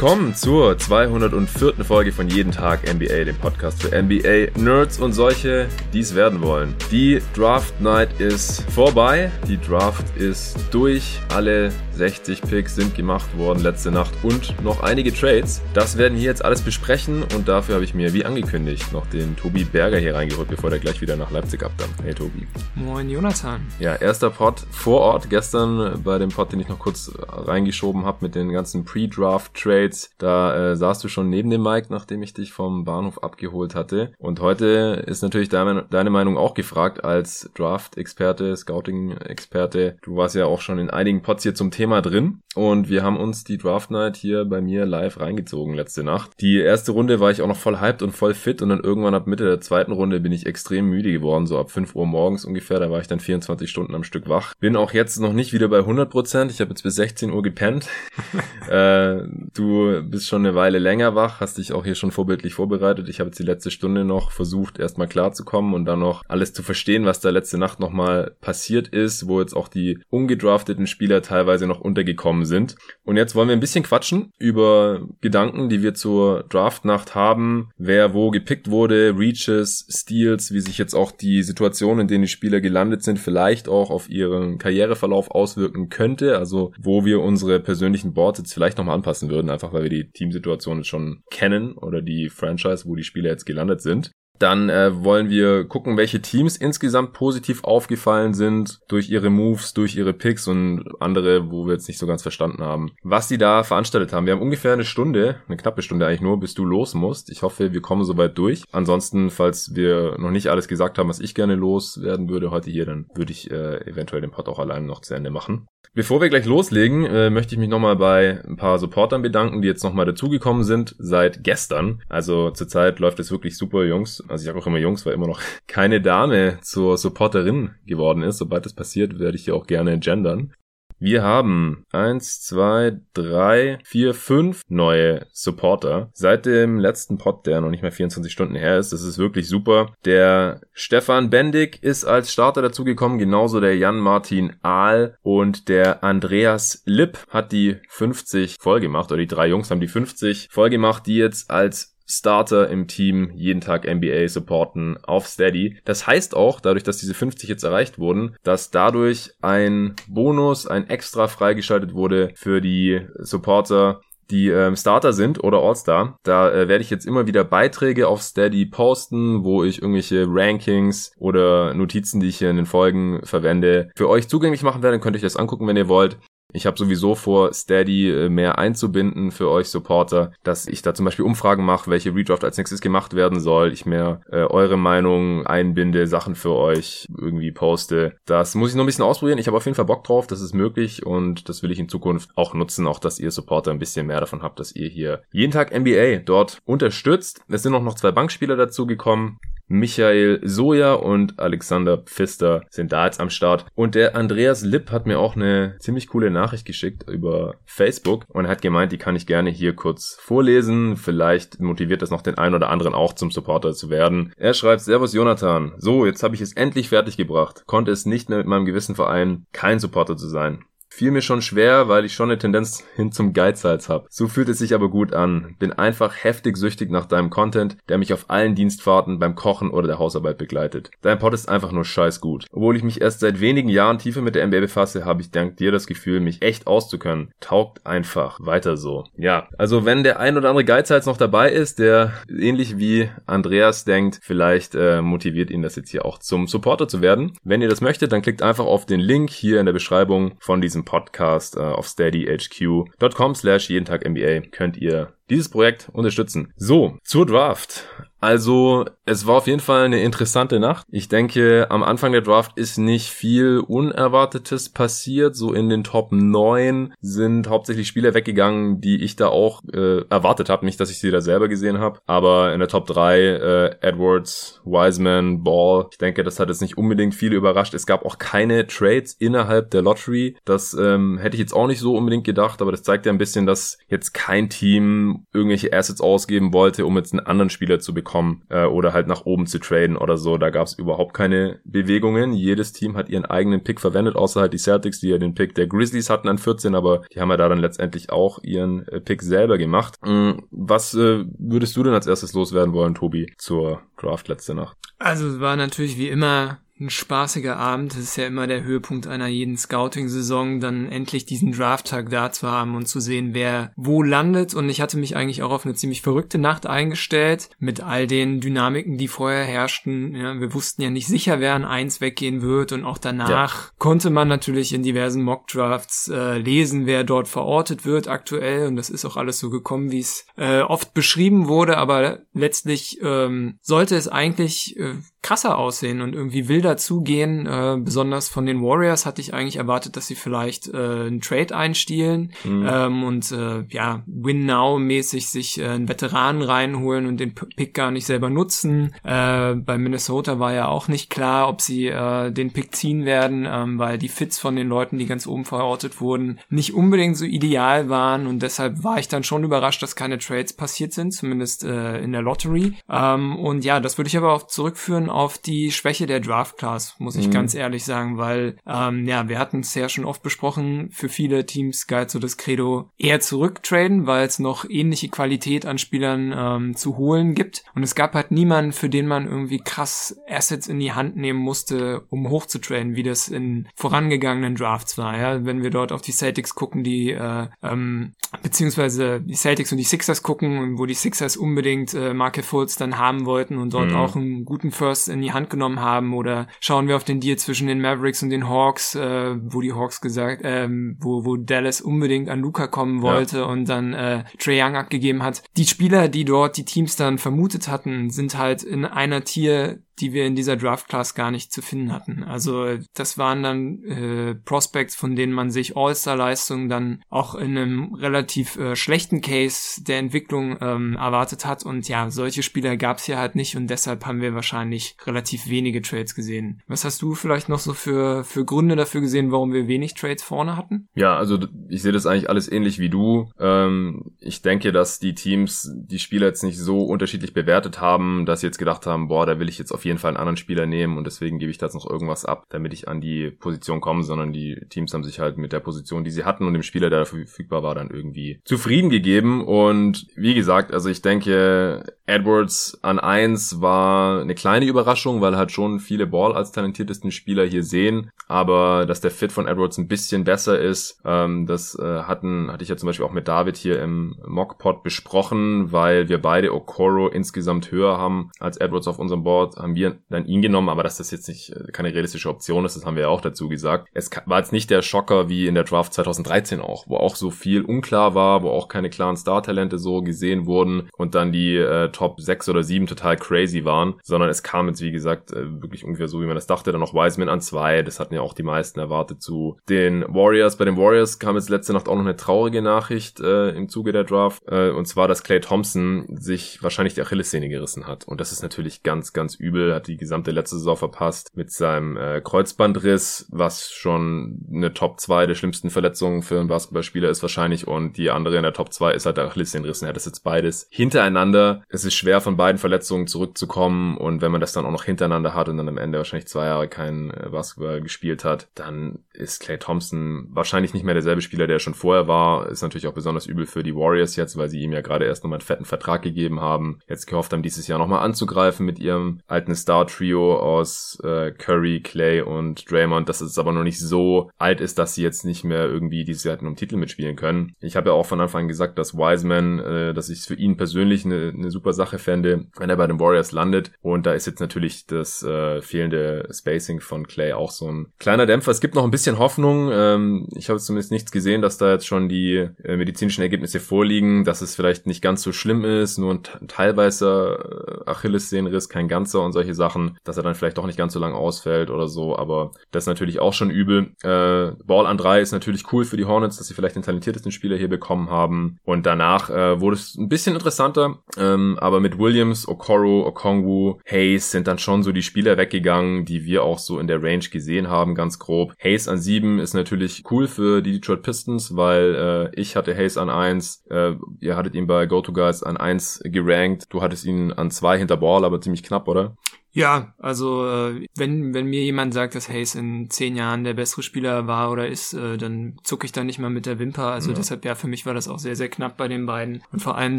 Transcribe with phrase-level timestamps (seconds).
[0.00, 1.84] willkommen zur 204.
[1.84, 6.76] Folge von Jeden Tag NBA, dem Podcast für NBA-Nerds und solche, die es werden wollen.
[6.92, 13.60] Die Draft Night ist vorbei, die Draft ist durch, alle 60 Picks sind gemacht worden
[13.60, 15.62] letzte Nacht und noch einige Trades.
[15.74, 19.34] Das werden wir jetzt alles besprechen und dafür habe ich mir, wie angekündigt, noch den
[19.34, 22.04] Tobi Berger hier reingeholt, bevor der gleich wieder nach Leipzig abdampft.
[22.04, 22.46] Hey Tobi.
[22.76, 23.66] Moin Jonathan.
[23.80, 28.18] Ja, erster Pod vor Ort, gestern bei dem Pod, den ich noch kurz reingeschoben habe
[28.20, 30.10] mit den ganzen Pre-Draft-Trades Trades.
[30.18, 34.12] Da äh, saßt du schon neben dem Mike, nachdem ich dich vom Bahnhof abgeholt hatte.
[34.18, 39.96] Und heute ist natürlich deine, deine Meinung auch gefragt als Draft-Experte, Scouting-Experte.
[40.02, 42.40] Du warst ja auch schon in einigen Pots hier zum Thema drin.
[42.54, 46.32] Und wir haben uns die Draft Night hier bei mir live reingezogen letzte Nacht.
[46.40, 49.14] Die erste Runde war ich auch noch voll hyped und voll fit und dann irgendwann
[49.14, 52.44] ab Mitte der zweiten Runde bin ich extrem müde geworden, so ab 5 Uhr morgens
[52.44, 52.80] ungefähr.
[52.80, 54.54] Da war ich dann 24 Stunden am Stück wach.
[54.58, 56.50] Bin auch jetzt noch nicht wieder bei 100 Prozent.
[56.50, 57.86] Ich habe jetzt bis 16 Uhr gepennt.
[58.68, 59.18] äh,
[59.54, 63.08] du bist schon eine Weile länger wach, hast dich auch hier schon vorbildlich vorbereitet.
[63.08, 66.62] Ich habe jetzt die letzte Stunde noch versucht, erstmal klarzukommen und dann noch alles zu
[66.62, 71.66] verstehen, was da letzte Nacht nochmal passiert ist, wo jetzt auch die ungedrafteten Spieler teilweise
[71.66, 72.76] noch untergekommen sind.
[73.04, 78.14] Und jetzt wollen wir ein bisschen quatschen über Gedanken, die wir zur Draftnacht haben, wer
[78.14, 82.60] wo gepickt wurde, Reaches, Steals, wie sich jetzt auch die Situation, in denen die Spieler
[82.60, 86.38] gelandet sind, vielleicht auch auf ihren Karriereverlauf auswirken könnte.
[86.38, 90.10] Also wo wir unsere persönlichen Boards jetzt vielleicht nochmal anpassen würden, einfach weil wir die
[90.10, 94.12] Teamsituation schon kennen oder die Franchise, wo die Spieler jetzt gelandet sind.
[94.38, 99.96] Dann äh, wollen wir gucken, welche Teams insgesamt positiv aufgefallen sind durch ihre Moves, durch
[99.96, 103.62] ihre Picks und andere, wo wir jetzt nicht so ganz verstanden haben, was die da
[103.62, 104.26] veranstaltet haben.
[104.26, 107.30] Wir haben ungefähr eine Stunde, eine knappe Stunde eigentlich nur, bis du los musst.
[107.30, 108.62] Ich hoffe, wir kommen soweit durch.
[108.72, 112.86] Ansonsten, falls wir noch nicht alles gesagt haben, was ich gerne loswerden würde heute hier,
[112.86, 115.66] dann würde ich äh, eventuell den Pod auch alleine noch zu Ende machen.
[115.94, 119.68] Bevor wir gleich loslegen, äh, möchte ich mich nochmal bei ein paar Supportern bedanken, die
[119.68, 122.02] jetzt nochmal dazugekommen sind seit gestern.
[122.08, 124.22] Also zurzeit läuft es wirklich super, Jungs.
[124.28, 128.38] Also ich sage auch immer Jungs, weil immer noch keine Dame zur Supporterin geworden ist.
[128.38, 130.52] Sobald das passiert, werde ich hier auch gerne gendern.
[131.00, 136.10] Wir haben eins, zwei, drei, vier, fünf neue Supporter.
[136.12, 138.92] Seit dem letzten Pod, der noch nicht mehr 24 Stunden her ist.
[138.92, 139.94] Das ist wirklich super.
[140.04, 147.18] Der Stefan Bendig ist als Starter dazugekommen, genauso der Jan-Martin Ahl und der Andreas Lipp
[147.28, 151.16] hat die 50 voll gemacht, oder die drei Jungs haben die 50 voll gemacht, die
[151.16, 155.78] jetzt als Starter im Team jeden Tag NBA supporten auf Steady.
[155.84, 160.88] Das heißt auch, dadurch, dass diese 50 jetzt erreicht wurden, dass dadurch ein Bonus, ein
[160.88, 166.18] extra freigeschaltet wurde für die Supporter, die ähm, Starter sind oder All-Star.
[166.22, 171.12] Da äh, werde ich jetzt immer wieder Beiträge auf Steady posten, wo ich irgendwelche Rankings
[171.18, 174.96] oder Notizen, die ich hier in den Folgen verwende, für euch zugänglich machen werde.
[174.96, 176.18] Dann könnt ihr euch das angucken, wenn ihr wollt.
[176.54, 181.04] Ich habe sowieso vor, Steady äh, mehr einzubinden für euch Supporter, dass ich da zum
[181.04, 185.46] Beispiel Umfragen mache, welche Redraft als nächstes gemacht werden soll, ich mehr äh, eure Meinung
[185.46, 188.16] einbinde, Sachen für euch irgendwie poste.
[188.24, 189.38] Das muss ich noch ein bisschen ausprobieren.
[189.38, 191.90] Ich habe auf jeden Fall Bock drauf, das ist möglich und das will ich in
[191.90, 195.22] Zukunft auch nutzen, auch dass ihr Supporter ein bisschen mehr davon habt, dass ihr hier
[195.30, 197.42] jeden Tag NBA dort unterstützt.
[197.48, 199.38] Es sind auch noch zwei Bankspieler dazu gekommen.
[199.68, 203.66] Michael Soja und Alexander Pfister sind da jetzt am Start.
[203.74, 208.48] Und der Andreas Lipp hat mir auch eine ziemlich coole Nachricht geschickt über Facebook und
[208.48, 210.96] hat gemeint, die kann ich gerne hier kurz vorlesen.
[210.96, 214.32] Vielleicht motiviert das noch den einen oder anderen auch zum Supporter zu werden.
[214.36, 215.74] Er schreibt, Servus Jonathan.
[215.78, 217.64] So, jetzt habe ich es endlich fertig gebracht.
[217.66, 220.64] Konnte es nicht mehr mit meinem gewissen Verein kein Supporter zu sein
[220.98, 224.08] fiel mir schon schwer, weil ich schon eine Tendenz hin zum Geizhals habe.
[224.10, 225.54] So fühlt es sich aber gut an.
[225.60, 229.86] Bin einfach heftig süchtig nach deinem Content, der mich auf allen Dienstfahrten beim Kochen oder
[229.86, 230.90] der Hausarbeit begleitet.
[231.00, 232.46] Dein Pod ist einfach nur scheiß gut.
[232.50, 235.56] Obwohl ich mich erst seit wenigen Jahren tiefer mit der NBA befasse, habe ich dank
[235.56, 237.30] dir das Gefühl, mich echt auszukönnen.
[237.38, 238.40] Taugt einfach.
[238.40, 239.04] Weiter so.
[239.16, 243.84] Ja, also wenn der ein oder andere Geizhals noch dabei ist, der ähnlich wie Andreas
[243.84, 247.34] denkt, vielleicht äh, motiviert ihn das jetzt hier auch zum Supporter zu werden.
[247.44, 250.60] Wenn ihr das möchtet, dann klickt einfach auf den Link hier in der Beschreibung von
[250.60, 256.54] diesem Podcast äh, auf steadyhq.com slash jeden Tag NBA könnt ihr dieses Projekt unterstützen.
[256.56, 257.84] So, zur Draft.
[258.20, 260.86] Also, es war auf jeden Fall eine interessante Nacht.
[260.90, 265.36] Ich denke, am Anfang der Draft ist nicht viel Unerwartetes passiert.
[265.36, 270.48] So in den Top 9 sind hauptsächlich Spieler weggegangen, die ich da auch äh, erwartet
[270.48, 270.66] habe.
[270.66, 274.60] Nicht, dass ich sie da selber gesehen habe, aber in der Top 3 äh, Edwards,
[274.64, 275.86] Wiseman, Ball.
[275.92, 277.74] Ich denke, das hat jetzt nicht unbedingt viele überrascht.
[277.74, 280.36] Es gab auch keine Trades innerhalb der Lottery.
[280.44, 283.18] Das ähm, hätte ich jetzt auch nicht so unbedingt gedacht, aber das zeigt ja ein
[283.18, 287.94] bisschen, dass jetzt kein Team irgendwelche Assets ausgeben wollte, um jetzt einen anderen Spieler zu
[287.94, 290.38] bekommen bekommen äh, oder halt nach oben zu traden oder so.
[290.38, 292.32] Da gab es überhaupt keine Bewegungen.
[292.32, 295.54] Jedes Team hat ihren eigenen Pick verwendet, außer halt die Celtics, die ja den Pick
[295.54, 299.00] der Grizzlies hatten an 14, aber die haben ja da dann letztendlich auch ihren äh,
[299.00, 299.96] Pick selber gemacht.
[300.04, 300.46] Mhm.
[300.50, 304.78] Was äh, würdest du denn als erstes loswerden wollen, Tobi, zur Draft letzte Nacht?
[304.98, 307.92] Also es war natürlich wie immer ein spaßiger Abend.
[307.92, 312.48] Das ist ja immer der Höhepunkt einer jeden Scouting-Saison, dann endlich diesen Draft-Tag da zu
[312.48, 314.54] haben und zu sehen, wer wo landet.
[314.54, 318.40] Und ich hatte mich eigentlich auch auf eine ziemlich verrückte Nacht eingestellt mit all den
[318.40, 320.14] Dynamiken, die vorher herrschten.
[320.14, 322.72] Ja, wir wussten ja nicht sicher, wer an eins weggehen wird.
[322.72, 323.70] Und auch danach ja.
[323.78, 328.66] konnte man natürlich in diversen Mock-Drafts äh, lesen, wer dort verortet wird aktuell.
[328.66, 331.76] Und das ist auch alles so gekommen, wie es äh, oft beschrieben wurde.
[331.76, 337.46] Aber letztlich ähm, sollte es eigentlich äh, krasser aussehen und irgendwie wilder zugehen.
[337.46, 341.56] Äh, besonders von den Warriors hatte ich eigentlich erwartet, dass sie vielleicht äh, einen Trade
[341.56, 342.66] einstielen mhm.
[342.70, 347.74] ähm, und äh, ja, Win Now mäßig sich äh, einen Veteranen reinholen und den Pick
[347.74, 348.94] gar nicht selber nutzen.
[349.02, 353.46] Äh, bei Minnesota war ja auch nicht klar, ob sie äh, den Pick ziehen werden,
[353.50, 357.24] ähm, weil die Fits von den Leuten, die ganz oben verortet wurden, nicht unbedingt so
[357.24, 361.64] ideal waren und deshalb war ich dann schon überrascht, dass keine Trades passiert sind, zumindest
[361.64, 362.74] äh, in der Lottery.
[362.88, 366.94] Ähm, und ja, das würde ich aber auch zurückführen auf die Schwäche der Draft Class,
[366.98, 367.32] muss ich mhm.
[367.32, 371.46] ganz ehrlich sagen, weil ähm, ja, wir hatten es ja schon oft besprochen, für viele
[371.46, 376.76] Teams galt so das Credo eher zurücktraden, weil es noch ähnliche Qualität an Spielern ähm,
[376.76, 377.64] zu holen gibt.
[377.74, 381.38] Und es gab halt niemanden, für den man irgendwie krass Assets in die Hand nehmen
[381.38, 385.16] musste, um hochzutraden, wie das in vorangegangenen Drafts war.
[385.18, 389.78] Ja, wenn wir dort auf die Celtics gucken, die äh, ähm, beziehungsweise die Celtics und
[389.78, 393.90] die Sixers gucken, wo die Sixers unbedingt äh, Marke Fultz dann haben wollten und dort
[393.90, 393.96] mhm.
[393.96, 397.20] auch einen guten First Warriors in die Hand genommen haben oder schauen wir auf den
[397.20, 401.36] Deal zwischen den Mavericks und den Hawks, äh, wo die Hawks gesagt, ähm, wo, wo
[401.36, 403.44] Dallas unbedingt an Luca kommen wollte ja.
[403.44, 405.42] und dann äh, Trey Young abgegeben hat.
[405.56, 410.12] Die Spieler, die dort die Teams dann vermutet hatten, sind halt in einer Tier die
[410.12, 412.24] wir in dieser Draft Class gar nicht zu finden hatten.
[412.24, 417.94] Also das waren dann äh, Prospects, von denen man sich All-Star-Leistungen dann auch in einem
[417.94, 421.64] relativ äh, schlechten Case der Entwicklung ähm, erwartet hat.
[421.64, 425.48] Und ja, solche Spieler gab es hier halt nicht und deshalb haben wir wahrscheinlich relativ
[425.48, 426.62] wenige Trades gesehen.
[426.66, 430.22] Was hast du vielleicht noch so für, für Gründe dafür gesehen, warum wir wenig Trades
[430.22, 430.88] vorne hatten?
[430.94, 433.30] Ja, also ich sehe das eigentlich alles ähnlich wie du.
[433.38, 438.40] Ähm, ich denke, dass die Teams die Spieler jetzt nicht so unterschiedlich bewertet haben, dass
[438.40, 440.66] sie jetzt gedacht haben, boah, da will ich jetzt auf jeden Fall einen anderen Spieler
[440.66, 443.80] nehmen und deswegen gebe ich da jetzt noch irgendwas ab, damit ich an die Position
[443.80, 446.62] komme, sondern die Teams haben sich halt mit der Position, die sie hatten und dem
[446.62, 452.78] Spieler, der verfügbar war, dann irgendwie zufrieden gegeben und wie gesagt, also ich denke, Edwards
[452.82, 457.62] an eins war eine kleine Überraschung, weil halt schon viele Ball als talentiertesten Spieler hier
[457.62, 462.50] sehen, aber dass der Fit von Edwards ein bisschen besser ist, ähm, das äh, hatten,
[462.50, 466.54] hatte ich ja zum Beispiel auch mit David hier im Mockpot besprochen, weil wir beide
[466.54, 470.82] Okoro insgesamt höher haben als Edwards auf unserem Board, haben wir dann ihn genommen, aber
[470.82, 473.48] dass das jetzt nicht äh, keine realistische Option ist, das haben wir ja auch dazu
[473.48, 473.88] gesagt.
[473.92, 477.30] Es war jetzt nicht der Schocker wie in der Draft 2013 auch, wo auch so
[477.30, 481.90] viel unklar war, wo auch keine klaren Star-Talente so gesehen wurden und dann die äh,
[481.98, 485.84] Top 6 oder 7 total crazy waren, sondern es kam jetzt, wie gesagt, äh, wirklich
[485.84, 486.70] ungefähr so, wie man das dachte.
[486.70, 490.56] Dann noch Wiseman an zwei, das hatten ja auch die meisten erwartet zu den Warriors.
[490.56, 493.90] Bei den Warriors kam jetzt letzte Nacht auch noch eine traurige Nachricht äh, im Zuge
[493.90, 498.06] der Draft, äh, und zwar, dass Clay Thompson sich wahrscheinlich die Achillessehne gerissen hat.
[498.06, 501.96] Und das ist natürlich ganz, ganz übel, hat die gesamte letzte Saison verpasst mit seinem
[501.96, 507.66] äh, Kreuzbandriss, was schon eine Top 2 der schlimmsten Verletzungen für einen Basketballspieler ist wahrscheinlich
[507.66, 509.82] und die andere in der Top 2 ist halt der Achillessehnenriss.
[509.82, 511.64] Er hat das jetzt beides hintereinander.
[511.68, 515.34] Es ist schwer von beiden Verletzungen zurückzukommen und wenn man das dann auch noch hintereinander
[515.34, 519.40] hat und dann am Ende wahrscheinlich zwei Jahre kein äh, Basketball gespielt hat, dann ist
[519.40, 522.48] Clay Thompson wahrscheinlich nicht mehr derselbe Spieler, der schon vorher war.
[522.48, 525.24] Ist natürlich auch besonders übel für die Warriors jetzt, weil sie ihm ja gerade erst
[525.24, 526.80] nochmal einen fetten Vertrag gegeben haben.
[526.88, 532.22] Jetzt gehofft haben, dieses Jahr nochmal anzugreifen mit ihrem alten Star-Trio aus äh, Curry, Clay
[532.22, 535.66] und Draymond, dass es aber noch nicht so alt ist, dass sie jetzt nicht mehr
[535.66, 537.54] irgendwie dieses Jahr um Titel mitspielen können.
[537.60, 540.34] Ich habe ja auch von Anfang an gesagt, dass Wiseman, äh, dass ich es für
[540.34, 543.70] ihn persönlich eine, eine super Sache fände, wenn er bei den Warriors landet.
[543.80, 548.26] Und da ist jetzt natürlich das äh, fehlende Spacing von Clay auch so ein kleiner
[548.26, 548.50] Dämpfer.
[548.50, 549.70] Es gibt noch ein bisschen Hoffnung.
[549.72, 554.24] Ähm, ich habe zumindest nichts gesehen, dass da jetzt schon die äh, medizinischen Ergebnisse vorliegen,
[554.24, 559.22] dass es vielleicht nicht ganz so schlimm ist, nur ein teilweise äh, Achillessehnenriss, kein ganzer
[559.22, 562.16] und solche Sachen, dass er dann vielleicht doch nicht ganz so lang ausfällt oder so,
[562.16, 563.92] aber das ist natürlich auch schon übel.
[564.02, 567.32] Äh, Ball an drei ist natürlich cool für die Hornets, dass sie vielleicht den talentiertesten
[567.32, 571.98] Spieler hier bekommen haben und danach äh, wurde es ein bisschen interessanter, ähm, aber mit
[571.98, 576.78] Williams, Okoro, Okongwu, Hayes sind dann schon so die Spieler weggegangen, die wir auch so
[576.78, 578.54] in der Range gesehen haben, ganz grob.
[578.58, 582.96] Hayes an sieben ist natürlich cool für die Detroit Pistons, weil äh, ich hatte Hayes
[582.96, 587.50] an eins, äh, ihr hattet ihn bei GoToGuys an eins gerankt, du hattest ihn an
[587.50, 589.14] zwei hinter Ball, aber ziemlich knapp, oder?
[589.52, 593.82] Ja, also äh, wenn, wenn mir jemand sagt, dass Hayes in zehn Jahren der bessere
[593.82, 596.92] Spieler war oder ist, äh, dann zucke ich da nicht mal mit der Wimper.
[596.92, 597.16] Also ja.
[597.16, 599.42] deshalb, ja, für mich war das auch sehr, sehr knapp bei den beiden.
[599.52, 599.98] Und vor allem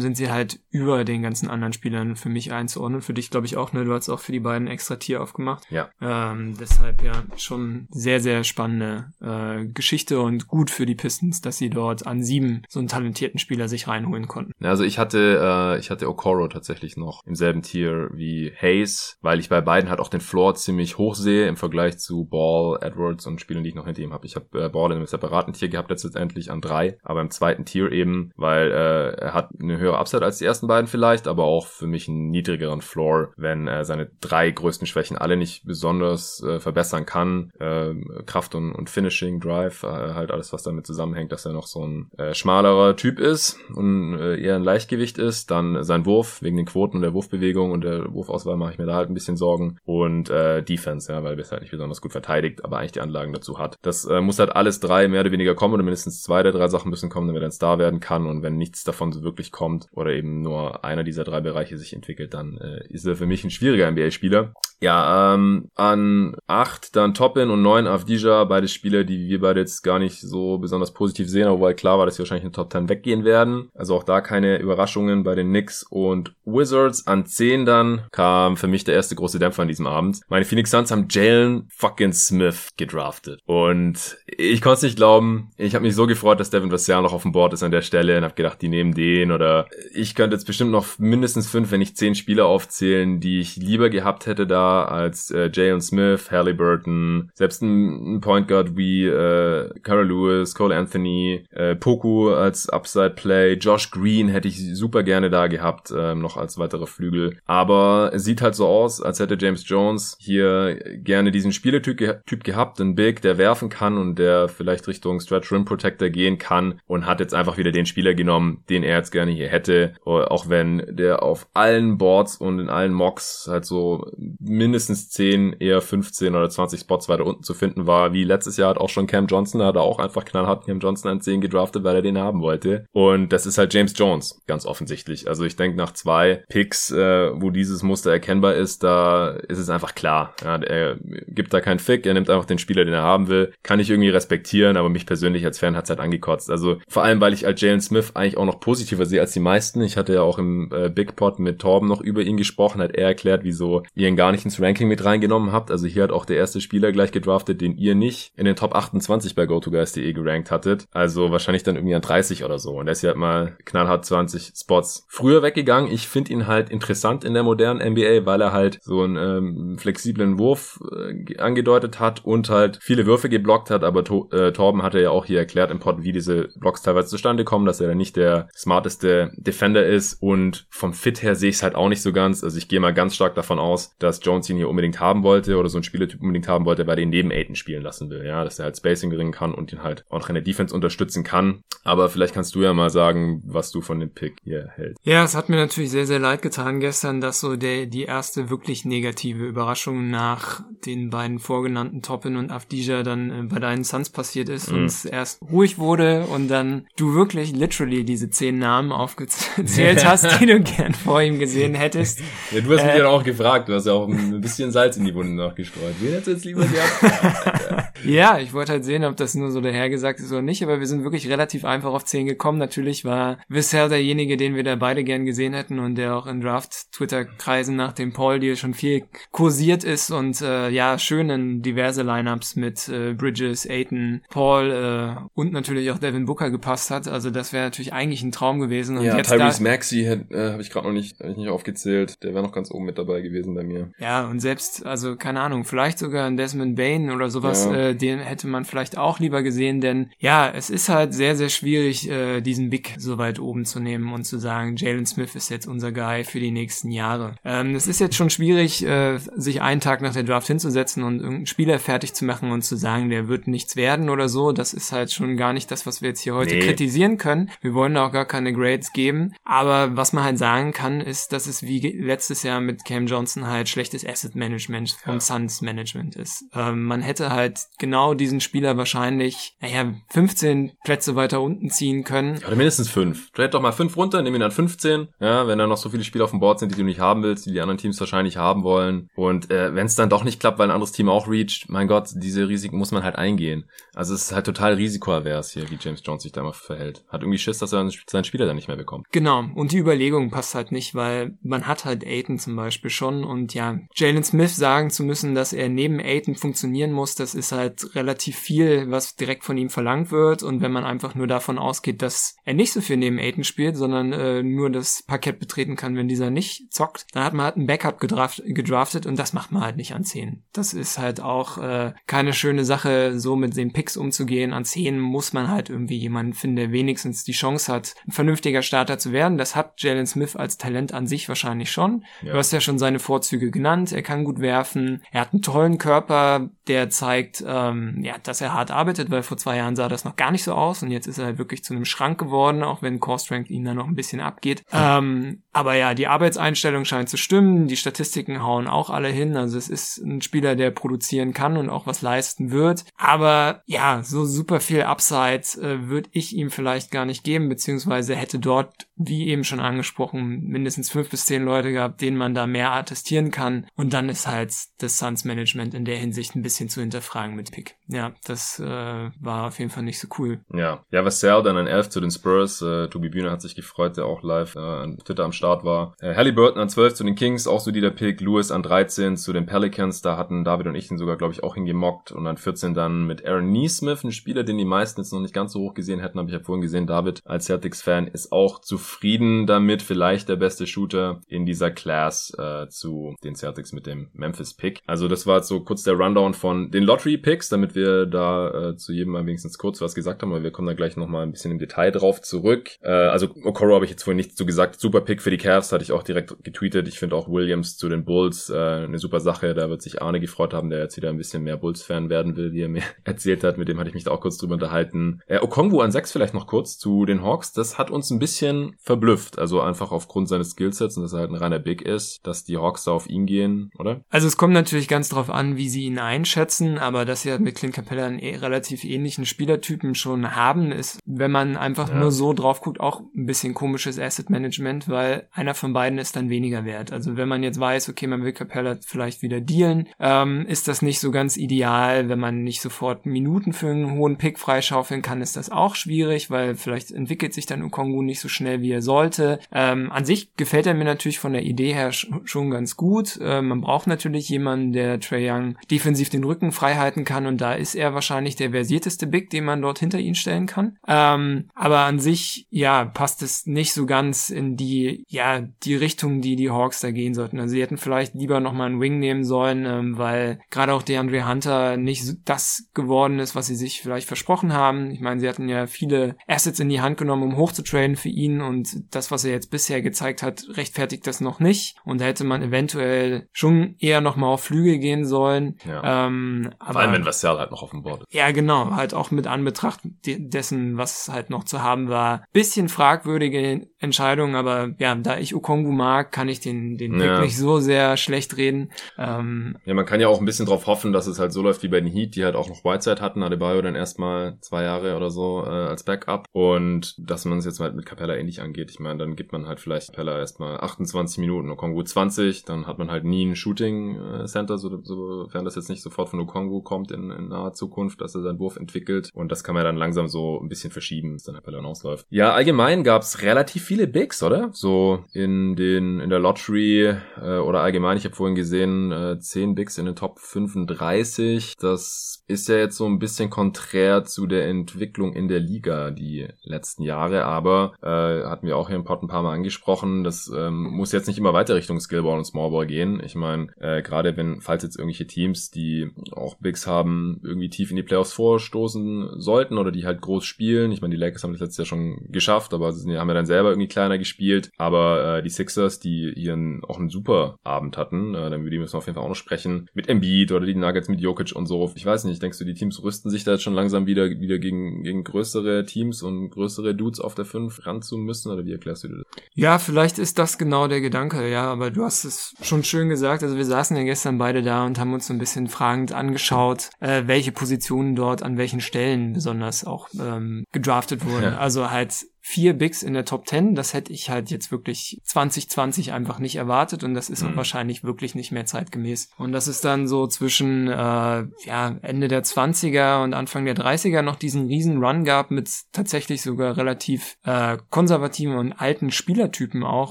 [0.00, 3.02] sind sie halt über den ganzen anderen Spielern für mich einzuordnen.
[3.02, 3.84] Für dich, glaube ich, auch, ne?
[3.84, 5.64] Du hast auch für die beiden extra Tier aufgemacht.
[5.70, 5.90] Ja.
[6.00, 11.58] Ähm, deshalb, ja, schon sehr, sehr spannende äh, Geschichte und gut für die Pistons, dass
[11.58, 14.52] sie dort an sieben so einen talentierten Spieler sich reinholen konnten.
[14.64, 19.39] Also ich hatte, äh, ich hatte Okoro tatsächlich noch im selben Tier wie Hayes, weil
[19.40, 23.26] ich bei beiden halt auch den Floor ziemlich hoch sehe im Vergleich zu Ball, Edwards
[23.26, 24.26] und Spielen, die ich noch hinter ihm habe.
[24.26, 27.64] Ich habe äh, Ball in einem separaten Tier gehabt letztendlich an drei, aber im zweiten
[27.64, 31.44] Tier eben, weil äh, er hat eine höhere Upside als die ersten beiden vielleicht, aber
[31.44, 36.42] auch für mich einen niedrigeren Floor, wenn er seine drei größten Schwächen alle nicht besonders
[36.42, 37.52] äh, verbessern kann.
[37.58, 37.94] Äh,
[38.26, 41.84] Kraft und, und Finishing, Drive, äh, halt alles, was damit zusammenhängt, dass er noch so
[41.86, 45.50] ein äh, schmalerer Typ ist und äh, eher ein Leichtgewicht ist.
[45.50, 48.86] Dann sein Wurf, wegen den Quoten und der Wurfbewegung und der Wurfauswahl mache ich mir
[48.86, 51.70] da halt ein bisschen bisschen Sorgen und äh, Defense, ja, weil wir es halt nicht
[51.70, 53.76] besonders gut verteidigt, aber eigentlich die Anlagen dazu hat.
[53.82, 56.68] Das äh, muss halt alles drei mehr oder weniger kommen oder mindestens zwei der drei
[56.68, 59.52] Sachen müssen kommen, damit er ein Star werden kann und wenn nichts davon so wirklich
[59.52, 63.26] kommt oder eben nur einer dieser drei Bereiche sich entwickelt, dann äh, ist er für
[63.26, 64.52] mich ein schwieriger NBA-Spieler.
[64.82, 69.82] Ja, ähm, an acht dann Toppin und neun Avdija, beide Spieler, die wir beide jetzt
[69.82, 72.72] gar nicht so besonders positiv sehen, weil klar war, dass sie wahrscheinlich in den Top
[72.72, 73.68] 10 weggehen werden.
[73.74, 77.06] Also auch da keine Überraschungen bei den Knicks und Wizards.
[77.06, 80.20] An zehn dann kam für mich der erste große Dämpfer an diesem Abend.
[80.28, 83.40] Meine Phoenix Suns haben Jalen fucking Smith gedraftet.
[83.46, 85.50] Und ich konnte es nicht glauben.
[85.56, 87.82] Ich habe mich so gefreut, dass Devin Vassell noch auf dem Board ist an der
[87.82, 91.70] Stelle und habe gedacht, die nehmen den oder ich könnte jetzt bestimmt noch mindestens fünf,
[91.70, 96.30] wenn nicht zehn Spieler aufzählen, die ich lieber gehabt hätte da als äh, Jalen Smith,
[96.30, 102.68] Halliburton, selbst ein, ein Point Guard wie äh, Carol Lewis, Cole Anthony, äh, Poku als
[102.68, 107.38] Upside Play, Josh Green hätte ich super gerne da gehabt, äh, noch als weitere Flügel.
[107.46, 112.14] Aber es sieht halt so aus, als hätte James Jones hier gerne diesen Spieletyp ge
[112.26, 116.38] typ gehabt, einen Big, der werfen kann und der vielleicht Richtung Stretch Rim Protector gehen
[116.38, 119.94] kann und hat jetzt einfach wieder den Spieler genommen, den er jetzt gerne hier hätte,
[120.04, 124.06] auch wenn der auf allen Boards und in allen Mocks halt so
[124.38, 128.12] mindestens 10, eher 15 oder 20 Spots weiter unten zu finden war.
[128.12, 131.10] Wie letztes Jahr hat auch schon Cam Johnson, hat er auch einfach knallhart Cam Johnson
[131.10, 132.86] an 10 gedraftet, weil er den haben wollte.
[132.92, 135.28] Und das ist halt James Jones, ganz offensichtlich.
[135.28, 138.99] Also ich denke, nach zwei Picks, äh, wo dieses Muster erkennbar ist, da
[139.48, 140.34] ist es einfach klar.
[140.42, 143.52] Ja, er gibt da keinen Fick, er nimmt einfach den Spieler, den er haben will.
[143.62, 146.50] Kann ich irgendwie respektieren, aber mich persönlich als Fan hat's halt angekotzt.
[146.50, 149.40] Also vor allem, weil ich als Jalen Smith eigentlich auch noch positiver sehe als die
[149.40, 149.82] meisten.
[149.82, 152.94] Ich hatte ja auch im äh, Big Pot mit Torben noch über ihn gesprochen, hat
[152.94, 155.70] er erklärt, wieso ihr ihn gar nicht ins Ranking mit reingenommen habt.
[155.70, 158.74] Also hier hat auch der erste Spieler gleich gedraftet, den ihr nicht in den Top
[158.74, 160.86] 28 bei GoToGuys.de gerankt hattet.
[160.92, 162.78] Also wahrscheinlich dann irgendwie an 30 oder so.
[162.78, 165.90] Und der ist ja halt mal knallhart 20 Spots früher weggegangen.
[165.92, 170.38] Ich finde ihn halt interessant in der modernen NBA, weil er halt einen ähm, flexiblen
[170.38, 173.84] Wurf äh, angedeutet hat und halt viele Würfe geblockt hat.
[173.84, 177.08] Aber to äh, Torben hatte ja auch hier erklärt im Pod, wie diese Blocks teilweise
[177.08, 180.20] zustande kommen, dass er dann nicht der smarteste Defender ist.
[180.20, 182.42] Und vom Fit her sehe ich es halt auch nicht so ganz.
[182.42, 185.56] Also ich gehe mal ganz stark davon aus, dass Jones ihn hier unbedingt haben wollte
[185.56, 188.24] oder so ein Spielertyp unbedingt haben wollte, weil er ihn neben Aiden spielen lassen will,
[188.24, 190.74] ja, dass er halt Spacing bringen kann und ihn halt auch noch in der Defense
[190.74, 191.62] unterstützen kann.
[191.84, 194.98] Aber vielleicht kannst du ja mal sagen, was du von dem Pick hier hältst.
[195.04, 198.50] Ja, es hat mir natürlich sehr, sehr leid getan gestern, dass so der, die erste
[198.50, 204.10] wirklich negative Überraschung nach den beiden vorgenannten Toppin und Afdija dann äh, bei deinen Suns
[204.10, 204.74] passiert ist mm.
[204.74, 210.40] und es erst ruhig wurde und dann du wirklich literally diese zehn Namen aufgezählt hast,
[210.40, 212.20] die du gern vor ihm gesehen hättest.
[212.50, 214.96] Ja, du hast mich äh, ja auch gefragt, du hast ja auch ein bisschen Salz
[214.96, 215.94] in die Wunden noch gestreut.
[216.00, 217.89] Wen hättest du jetzt lieber gehabt?
[218.04, 220.86] ja, ich wollte halt sehen, ob das nur so dahergesagt ist oder nicht, aber wir
[220.86, 222.58] sind wirklich relativ einfach auf 10 gekommen.
[222.58, 226.40] Natürlich war Wissell derjenige, den wir da beide gern gesehen hätten und der auch in
[226.40, 232.56] Draft-Twitter-Kreisen nach dem Paul-Deal schon viel kursiert ist und äh, ja, schön in diverse Lineups
[232.56, 237.08] mit äh, Bridges, Aiton, Paul äh, und natürlich auch Devin Booker gepasst hat.
[237.08, 238.98] Also das wäre natürlich eigentlich ein Traum gewesen.
[238.98, 242.22] Und ja, jetzt Tyrese Maxey äh, habe ich gerade noch nicht, hab ich nicht aufgezählt.
[242.22, 243.92] Der wäre noch ganz oben mit dabei gewesen bei mir.
[243.98, 247.74] Ja, und selbst, also keine Ahnung, vielleicht sogar ein Desmond Bain oder sowas, ja.
[247.74, 251.48] äh, den hätte man vielleicht auch lieber gesehen, denn ja, es ist halt sehr, sehr
[251.48, 255.50] schwierig, äh, diesen Big so weit oben zu nehmen und zu sagen, Jalen Smith ist
[255.50, 257.36] jetzt unser Guy für die nächsten Jahre.
[257.44, 261.20] Ähm, es ist jetzt schon schwierig, äh, sich einen Tag nach der Draft hinzusetzen und
[261.20, 264.52] irgendeinen Spieler fertig zu machen und zu sagen, der wird nichts werden oder so.
[264.52, 266.60] Das ist halt schon gar nicht das, was wir jetzt hier heute nee.
[266.60, 267.50] kritisieren können.
[267.60, 269.34] Wir wollen auch gar keine Grades geben.
[269.44, 273.46] Aber was man halt sagen kann, ist, dass es wie letztes Jahr mit Cam Johnson
[273.46, 275.20] halt schlechtes Asset Management vom ja.
[275.20, 276.44] Suns Management ist.
[276.54, 282.38] Ähm, man hätte halt genau diesen Spieler wahrscheinlich, naja, 15 Plätze weiter unten ziehen können.
[282.38, 283.32] Oder mindestens fünf.
[283.32, 285.08] Trade doch mal fünf runter, nimm ihn an 15.
[285.18, 287.24] Ja, wenn da noch so viele Spieler auf dem Board sind, die du nicht haben
[287.24, 289.08] willst, die die anderen Teams wahrscheinlich haben wollen.
[289.16, 291.88] Und äh, wenn es dann doch nicht klappt, weil ein anderes Team auch reacht, mein
[291.88, 293.64] Gott, diese Risiken muss man halt eingehen.
[293.94, 297.04] Also es ist halt total risikoavers hier, wie James Jones sich da mal verhält.
[297.08, 299.06] Hat irgendwie Schiss, dass er seinen Spieler dann nicht mehr bekommt.
[299.10, 299.44] Genau.
[299.54, 303.54] Und die Überlegung passt halt nicht, weil man hat halt Aiton zum Beispiel schon und
[303.54, 307.69] ja, Jalen Smith sagen zu müssen, dass er neben Aiton funktionieren muss, das ist halt
[307.94, 310.42] relativ viel, was direkt von ihm verlangt wird.
[310.42, 313.76] Und wenn man einfach nur davon ausgeht, dass er nicht so viel neben Aiton spielt,
[313.76, 317.56] sondern äh, nur das Parkett betreten kann, wenn dieser nicht zockt, dann hat man halt
[317.56, 320.42] ein Backup gedraft, gedraftet und das macht man halt nicht an 10.
[320.52, 324.52] Das ist halt auch äh, keine schöne Sache, so mit den Picks umzugehen.
[324.52, 328.62] An 10 muss man halt irgendwie jemanden finden, der wenigstens die Chance hat, ein vernünftiger
[328.62, 329.38] Starter zu werden.
[329.38, 332.04] Das hat Jalen Smith als Talent an sich wahrscheinlich schon.
[332.22, 332.32] Ja.
[332.32, 333.92] Du hast ja schon seine Vorzüge genannt.
[333.92, 335.02] Er kann gut werfen.
[335.10, 339.36] Er hat einen tollen Körper, der zeigt, ähm, ja, dass er hart arbeitet, weil vor
[339.36, 341.64] zwei Jahren sah das noch gar nicht so aus und jetzt ist er halt wirklich
[341.64, 344.64] zu einem Schrank geworden, auch wenn Core Strength ihn da noch ein bisschen abgeht.
[344.72, 347.66] Ähm, aber ja, die Arbeitseinstellung scheint zu stimmen.
[347.66, 349.36] Die Statistiken hauen auch alle hin.
[349.36, 352.84] Also es ist ein Spieler, der produzieren kann und auch was leisten wird.
[352.96, 358.14] Aber ja, so super viel Upside äh, würde ich ihm vielleicht gar nicht geben, beziehungsweise
[358.14, 362.46] hätte dort, wie eben schon angesprochen, mindestens fünf bis zehn Leute gehabt, denen man da
[362.46, 363.66] mehr attestieren kann.
[363.74, 367.50] Und dann ist halt das Suns Management in der Hinsicht ein bisschen zu hinterfragen mit
[367.50, 367.76] Pick.
[367.88, 370.40] Ja, das äh, war auf jeden Fall nicht so cool.
[370.52, 372.62] Ja, ja, Vassell dann ein Elf zu den Spurs.
[372.62, 375.94] Äh, Tobi Bühne hat sich gefreut, der auch live äh, Twitter am Start war.
[376.00, 378.20] Äh, Halliburton an 12 zu den Kings, auch so der Pick.
[378.20, 380.02] Lewis an 13 zu den Pelicans.
[380.02, 382.12] Da hatten David und ich den sogar, glaube ich, auch hingemockt.
[382.12, 385.32] Und an 14 dann mit Aaron Neesmith, ein Spieler, den die meisten jetzt noch nicht
[385.32, 386.86] ganz so hoch gesehen hätten, habe ich ja vorhin gesehen.
[386.86, 389.80] David als Celtics-Fan ist auch zufrieden damit.
[389.80, 394.82] Vielleicht der beste Shooter in dieser Class äh, zu den Celtics mit dem Memphis-Pick.
[394.86, 398.76] Also das war jetzt so kurz der Rundown von den Lottery-Picks, damit wir da äh,
[398.76, 401.32] zu jedem mal wenigstens kurz was gesagt haben, weil wir kommen da gleich nochmal ein
[401.32, 402.72] bisschen im Detail drauf zurück.
[402.82, 404.78] Äh, also Okoro habe ich jetzt vorhin nicht so gesagt.
[404.78, 406.88] Super Pick für die Cavs, hatte ich auch direkt getweetet.
[406.88, 409.54] Ich finde auch Williams zu den Bulls äh, eine super Sache.
[409.54, 412.52] Da wird sich Arne gefreut haben, der jetzt wieder ein bisschen mehr Bulls-Fan werden will,
[412.52, 413.58] wie er mir erzählt hat.
[413.58, 415.20] Mit dem hatte ich mich da auch kurz drüber unterhalten.
[415.26, 417.52] Äh, Okongwu an sechs vielleicht noch kurz zu den Hawks.
[417.52, 419.38] Das hat uns ein bisschen verblüfft.
[419.38, 422.58] Also einfach aufgrund seines Skillsets und dass er halt ein reiner Big ist, dass die
[422.58, 424.00] Hawks da auf ihn gehen, oder?
[424.10, 427.40] Also es kommt natürlich ganz drauf an, wie sie ihn einschätzen, aber dass sie halt
[427.40, 431.96] mit Clint Capella einen eh relativ ähnlichen Spielertypen schon haben, ist, wenn man einfach ja.
[431.96, 436.16] nur so drauf guckt, auch ein bisschen komisches Asset Management, weil einer von beiden ist
[436.16, 436.92] dann weniger wert.
[436.92, 440.82] Also wenn man jetzt weiß, okay, man will Capella vielleicht wieder dealen, ähm, ist das
[440.82, 442.08] nicht so ganz ideal.
[442.08, 446.30] Wenn man nicht sofort Minuten für einen hohen Pick freischaufeln kann, ist das auch schwierig,
[446.30, 449.38] weil vielleicht entwickelt sich dann Ukongu nicht so schnell, wie er sollte.
[449.52, 453.18] Ähm, an sich gefällt er mir natürlich von der Idee her schon ganz gut.
[453.22, 456.70] Ähm, man braucht natürlich jemanden, der Trey Young defensiv den Rücken frei
[457.04, 460.46] kann und da ist er wahrscheinlich der versierteste Big, den man dort hinter ihn stellen
[460.46, 460.78] kann.
[460.86, 466.20] Ähm, aber an sich, ja, passt es nicht so ganz in die, ja, die Richtung,
[466.20, 467.40] die die Hawks da gehen sollten.
[467.40, 471.00] Also sie hätten vielleicht lieber nochmal einen Wing nehmen sollen, ähm, weil gerade auch der
[471.00, 474.92] Andre Hunter nicht das geworden ist, was sie sich vielleicht versprochen haben.
[474.92, 478.40] Ich meine, sie hatten ja viele Assets in die Hand genommen, um hochzutraden für ihn
[478.40, 481.74] und das, was er jetzt bisher gezeigt hat, rechtfertigt das noch nicht.
[481.84, 485.56] Und da hätte man eventuell schon eher nochmal auf Flügel gehen sollen.
[485.66, 486.06] Ja.
[486.06, 488.14] Ähm, aber, Vor allem, wenn Vassell halt noch auf dem Board ist.
[488.14, 488.76] Ja, genau.
[488.76, 492.22] Halt auch mit Anbetracht dessen, was halt noch zu haben war.
[492.32, 497.20] Bisschen fragwürdige Entscheidung, aber ja, da ich Okongu mag, kann ich den, den ja.
[497.20, 498.70] Nicht so sehr schlecht reden.
[498.98, 501.62] Ähm, ja, man kann ja auch ein bisschen drauf hoffen, dass es halt so läuft
[501.62, 504.96] wie bei den Heat, die halt auch noch Whiteside hatten, Adebayo dann erstmal zwei Jahre
[504.96, 508.70] oder so äh, als Backup und dass man es jetzt halt mit Capella ähnlich angeht.
[508.70, 512.78] Ich meine, dann gibt man halt vielleicht Capella erstmal 28 Minuten, Okongu 20, dann hat
[512.78, 516.62] man halt nie ein Shooting äh, Center, so, sofern das jetzt nicht sofort von Okongu
[516.62, 519.76] kommt in, in naher Zukunft, dass er seinen Wurf entwickelt und das kann man dann
[519.76, 522.06] langsam so ein bisschen verschieben, bis dann Capella ausläuft.
[522.10, 524.50] Ja, allgemein gab's relativ viele Bigs, oder?
[524.52, 529.54] So in den in der Lottery äh, oder allgemein, ich habe vorhin gesehen, äh, 10
[529.54, 531.54] Bigs in den Top 35.
[531.58, 536.28] Das ist ja jetzt so ein bisschen konträr zu der Entwicklung in der Liga die
[536.42, 540.30] letzten Jahre, aber äh, hatten wir auch hier im Pod ein paar Mal angesprochen, das
[540.34, 543.02] ähm, muss jetzt nicht immer weiter Richtung Skillball und Smallball gehen.
[543.04, 547.70] Ich meine, äh, gerade wenn, falls jetzt irgendwelche Teams, die auch Bigs haben, irgendwie tief
[547.70, 550.72] in die Playoffs vorstoßen sollten oder die halt groß spielen.
[550.72, 553.26] Ich meine, die Lakers haben das letztes Jahr schon geschafft, aber sie haben ja dann
[553.26, 554.50] selber irgendwie kleiner gespielt.
[554.56, 558.58] Aber äh, die Sixers, die ihren auch einen super Abend hatten, äh, dann über die
[558.58, 559.68] müssen wir auf jeden Fall auch noch sprechen.
[559.74, 561.72] Mit Embiid oder die Nuggets mit Jokic und so.
[561.74, 564.38] Ich weiß nicht, denkst du, die Teams rüsten sich da jetzt schon langsam wieder, wieder
[564.38, 568.30] gegen, gegen größere Teams und größere Dudes auf der 5 ran zu müssen?
[568.30, 569.24] Oder wie erklärst du dir das?
[569.34, 573.22] Ja, vielleicht ist das genau der Gedanke, ja, aber du hast es schon schön gesagt.
[573.22, 576.70] Also wir saßen ja gestern beide da und haben uns so ein bisschen fragend angeschaut,
[576.80, 581.24] äh, welche Positionen dort an welchen Stellen besonders auch ähm, gedraftet wurden.
[581.24, 581.38] Ja.
[581.38, 583.54] Also halt vier Bigs in der Top 10.
[583.54, 587.30] Das hätte ich halt jetzt wirklich 2020 einfach nicht erwartet und das ist mhm.
[587.30, 589.10] auch wahrscheinlich wirklich nicht mehr zeitgemäß.
[589.16, 594.02] Und das ist dann so zwischen äh, ja, Ende der 20er und Anfang der 30er
[594.02, 599.90] noch diesen riesen Run gab mit tatsächlich sogar relativ äh, konservativen und alten Spielertypen auch,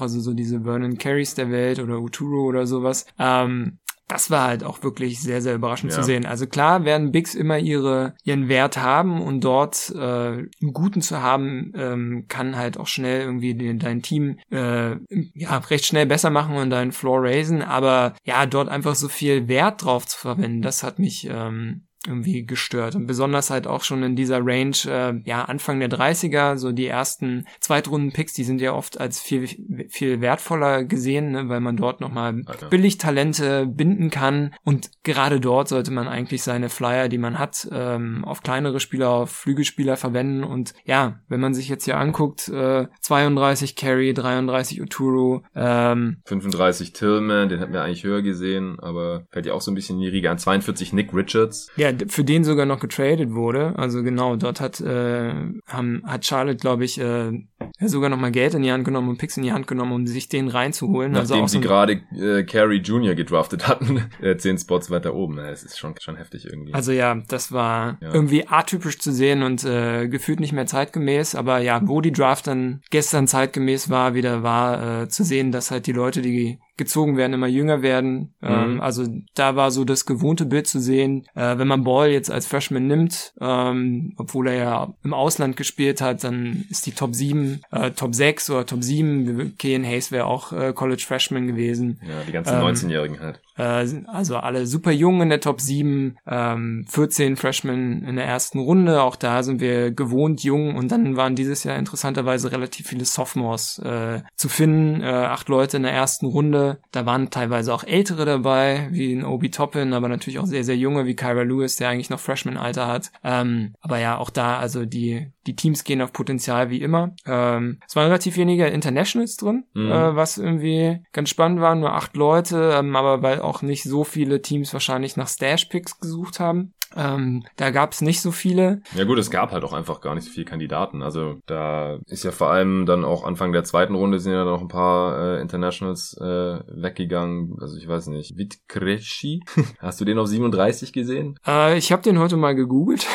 [0.00, 3.06] also so diese Vernon Carries der Welt oder Uturo oder sowas.
[3.18, 3.79] Ähm,
[4.10, 5.98] das war halt auch wirklich sehr, sehr überraschend ja.
[5.98, 6.26] zu sehen.
[6.26, 11.22] Also klar werden Bigs immer ihre, ihren Wert haben und dort äh, einen guten zu
[11.22, 14.96] haben, ähm, kann halt auch schnell irgendwie den, dein Team äh,
[15.34, 17.62] ja, recht schnell besser machen und deinen Floor raisen.
[17.62, 22.46] Aber ja, dort einfach so viel Wert drauf zu verwenden, das hat mich ähm, irgendwie
[22.46, 22.94] gestört.
[22.94, 26.86] Und besonders halt auch schon in dieser Range, äh, ja, Anfang der 30er, so die
[26.86, 29.46] ersten Zweitrunden-Picks, die sind ja oft als viel,
[29.88, 34.54] viel wertvoller gesehen, ne, weil man dort nochmal billig Talente binden kann.
[34.64, 39.10] Und gerade dort sollte man eigentlich seine Flyer, die man hat, ähm, auf kleinere Spieler,
[39.10, 40.42] auf Flügelspieler verwenden.
[40.42, 46.94] Und ja, wenn man sich jetzt hier anguckt, äh, 32 Carry, 33 Uturu, ähm, 35
[46.94, 50.02] Tillman, den hätten wir eigentlich höher gesehen, aber fällt ja auch so ein bisschen in
[50.02, 50.38] die Riege an.
[50.38, 51.70] 42 Nick Richards.
[51.76, 53.74] Ja, für den sogar noch getradet wurde.
[53.76, 55.32] Also genau, dort hat, äh,
[55.66, 57.32] haben, hat Charlotte, glaube ich, äh,
[57.80, 60.06] sogar noch mal Geld in die Hand genommen und Picks in die Hand genommen, um
[60.06, 61.14] sich den reinzuholen.
[61.16, 63.14] Also Nachdem also sie so gerade äh, Carey Jr.
[63.14, 65.38] gedraftet hatten, äh, zehn Spots weiter oben.
[65.38, 66.74] Es ist schon, schon heftig irgendwie.
[66.74, 68.12] Also ja, das war ja.
[68.12, 71.34] irgendwie atypisch zu sehen und äh, gefühlt nicht mehr zeitgemäß.
[71.34, 75.70] Aber ja, wo die Draft dann gestern zeitgemäß war, wieder war äh, zu sehen, dass
[75.70, 78.34] halt die Leute, die gezogen werden, immer jünger werden.
[78.40, 78.48] Mhm.
[78.48, 81.26] Ähm, also da war so das gewohnte Bild zu sehen.
[81.34, 86.00] Äh, wenn man Ball jetzt als Freshman nimmt, ähm, obwohl er ja im Ausland gespielt
[86.00, 89.54] hat, dann ist die Top 7, äh, Top 6 oder Top 7.
[89.58, 92.00] Kean Hayes wäre auch äh, College Freshman gewesen.
[92.02, 93.40] Ja, die ganzen ähm, 19-Jährigen halt.
[93.60, 98.58] Äh, also alle super jung in der Top 7, ähm, 14 Freshmen in der ersten
[98.58, 99.02] Runde.
[99.02, 103.78] Auch da sind wir gewohnt jung und dann waren dieses Jahr interessanterweise relativ viele Sophomores
[103.80, 105.02] äh, zu finden.
[105.02, 106.78] Äh, acht Leute in der ersten Runde.
[106.90, 110.76] Da waren teilweise auch ältere dabei, wie ein Obi Toppin, aber natürlich auch sehr, sehr
[110.76, 113.12] junge, wie Kyra Lewis, der eigentlich noch Freshman-Alter hat.
[113.22, 117.14] Ähm, aber ja, auch da, also die, die Teams gehen auf Potenzial wie immer.
[117.26, 119.90] Ähm, es waren relativ wenige Internationals drin, mhm.
[119.90, 124.04] äh, was irgendwie ganz spannend war, nur acht Leute, ähm, aber weil auch nicht so
[124.04, 126.72] viele Teams wahrscheinlich nach Stash-Picks gesucht haben.
[126.96, 128.82] Ähm, da gab es nicht so viele.
[128.94, 131.02] Ja gut, es gab halt auch einfach gar nicht so viele Kandidaten.
[131.02, 134.60] Also da ist ja vor allem dann auch Anfang der zweiten Runde sind ja noch
[134.60, 137.56] ein paar äh, Internationals äh, weggegangen.
[137.60, 138.36] Also ich weiß nicht.
[138.36, 139.42] Vitkreschi?
[139.78, 141.38] Hast du den auf 37 gesehen?
[141.46, 143.06] Äh, ich habe den heute mal gegoogelt.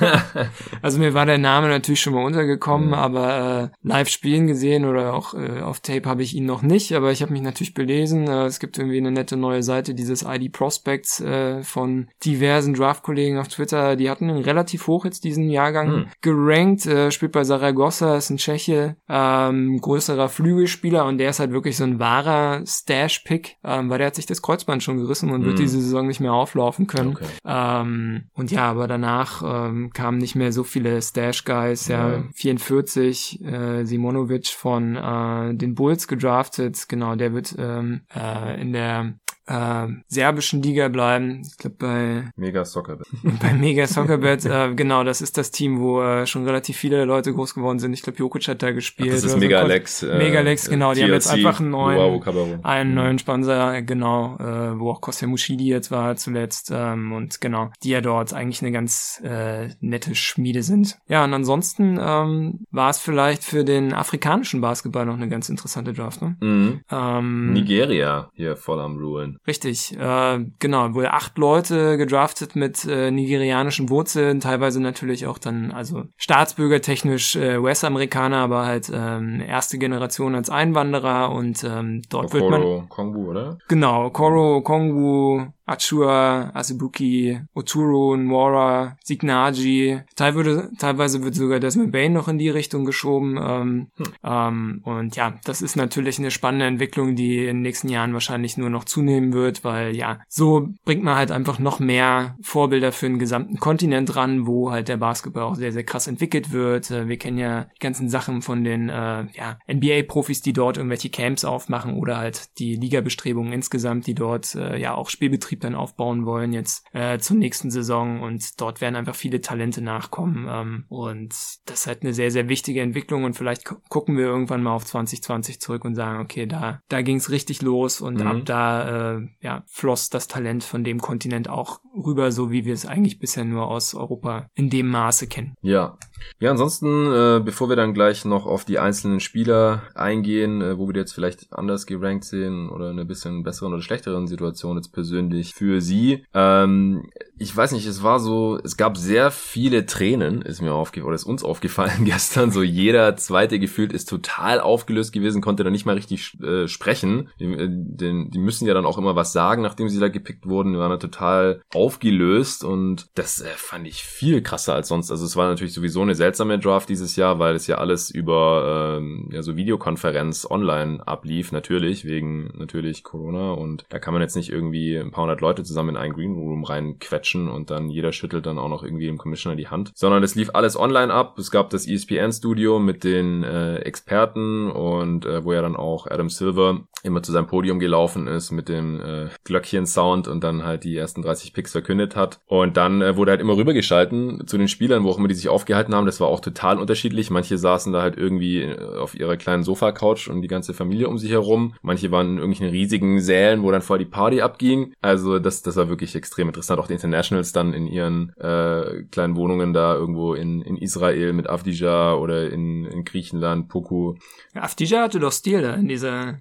[0.82, 2.94] also mir war der Name natürlich schon mal untergekommen, mhm.
[2.94, 6.92] aber äh, live spielen gesehen oder auch äh, auf Tape habe ich ihn noch nicht.
[6.94, 8.26] Aber ich habe mich natürlich belesen.
[8.26, 12.95] Äh, es gibt irgendwie eine nette neue Seite dieses ID Prospects äh, von diversen Draft
[12.96, 16.06] Draft-Kollegen auf Twitter, die hatten ihn relativ hoch jetzt diesen Jahrgang hm.
[16.20, 21.52] gerankt, äh, spielt bei Saragossa, ist ein Tscheche, ähm, größerer Flügelspieler und der ist halt
[21.52, 25.40] wirklich so ein wahrer Stash-Pick, ähm, weil der hat sich das Kreuzband schon gerissen und
[25.40, 25.46] hm.
[25.46, 27.16] wird diese Saison nicht mehr auflaufen können.
[27.16, 27.26] Okay.
[27.44, 32.24] Ähm, und ja, aber danach ähm, kamen nicht mehr so viele Stash-Guys, ja, ja.
[32.34, 39.14] 44, äh, Simonovic von äh, den Bulls gedraftet, genau, der wird ähm, äh, in der
[39.46, 41.42] äh, serbischen Liga bleiben.
[41.46, 43.06] Ich glaube bei Mega Soccerbet.
[43.40, 47.32] bei Mega Soccerbet, äh, genau, das ist das Team, wo äh, schon relativ viele Leute
[47.32, 47.92] groß geworden sind.
[47.92, 49.10] Ich glaube, Jokic hat da gespielt.
[49.10, 49.64] Ach, das ist Mega so.
[49.64, 50.02] Alex.
[50.02, 50.92] Äh, Mega Alex, genau.
[50.92, 52.96] Die TLC, haben jetzt einfach einen neuen, wow, einen mhm.
[52.96, 57.90] neuen Sponsor, genau, äh, wo auch Kostja Mushidi jetzt war zuletzt ähm, und genau, die
[57.90, 60.98] ja dort eigentlich eine ganz äh, nette Schmiede sind.
[61.08, 65.92] Ja, und ansonsten ähm, war es vielleicht für den afrikanischen Basketball noch eine ganz interessante
[65.92, 66.22] Draft.
[66.22, 66.36] Ne?
[66.40, 66.80] Mhm.
[66.90, 69.35] Ähm, Nigeria hier voll am Rulen.
[69.46, 75.72] Richtig, äh, genau, wohl acht Leute gedraftet mit äh, nigerianischen Wurzeln, teilweise natürlich auch dann,
[75.72, 82.50] also staatsbürgertechnisch äh, US-Amerikaner, aber halt ähm, erste Generation als Einwanderer und ähm, dort Okoro
[82.50, 82.88] wird man...
[82.88, 83.58] Kongu, oder?
[83.68, 90.00] Genau, Koro, Kongu, Achua, Asubuki, Oturo, Nwora, Signaji.
[90.14, 93.36] Teilweise, teilweise wird sogar Desmond Bain noch in die Richtung geschoben.
[93.36, 94.06] Ähm, hm.
[94.24, 98.56] ähm, und ja, das ist natürlich eine spannende Entwicklung, die in den nächsten Jahren wahrscheinlich
[98.56, 103.06] nur noch zunehmen wird, weil ja, so bringt man halt einfach noch mehr Vorbilder für
[103.06, 106.92] den gesamten Kontinent ran, wo halt der Basketball auch sehr, sehr krass entwickelt wird.
[106.92, 111.10] Äh, wir kennen ja die ganzen Sachen von den äh, ja, NBA-Profis, die dort irgendwelche
[111.10, 115.74] Camps aufmachen oder halt die Liga-Bestrebungen insgesamt, die dort äh, ja auch Spielbetrieb Betrieb dann
[115.74, 120.84] aufbauen wollen jetzt äh, zur nächsten Saison und dort werden einfach viele Talente nachkommen ähm,
[120.88, 121.30] und
[121.64, 124.84] das ist halt eine sehr, sehr wichtige Entwicklung und vielleicht gucken wir irgendwann mal auf
[124.84, 128.26] 2020 zurück und sagen, okay, da, da ging es richtig los und mhm.
[128.26, 132.74] ab da äh, ja, floss das Talent von dem Kontinent auch rüber, so wie wir
[132.74, 135.54] es eigentlich bisher nur aus Europa in dem Maße kennen.
[135.62, 135.98] Ja.
[136.38, 140.88] Ja, ansonsten, äh, bevor wir dann gleich noch auf die einzelnen Spieler eingehen, äh, wo
[140.88, 144.92] wir jetzt vielleicht anders gerankt sehen oder in einer bisschen besseren oder schlechteren Situation jetzt
[144.92, 146.24] persönlich für sie.
[146.34, 151.08] Ähm, ich weiß nicht, es war so, es gab sehr viele Tränen, ist mir aufgefallen,
[151.08, 152.50] oder ist uns aufgefallen gestern.
[152.50, 157.28] So jeder zweite gefühlt ist total aufgelöst gewesen, konnte da nicht mal richtig äh, sprechen.
[157.38, 160.46] Die, äh, die, die, müssen ja dann auch immer was sagen, nachdem sie da gepickt
[160.46, 160.72] wurden.
[160.72, 165.10] Die waren dann total aufgelöst und das äh, fand ich viel krasser als sonst.
[165.10, 168.96] Also es war natürlich sowieso eine seltsame Draft dieses Jahr, weil es ja alles über
[168.98, 174.36] ähm, ja, so Videokonferenz online ablief, natürlich, wegen natürlich Corona und da kann man jetzt
[174.36, 178.12] nicht irgendwie ein paar hundert Leute zusammen in einen Green Room reinquetschen und dann jeder
[178.12, 181.38] schüttelt dann auch noch irgendwie dem Commissioner die Hand, sondern es lief alles online ab.
[181.38, 186.28] Es gab das ESPN-Studio mit den äh, Experten und äh, wo ja dann auch Adam
[186.28, 190.96] Silver immer zu seinem Podium gelaufen ist mit dem äh, Glöckchen-Sound und dann halt die
[190.96, 192.40] ersten 30 Picks verkündet hat.
[192.46, 195.48] Und dann äh, wurde halt immer rübergeschalten zu den Spielern, wo auch immer die sich
[195.48, 196.06] aufgehalten haben.
[196.06, 197.30] Das war auch total unterschiedlich.
[197.30, 201.18] Manche saßen da halt irgendwie äh, auf ihrer kleinen Sofa-Couch und die ganze Familie um
[201.18, 201.74] sich herum.
[201.80, 204.92] Manche waren in irgendwelchen riesigen Sälen, wo dann voll die Party abging.
[205.00, 206.80] Also das, das war wirklich extrem interessant.
[206.80, 211.48] Auch die Internationals dann in ihren äh, kleinen Wohnungen da irgendwo in, in Israel mit
[211.48, 214.14] Avdija oder in, in Griechenland, Poku.
[214.54, 216.38] Ja, Avdija hatte doch Stil da in dieser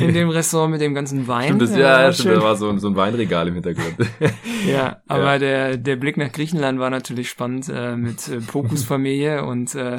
[0.00, 1.44] in dem Restaurant mit dem ganzen Wein.
[1.44, 3.96] Stimmt, das, ja, ja stimmt, da war so, so ein Weinregal im Hintergrund.
[4.68, 5.38] ja, aber ja.
[5.38, 9.98] der der Blick nach Griechenland war natürlich spannend äh, mit äh, Pokus Familie und äh,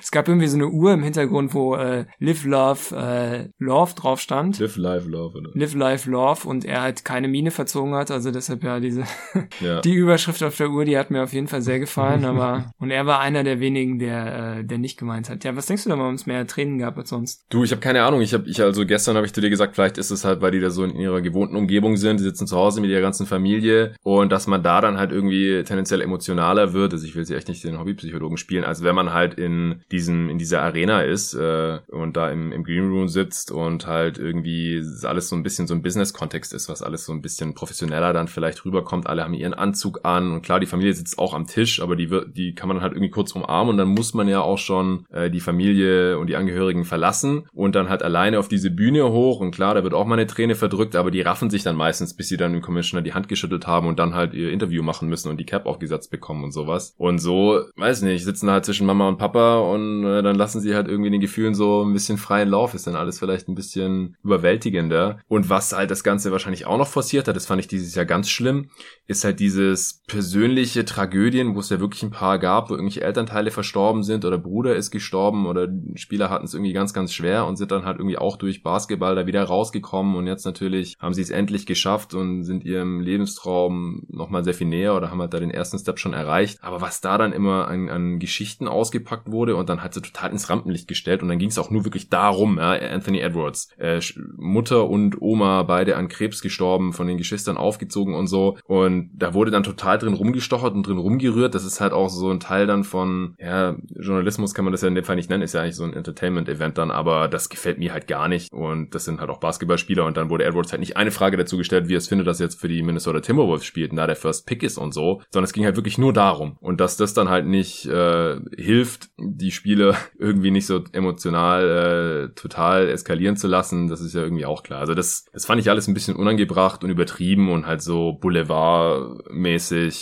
[0.00, 4.20] es gab irgendwie so eine Uhr im Hintergrund, wo äh, Live Love äh, Love drauf
[4.20, 4.58] stand.
[4.58, 5.38] Live Life Love.
[5.38, 5.50] Oder?
[5.54, 9.04] Live Life Love und er halt keine Miene verzogen hat, also deshalb ja diese
[9.60, 9.80] ja.
[9.80, 12.90] die Überschrift auf der Uhr, die hat mir auf jeden Fall sehr gefallen, aber und
[12.90, 15.44] er war einer der wenigen, der äh, der nicht gemeint hat.
[15.44, 17.44] Ja, was denkst du da, warum es mehr Tränen gab als sonst?
[17.50, 18.20] Du, ich habe keine Ahnung.
[18.20, 20.50] Ich habe ich also gestern habe ich zu dir gesagt, vielleicht ist es halt, weil
[20.50, 23.26] die da so in ihrer gewohnten Umgebung sind, die sitzen zu Hause mit ihrer ganzen
[23.26, 26.92] Familie und dass man da dann halt irgendwie tendenziell emotionaler wird.
[26.92, 30.28] Also ich will sie echt nicht den Hobbypsychologen spielen, als wenn man halt in diesem
[30.28, 34.82] in dieser Arena ist äh, und da im, im Green Room sitzt und halt irgendwie
[35.02, 38.28] alles so ein bisschen so ein Business-Kontext ist, was alles so ein bisschen professioneller dann
[38.28, 39.06] vielleicht rüberkommt.
[39.06, 42.08] Alle haben ihren Anzug an und klar, die Familie sitzt auch am Tisch, aber die
[42.08, 45.04] wird, die kann man halt irgendwie kurz umarmen und dann muss man ja auch schon
[45.12, 49.40] äh, die Familie und die Angehörigen verlassen und dann halt alleine auf diese Bühne hoch
[49.40, 52.14] und klar, da wird auch mal eine Träne verdrückt, aber die raffen sich dann meistens,
[52.14, 55.08] bis sie dann dem Commissioner die Hand geschüttelt haben und dann halt ihr Interview machen
[55.08, 56.94] müssen und die Cap aufgesetzt bekommen und sowas.
[56.96, 60.74] Und so, weiß nicht, sitzen halt zwischen Mama und Papa und äh, dann lassen sie
[60.74, 64.16] halt irgendwie den Gefühlen so ein bisschen freien Lauf, ist dann alles vielleicht ein bisschen
[64.22, 65.18] überwältigender.
[65.28, 68.04] Und was halt das Ganze wahrscheinlich auch noch forciert hat, das fand ich dieses Jahr
[68.04, 68.70] ganz schlimm,
[69.06, 73.50] ist halt dieses persönliche Tragödien, wo es ja wirklich ein paar gab, wo irgendwelche Elternteile
[73.50, 77.56] verstorben sind oder Bruder ist gestorben oder Spieler hatten es irgendwie ganz, ganz schwer und
[77.56, 81.22] sind dann halt irgendwie auch durch Basketball da wieder rausgekommen und jetzt natürlich haben sie
[81.22, 85.40] es endlich geschafft und sind ihrem Lebenstraum nochmal sehr viel näher oder haben halt da
[85.40, 86.58] den ersten Step schon erreicht.
[86.62, 90.30] Aber was da dann immer an, an Geschichten ausgepackt wurde und dann halt so total
[90.30, 94.00] ins Rampenlicht gestellt und dann ging es auch nur wirklich darum, ja, Anthony Edwards, äh,
[94.36, 99.34] Mutter und Oma beide an Krebs gestorben, von den Geschwistern aufgezogen und so und da
[99.34, 101.54] wurde dann total drin rumgestochert und drin rumgerührt.
[101.54, 104.88] Das ist halt auch so ein Teil dann von, ja, Journalismus kann man das ja
[104.88, 107.78] in dem Fall nicht nennen, ist ja eigentlich so ein Entertainment-Event dann, aber das gefällt
[107.78, 108.52] mir halt gar nicht.
[108.52, 111.56] Und das sind halt auch Basketballspieler und dann wurde Edwards halt nicht eine Frage dazu
[111.56, 114.16] gestellt, wie er es findet, dass er jetzt für die Minnesota Timberwolves spielt da der
[114.16, 116.56] First Pick ist und so, sondern es ging halt wirklich nur darum.
[116.60, 122.34] Und dass das dann halt nicht äh, hilft, die Spiele irgendwie nicht so emotional äh,
[122.34, 124.80] total eskalieren zu lassen, das ist ja irgendwie auch klar.
[124.80, 129.18] Also das, das fand ich alles ein bisschen unangebracht und übertrieben und halt so Boulevard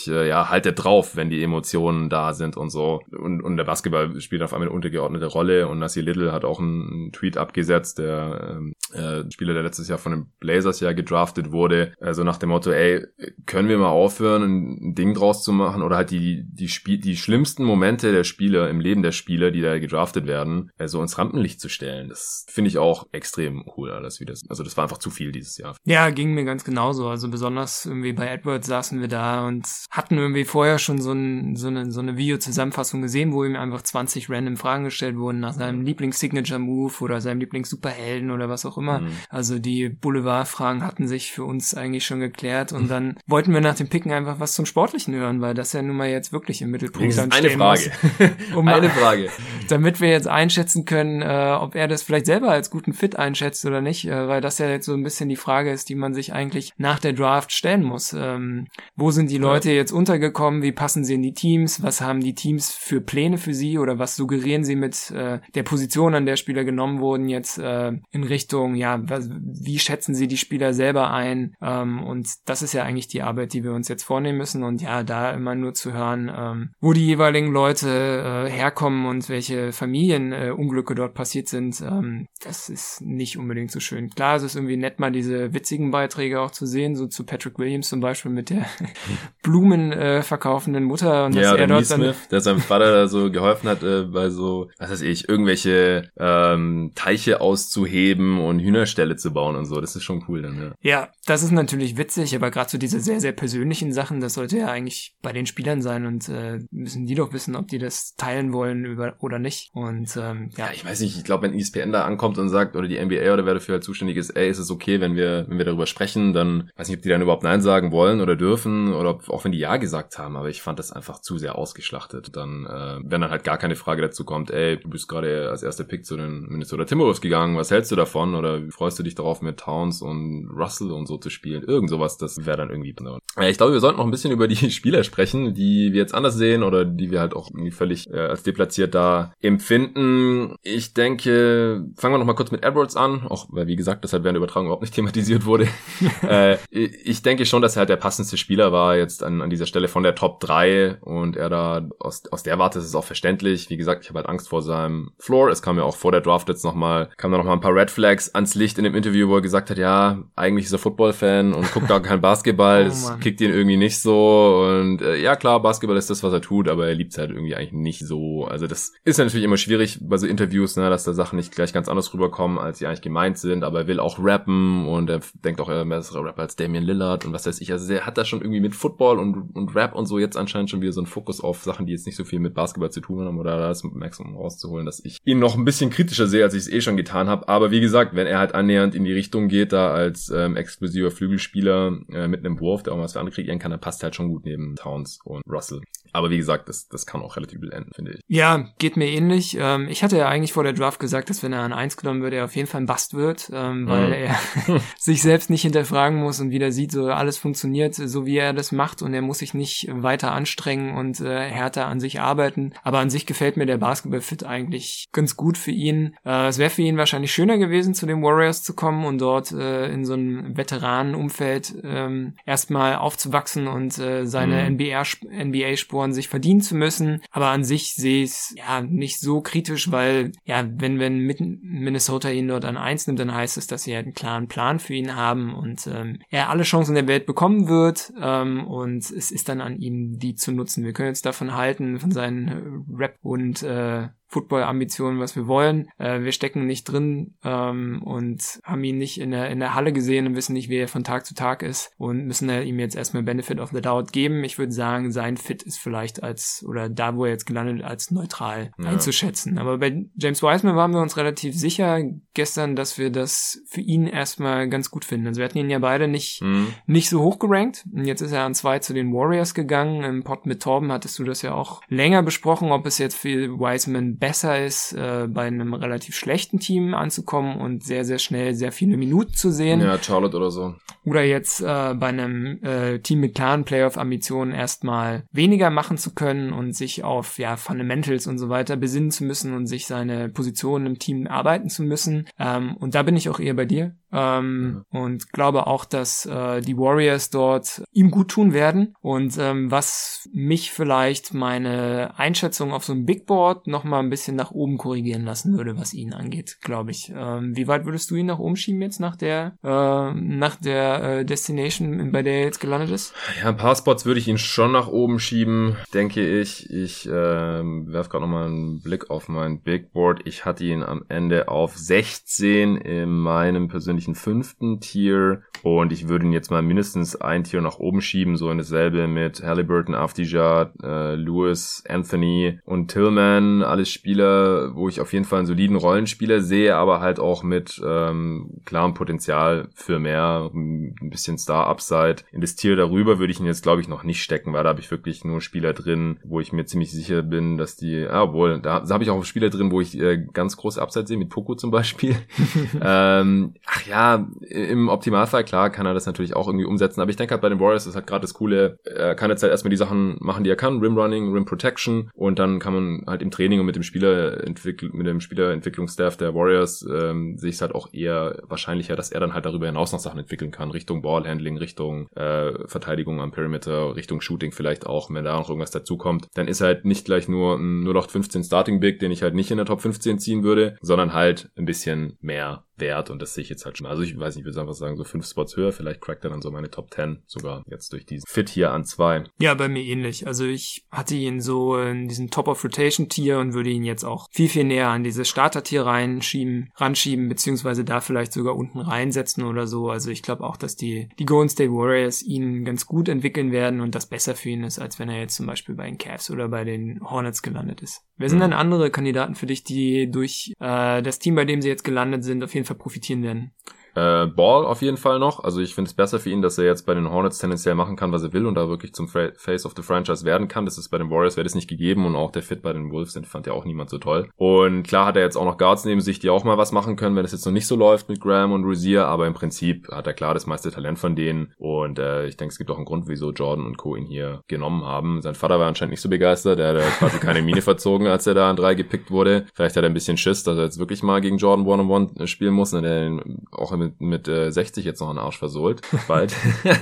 [0.07, 3.01] äh, ja, halt er drauf, wenn die Emotionen da sind und so.
[3.11, 6.59] Und, und der Basketball spielt auf einmal eine untergeordnete Rolle und Nassi Little hat auch
[6.59, 11.51] einen, Tweet abgesetzt, der ähm, äh, Spieler, der letztes Jahr von den Blazers ja gedraftet
[11.51, 13.05] wurde, also nach dem Motto, ey,
[13.45, 17.17] können wir mal aufhören, ein Ding draus zu machen oder halt die, die Spiel, die
[17.17, 21.59] schlimmsten Momente der Spieler im Leben der Spieler, die da gedraftet werden, also ins Rampenlicht
[21.59, 22.09] zu stellen.
[22.09, 24.41] Das finde ich auch extrem cool, alles wie das.
[24.49, 25.75] Also das war einfach zu viel dieses Jahr.
[25.85, 27.07] Ja, ging mir ganz genauso.
[27.09, 31.55] Also besonders irgendwie bei Edwards saßen wir da und hatten irgendwie vorher schon so, ein,
[31.55, 35.53] so eine, so eine Video-Zusammenfassung gesehen, wo ihm einfach 20 random Fragen gestellt wurden nach
[35.53, 38.82] seinem Lieblings-Signature-Move oder seinem Lieblings-Superhelden oder was auch immer.
[38.83, 39.11] Mhm.
[39.29, 43.75] Also die Boulevard-Fragen hatten sich für uns eigentlich schon geklärt und dann wollten wir nach
[43.75, 46.71] dem Picken einfach was zum Sportlichen hören, weil das ja nun mal jetzt wirklich im
[46.71, 47.91] Mittelpunkt dann eine Frage.
[48.19, 49.29] Muss, um eine Frage.
[49.69, 53.65] damit wir jetzt einschätzen können, äh, ob er das vielleicht selber als guten Fit einschätzt
[53.65, 56.13] oder nicht, äh, weil das ja jetzt so ein bisschen die Frage ist, die man
[56.13, 58.13] sich eigentlich nach der Draft stellen muss.
[58.13, 60.61] Ähm, wo sind die Leute jetzt untergekommen?
[60.61, 61.81] Wie passen sie in die Teams?
[61.83, 65.63] Was haben die Teams für Pläne für sie oder was suggerieren sie mit äh, der
[65.63, 70.27] Position, an der Spieler genommen wurden, jetzt äh, in Richtung, ja, was, wie schätzen sie
[70.27, 71.55] die Spieler selber ein?
[71.61, 74.63] Ähm, und das ist ja eigentlich die Arbeit, die wir uns jetzt vornehmen müssen.
[74.63, 79.29] Und ja, da immer nur zu hören, ähm, wo die jeweiligen Leute äh, herkommen und
[79.29, 84.09] welche Familienunglücke äh, dort passiert sind, ähm, das ist nicht unbedingt so schön.
[84.09, 87.59] Klar, es ist irgendwie nett, mal diese witzigen Beiträge auch zu sehen, so zu Patrick
[87.59, 88.65] Williams zum Beispiel mit der
[89.43, 93.31] Blumen äh, verkaufenden Mutter und ja, dass er dort Smith, der seinem Vater da so
[93.31, 99.31] geholfen hat, äh, bei so, was weiß ich, irgendwelche ähm, Teiche auszuheben und Hühnerställe zu
[99.31, 99.79] bauen und so.
[99.81, 100.71] Das ist schon cool dann, ja.
[100.81, 104.57] Ja, das ist natürlich witzig, aber gerade so diese sehr, sehr persönlichen Sachen, das sollte
[104.57, 108.15] ja eigentlich bei den Spielern sein und äh, müssen die doch wissen, ob die das
[108.15, 109.71] teilen wollen über, oder nicht.
[109.73, 110.65] Und ähm, ja.
[110.65, 113.33] ja ich weiß nicht, ich glaube, wenn ESPN da ankommt und sagt, oder die NBA
[113.33, 115.85] oder wer dafür halt zuständig ist, ey, ist es okay, wenn wir, wenn wir darüber
[115.85, 119.29] sprechen, dann weiß nicht, ob die dann überhaupt Nein sagen wollen oder dürfen oder ob,
[119.29, 122.35] auch wenn die Ja gesagt haben, aber ich fand das einfach zu sehr ausgeschlachtet.
[122.35, 125.63] Dann, äh, wenn dann halt gar keine Frage dazu kommt, ey, du bist gerade als
[125.63, 129.15] erster Pick zu den Minnesota Timberwolves gegangen, was hältst du davon oder freust du dich
[129.15, 131.63] darauf mit Towns und Russell und so zu spielen?
[131.63, 132.95] Irgend sowas, das wäre dann irgendwie.
[133.37, 136.13] Ja, ich glaube, wir sollten noch ein bisschen über die Spieler sprechen, die wir jetzt
[136.13, 140.55] anders sehen oder die wir halt auch irgendwie völlig äh, als deplatziert da empfinden.
[140.61, 144.23] Ich denke, fangen wir noch mal kurz mit Edwards an, auch weil wie gesagt, deshalb
[144.23, 145.67] während der Übertragung überhaupt nicht thematisiert wurde.
[146.27, 149.65] äh, ich denke schon, dass er halt der passendste Spieler war jetzt an, an dieser
[149.65, 153.03] Stelle von der Top 3 und er da aus, aus der Warte ist es auch
[153.03, 153.69] verständlich.
[153.69, 155.49] Wie gesagt, ich habe halt Angst vor seinem Floor.
[155.49, 157.91] Es kam ja auch vor der Draft jetzt nochmal, kam da nochmal ein paar Red
[157.91, 161.53] Flags ans Licht in dem Interview, wo er gesagt hat, ja, eigentlich ist er Football-Fan
[161.53, 162.73] und guckt gar kein Basketball.
[162.83, 166.33] Oh, das kickt ihn irgendwie nicht so und äh, ja klar, Basketball ist das, was
[166.33, 168.45] er tut, aber er liebt es halt irgendwie eigentlich nicht so.
[168.45, 171.53] Also das ist ja natürlich immer schwierig bei so Interviews, ne, dass da Sachen nicht
[171.53, 175.09] gleich ganz anders rüberkommen, als sie eigentlich gemeint sind, aber er will auch rappen und
[175.09, 177.71] er denkt auch, er ist ein besserer Rapper als Damian Lillard und was weiß ich.
[177.71, 180.69] Also er hat da schon irgendwie mit Football und, und Rap und so jetzt anscheinend
[180.69, 183.01] schon wieder so einen Fokus auf Sachen, die jetzt nicht so viel mit Basketball zu
[183.01, 186.53] tun haben oder das Maximum rauszuholen, dass ich ihn noch ein bisschen kritischer sehe, als
[186.53, 187.47] ich es eh schon getan habe.
[187.47, 191.11] Aber wie gesagt, wenn er halt annähernd in die Richtung geht, da als ähm, exklusiver
[191.11, 194.15] Flügelspieler äh, mit einem Wurf, der auch was für andere kreieren kann, dann passt halt
[194.15, 195.81] schon gut neben Towns und Russell.
[196.13, 198.19] Aber wie gesagt, das, das kann auch relativ übel enden, finde ich.
[198.27, 199.57] Ja, geht mir ähnlich.
[199.59, 202.21] Ähm, ich hatte ja eigentlich vor der Draft gesagt, dass wenn er an eins genommen
[202.21, 204.13] wird, er auf jeden Fall ein Bast wird, ähm, weil mhm.
[204.13, 208.53] er sich selbst nicht hinterfragen muss und wieder sieht, so alles funktioniert, so wie er
[208.53, 212.73] das macht und er muss sich nicht weiter anstrengen und äh, härter an sich arbeiten.
[212.83, 216.15] Aber an sich gefällt mir der Basketball-Fit eigentlich ganz gut für ihn.
[216.23, 219.51] Äh, es wäre für ihn wahrscheinlich schöner gewesen, zu den Warriors zu kommen und dort
[219.51, 224.77] äh, in so einem Veteranenumfeld ähm, erstmal aufzuwachsen und äh, seine mhm.
[224.77, 227.21] NBA-Sporen sich verdienen zu müssen.
[227.31, 231.25] Aber an sich sehe ich es ja nicht so kritisch, weil ja, wenn, wenn
[231.61, 234.79] Minnesota ihn dort an eins nimmt, dann heißt es, dass sie halt einen klaren Plan
[234.79, 238.13] für ihn haben und ähm, er alle Chancen der Welt bekommen wird.
[238.21, 240.83] Ähm, und es ist dann an ihm, die zu nutzen.
[240.83, 245.87] Wir können jetzt davon halten, von seinen Rap und äh, Football-Ambitionen, was wir wollen.
[245.97, 249.93] Äh, wir stecken nicht drin ähm, und haben ihn nicht in der, in der Halle
[249.93, 252.95] gesehen und wissen nicht, wie er von Tag zu Tag ist und müssen ihm jetzt
[252.95, 254.43] erstmal Benefit of the Doubt geben.
[254.43, 258.11] Ich würde sagen, sein Fit ist vielleicht als, oder da, wo er jetzt gelandet, als
[258.11, 258.89] neutral ja.
[258.89, 259.57] einzuschätzen.
[259.57, 262.01] Aber bei James Wiseman waren wir uns relativ sicher
[262.33, 265.27] gestern, dass wir das für ihn erstmal ganz gut finden.
[265.27, 266.73] Also wir hatten ihn ja beide nicht, mhm.
[266.87, 267.85] nicht so hoch gerankt.
[267.93, 270.03] Und jetzt ist er an zwei zu den Warriors gegangen.
[270.03, 273.59] Im Pod mit Torben hattest du das ja auch länger besprochen, ob es jetzt für
[273.59, 278.71] Wiseman besser ist, äh, bei einem relativ schlechten Team anzukommen und sehr, sehr schnell sehr
[278.71, 279.81] viele Minuten zu sehen.
[279.81, 280.75] Ja, Charlotte oder so.
[281.03, 286.53] Oder jetzt äh, bei einem äh, Team mit klaren Playoff-Ambitionen erstmal weniger machen zu können
[286.53, 290.85] und sich auf ja Fundamentals und so weiter besinnen zu müssen und sich seine Position
[290.85, 292.29] im Team arbeiten zu müssen.
[292.39, 293.97] Ähm, und da bin ich auch eher bei dir.
[294.13, 294.99] Ähm, mhm.
[294.99, 298.95] und glaube auch, dass äh, die Warriors dort ihm gut tun werden.
[299.01, 304.09] Und ähm, was mich vielleicht meine Einschätzung auf so einem Big Board noch mal ein
[304.09, 307.11] bisschen nach oben korrigieren lassen würde, was ihn angeht, glaube ich.
[307.15, 311.03] Ähm, wie weit würdest du ihn nach oben schieben jetzt nach der äh, nach der
[311.03, 313.13] äh, Destination, bei der er jetzt gelandet ist?
[313.41, 316.69] Ja, ein paar Spots würde ich ihn schon nach oben schieben, denke ich.
[316.69, 320.21] Ich äh, werfe gerade noch mal einen Blick auf mein Big Board.
[320.25, 326.25] Ich hatte ihn am Ende auf 16 in meinem persönlichen fünften Tier und ich würde
[326.25, 330.73] ihn jetzt mal mindestens ein Tier nach oben schieben, so in dasselbe mit Halliburton, Afdijad,
[330.83, 336.41] äh, Lewis, Anthony und Tillman, alles Spieler, wo ich auf jeden Fall einen soliden Rollenspieler
[336.41, 342.23] sehe, aber halt auch mit ähm, klarem Potenzial für mehr, ein bisschen Star-Upside.
[342.31, 344.69] In das Tier darüber würde ich ihn jetzt, glaube ich, noch nicht stecken, weil da
[344.69, 348.23] habe ich wirklich nur Spieler drin, wo ich mir ziemlich sicher bin, dass die, ah,
[348.23, 351.17] obwohl, da, da habe ich auch Spieler drin, wo ich äh, ganz große Upside sehe,
[351.17, 352.15] mit Poco zum Beispiel.
[352.81, 353.92] ähm, ach ja,
[354.41, 357.49] im Optimalfall, klar, kann er das natürlich auch irgendwie umsetzen, aber ich denke halt bei
[357.49, 360.43] den Warriors ist halt gerade das Coole, er kann jetzt halt erstmal die Sachen machen,
[360.43, 362.09] die er kann, Rim Running, Rim Protection.
[362.13, 366.33] Und dann kann man halt im Training und mit dem Spieler mit dem Spielerentwicklungsstaff der
[366.35, 369.91] Warriors ähm, sehe ich es halt auch eher wahrscheinlicher, dass er dann halt darüber hinaus
[369.91, 375.09] noch Sachen entwickeln kann, Richtung Ballhandling, Richtung äh, Verteidigung am Perimeter, Richtung Shooting vielleicht auch,
[375.09, 378.99] wenn da noch irgendwas dazukommt, dann ist halt nicht gleich nur ein 0815 Starting Big,
[378.99, 382.63] den ich halt nicht in der Top 15 ziehen würde, sondern halt ein bisschen mehr
[382.77, 383.87] wert und das sehe ich jetzt halt schon.
[383.87, 386.29] Also ich weiß nicht, ich würde einfach sagen, so fünf Spots höher, vielleicht crackt er
[386.29, 389.23] dann so meine Top 10 sogar jetzt durch diesen Fit hier an zwei.
[389.39, 390.27] Ja, bei mir ähnlich.
[390.27, 394.03] Also ich hatte ihn so in diesem Top of Rotation Tier und würde ihn jetzt
[394.03, 398.79] auch viel, viel näher an dieses Starter Tier reinschieben, ranschieben, beziehungsweise da vielleicht sogar unten
[398.79, 399.89] reinsetzen oder so.
[399.89, 403.81] Also ich glaube auch, dass die, die Golden State Warriors ihn ganz gut entwickeln werden
[403.81, 406.31] und das besser für ihn ist, als wenn er jetzt zum Beispiel bei den Cavs
[406.31, 408.01] oder bei den Hornets gelandet ist.
[408.17, 408.43] Wer sind mhm.
[408.43, 412.23] denn andere Kandidaten für dich, die durch äh, das Team, bei dem sie jetzt gelandet
[412.23, 413.53] sind, auf jeden Fall profitieren werden?
[413.95, 415.43] Äh, Ball auf jeden Fall noch.
[415.43, 417.95] Also ich finde es besser für ihn, dass er jetzt bei den Hornets tendenziell machen
[417.95, 420.65] kann, was er will und da wirklich zum Face of the Franchise werden kann.
[420.65, 422.91] Das ist bei den Warriors wäre das nicht gegeben und auch der Fit bei den
[422.91, 424.29] Wolves, den fand ja auch niemand so toll.
[424.35, 426.95] Und klar hat er jetzt auch noch Guards neben sich, die auch mal was machen
[426.95, 429.87] können, wenn es jetzt noch nicht so läuft mit Graham und Rozier, aber im Prinzip
[429.89, 432.77] hat er klar das meiste Talent von denen und äh, ich denke, es gibt auch
[432.77, 433.95] einen Grund, wieso Jordan und Co.
[433.95, 435.21] ihn hier genommen haben.
[435.21, 438.33] Sein Vater war anscheinend nicht so begeistert, er hat quasi keine Miene verzogen, als er
[438.33, 439.45] da an drei gepickt wurde.
[439.53, 442.17] Vielleicht hat er ein bisschen Schiss, dass er jetzt wirklich mal gegen Jordan One-on-One -on
[442.17, 445.81] -One spielen muss und er auch mit, mit äh, 60 jetzt noch einen Arsch versohlt.
[446.07, 446.35] Bald.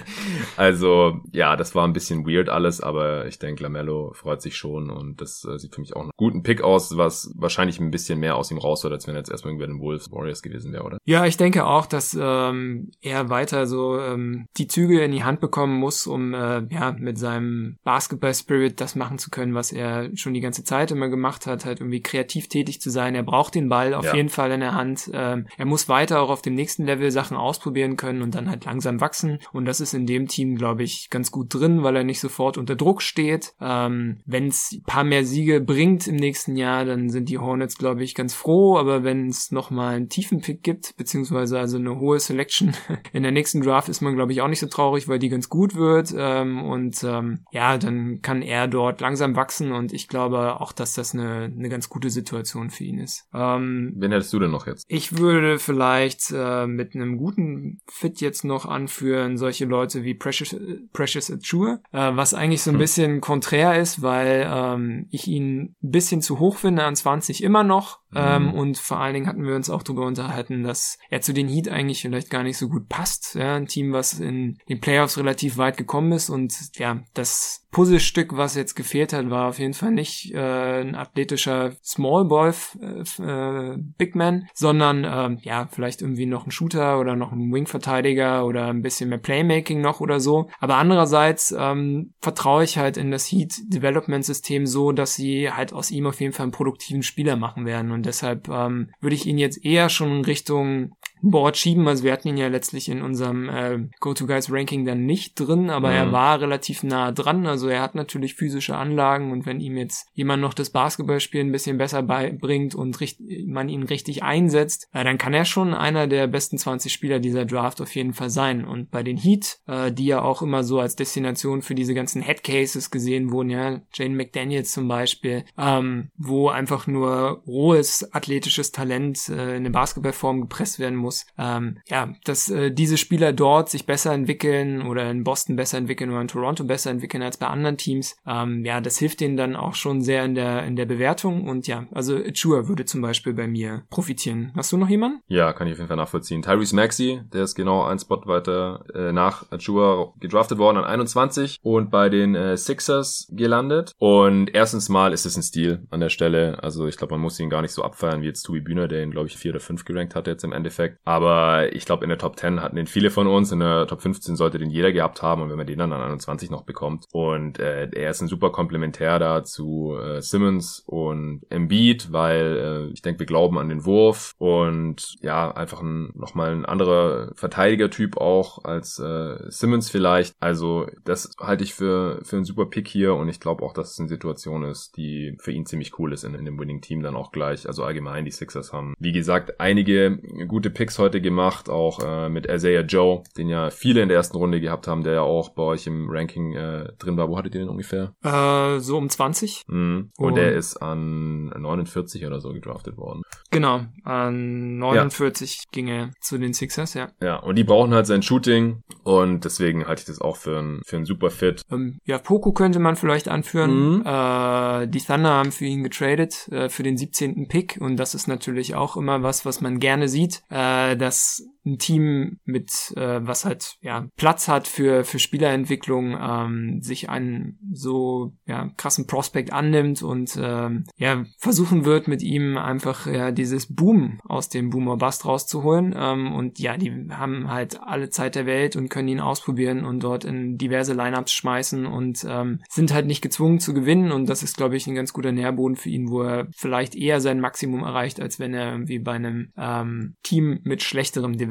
[0.57, 4.89] also, ja, das war ein bisschen weird alles, aber ich denke, Lamello freut sich schon
[4.89, 8.19] und das äh, sieht für mich auch einen guten Pick aus, was wahrscheinlich ein bisschen
[8.19, 10.41] mehr aus ihm raus wird, als wenn er jetzt erstmal irgendwie bei den Wolves Warriors
[10.41, 10.97] gewesen wäre, oder?
[11.05, 15.39] Ja, ich denke auch, dass ähm, er weiter so ähm, die Züge in die Hand
[15.39, 20.33] bekommen muss, um äh, ja mit seinem Basketball-Spirit das machen zu können, was er schon
[20.33, 23.15] die ganze Zeit immer gemacht hat, halt irgendwie kreativ tätig zu sein.
[23.15, 24.15] Er braucht den Ball auf ja.
[24.15, 25.09] jeden Fall in der Hand.
[25.13, 28.65] Ähm, er muss weiter auch auf dem nächsten Level Sachen ausprobieren können und dann halt
[28.65, 29.39] langsam wachsen.
[29.53, 32.57] Und das ist in dem Team, glaube ich, ganz gut drin, weil er nicht sofort
[32.57, 33.53] unter Druck steht.
[33.61, 37.77] Ähm, wenn es ein paar mehr Siege bringt im nächsten Jahr, dann sind die Hornets,
[37.77, 38.77] glaube ich, ganz froh.
[38.77, 42.73] Aber wenn es nochmal einen tiefen Pick gibt, beziehungsweise also eine hohe Selection
[43.13, 45.49] in der nächsten Draft, ist man, glaube ich, auch nicht so traurig, weil die ganz
[45.49, 46.13] gut wird.
[46.15, 50.93] Ähm, und ähm, ja, dann kann er dort langsam wachsen und ich glaube auch, dass
[50.93, 53.27] das eine, eine ganz gute Situation für ihn ist.
[53.33, 54.85] Ähm, Wen hättest du denn noch jetzt?
[54.87, 60.55] Ich würde vielleicht äh, mit einem guten Fit jetzt noch anführen, solche Leute wie Precious,
[60.93, 62.79] Precious Achua, äh, was eigentlich so ein hm.
[62.79, 67.63] bisschen konträr ist, weil ähm, ich ihn ein bisschen zu hoch finde an 20 immer
[67.63, 68.00] noch.
[68.13, 68.53] Ähm, mhm.
[68.53, 71.69] und vor allen Dingen hatten wir uns auch darüber unterhalten, dass er zu den Heat
[71.69, 73.35] eigentlich vielleicht gar nicht so gut passt.
[73.35, 78.35] Ja, ein Team, was in den Playoffs relativ weit gekommen ist und ja, das Puzzlestück,
[78.35, 82.51] was jetzt gefehlt hat, war auf jeden Fall nicht äh, ein athletischer Small Boy
[82.81, 87.51] äh, äh, Big Man, sondern äh, ja, vielleicht irgendwie noch ein Shooter oder noch ein
[87.51, 90.49] Wing-Verteidiger oder ein bisschen mehr Playmaking noch oder so.
[90.59, 95.71] Aber andererseits ähm, vertraue ich halt in das Heat Development System so, dass sie halt
[95.71, 97.91] aus ihm auf jeden Fall einen produktiven Spieler machen werden.
[97.91, 101.87] Und deshalb ähm, würde ich ihn jetzt eher schon in Richtung Board schieben.
[101.87, 105.95] Also wir hatten ihn ja letztlich in unserem äh, Go-To-Guys-Ranking dann nicht drin, aber mhm.
[105.95, 107.45] er war relativ nah dran.
[107.45, 111.51] Also er hat natürlich physische Anlagen und wenn ihm jetzt jemand noch das Basketballspielen ein
[111.51, 112.97] bisschen besser beibringt und
[113.45, 117.45] man ihn richtig einsetzt, äh, dann kann er schon einer der besten 20 Spieler dieser
[117.45, 118.65] Draft auf jeden Fall sein.
[118.65, 122.21] Und bei den Heat, äh, die ja auch immer so als Destination für diese ganzen
[122.21, 129.29] Headcases gesehen wurden, ja, Jane McDaniels zum Beispiel, ähm, wo einfach nur rohes athletisches Talent
[129.29, 131.25] äh, in eine Basketballform gepresst werden muss, muss.
[131.37, 136.09] Ähm, ja, dass äh, diese Spieler dort sich besser entwickeln oder in Boston besser entwickeln
[136.09, 139.55] oder in Toronto besser entwickeln als bei anderen Teams, ähm, ja, das hilft denen dann
[139.55, 143.33] auch schon sehr in der in der Bewertung und ja, also Chua würde zum Beispiel
[143.33, 144.51] bei mir profitieren.
[144.55, 145.19] Hast du noch jemanden?
[145.27, 146.41] Ja, kann ich auf jeden Fall nachvollziehen.
[146.41, 151.59] Tyrese Maxey, der ist genau ein Spot weiter äh, nach Chua gedraftet worden an 21
[151.61, 153.91] und bei den äh, Sixers gelandet.
[153.97, 156.61] Und erstens mal ist es ein Stil an der Stelle.
[156.63, 159.03] Also ich glaube, man muss ihn gar nicht so abfeiern wie jetzt Tobi Bühner, der
[159.03, 161.00] ihn, glaube ich, vier oder fünf gerankt hatte jetzt im Endeffekt.
[161.03, 163.51] Aber ich glaube, in der Top 10 hatten den viele von uns.
[163.51, 165.41] In der Top 15 sollte den jeder gehabt haben.
[165.41, 167.05] Und wenn man den dann an 21 noch bekommt.
[167.11, 172.93] Und äh, er ist ein super Komplementär da zu äh, Simmons und Embiid, weil äh,
[172.93, 178.17] ich denke, wir glauben an den Wurf und ja, einfach ein, nochmal ein anderer Verteidigertyp
[178.17, 180.35] auch als äh, Simmons vielleicht.
[180.39, 183.93] Also das halte ich für, für einen super Pick hier und ich glaube auch, dass
[183.93, 187.01] es eine Situation ist, die für ihn ziemlich cool ist in, in dem Winning Team
[187.01, 187.67] dann auch gleich.
[187.67, 192.47] Also allgemein, die Sixers haben, wie gesagt, einige gute Picks heute gemacht, auch äh, mit
[192.47, 195.63] Isaiah Joe, den ja viele in der ersten Runde gehabt haben, der ja auch bei
[195.63, 197.29] euch im Ranking äh, drin war.
[197.29, 198.13] Wo hattet ihr den ungefähr?
[198.23, 199.63] Äh, so um 20.
[199.67, 200.11] Mhm.
[200.17, 203.21] Und, und der ist an 49 oder so gedraftet worden.
[203.49, 205.63] Genau, an 49 ja.
[205.71, 207.09] ging er zu den Sixers, ja.
[207.21, 210.81] Ja, und die brauchen halt sein Shooting und deswegen halte ich das auch für ein,
[210.85, 211.61] für ein super Fit.
[211.69, 213.97] Ähm, ja, Poco könnte man vielleicht anführen.
[213.97, 214.01] Mhm.
[214.05, 217.47] Äh, die Thunder haben für ihn getradet, äh, für den 17.
[217.47, 220.55] Pick und das ist natürlich auch immer was, was man gerne sieht, äh,
[220.95, 227.09] dass ein Team mit, äh, was halt ja Platz hat für für Spielerentwicklung, ähm, sich
[227.09, 233.31] einen so ja krassen Prospect annimmt und ähm, ja versuchen wird mit ihm einfach ja
[233.31, 235.93] dieses Boom aus dem Boomer Bust rauszuholen.
[235.95, 240.01] Ähm, und ja die haben halt alle Zeit der Welt und können ihn ausprobieren und
[240.01, 244.11] dort in diverse Lineups schmeißen und ähm, sind halt nicht gezwungen zu gewinnen.
[244.11, 247.21] Und das ist glaube ich ein ganz guter Nährboden für ihn, wo er vielleicht eher
[247.21, 251.50] sein Maximum erreicht, als wenn er irgendwie bei einem ähm, Team mit schlechterem Development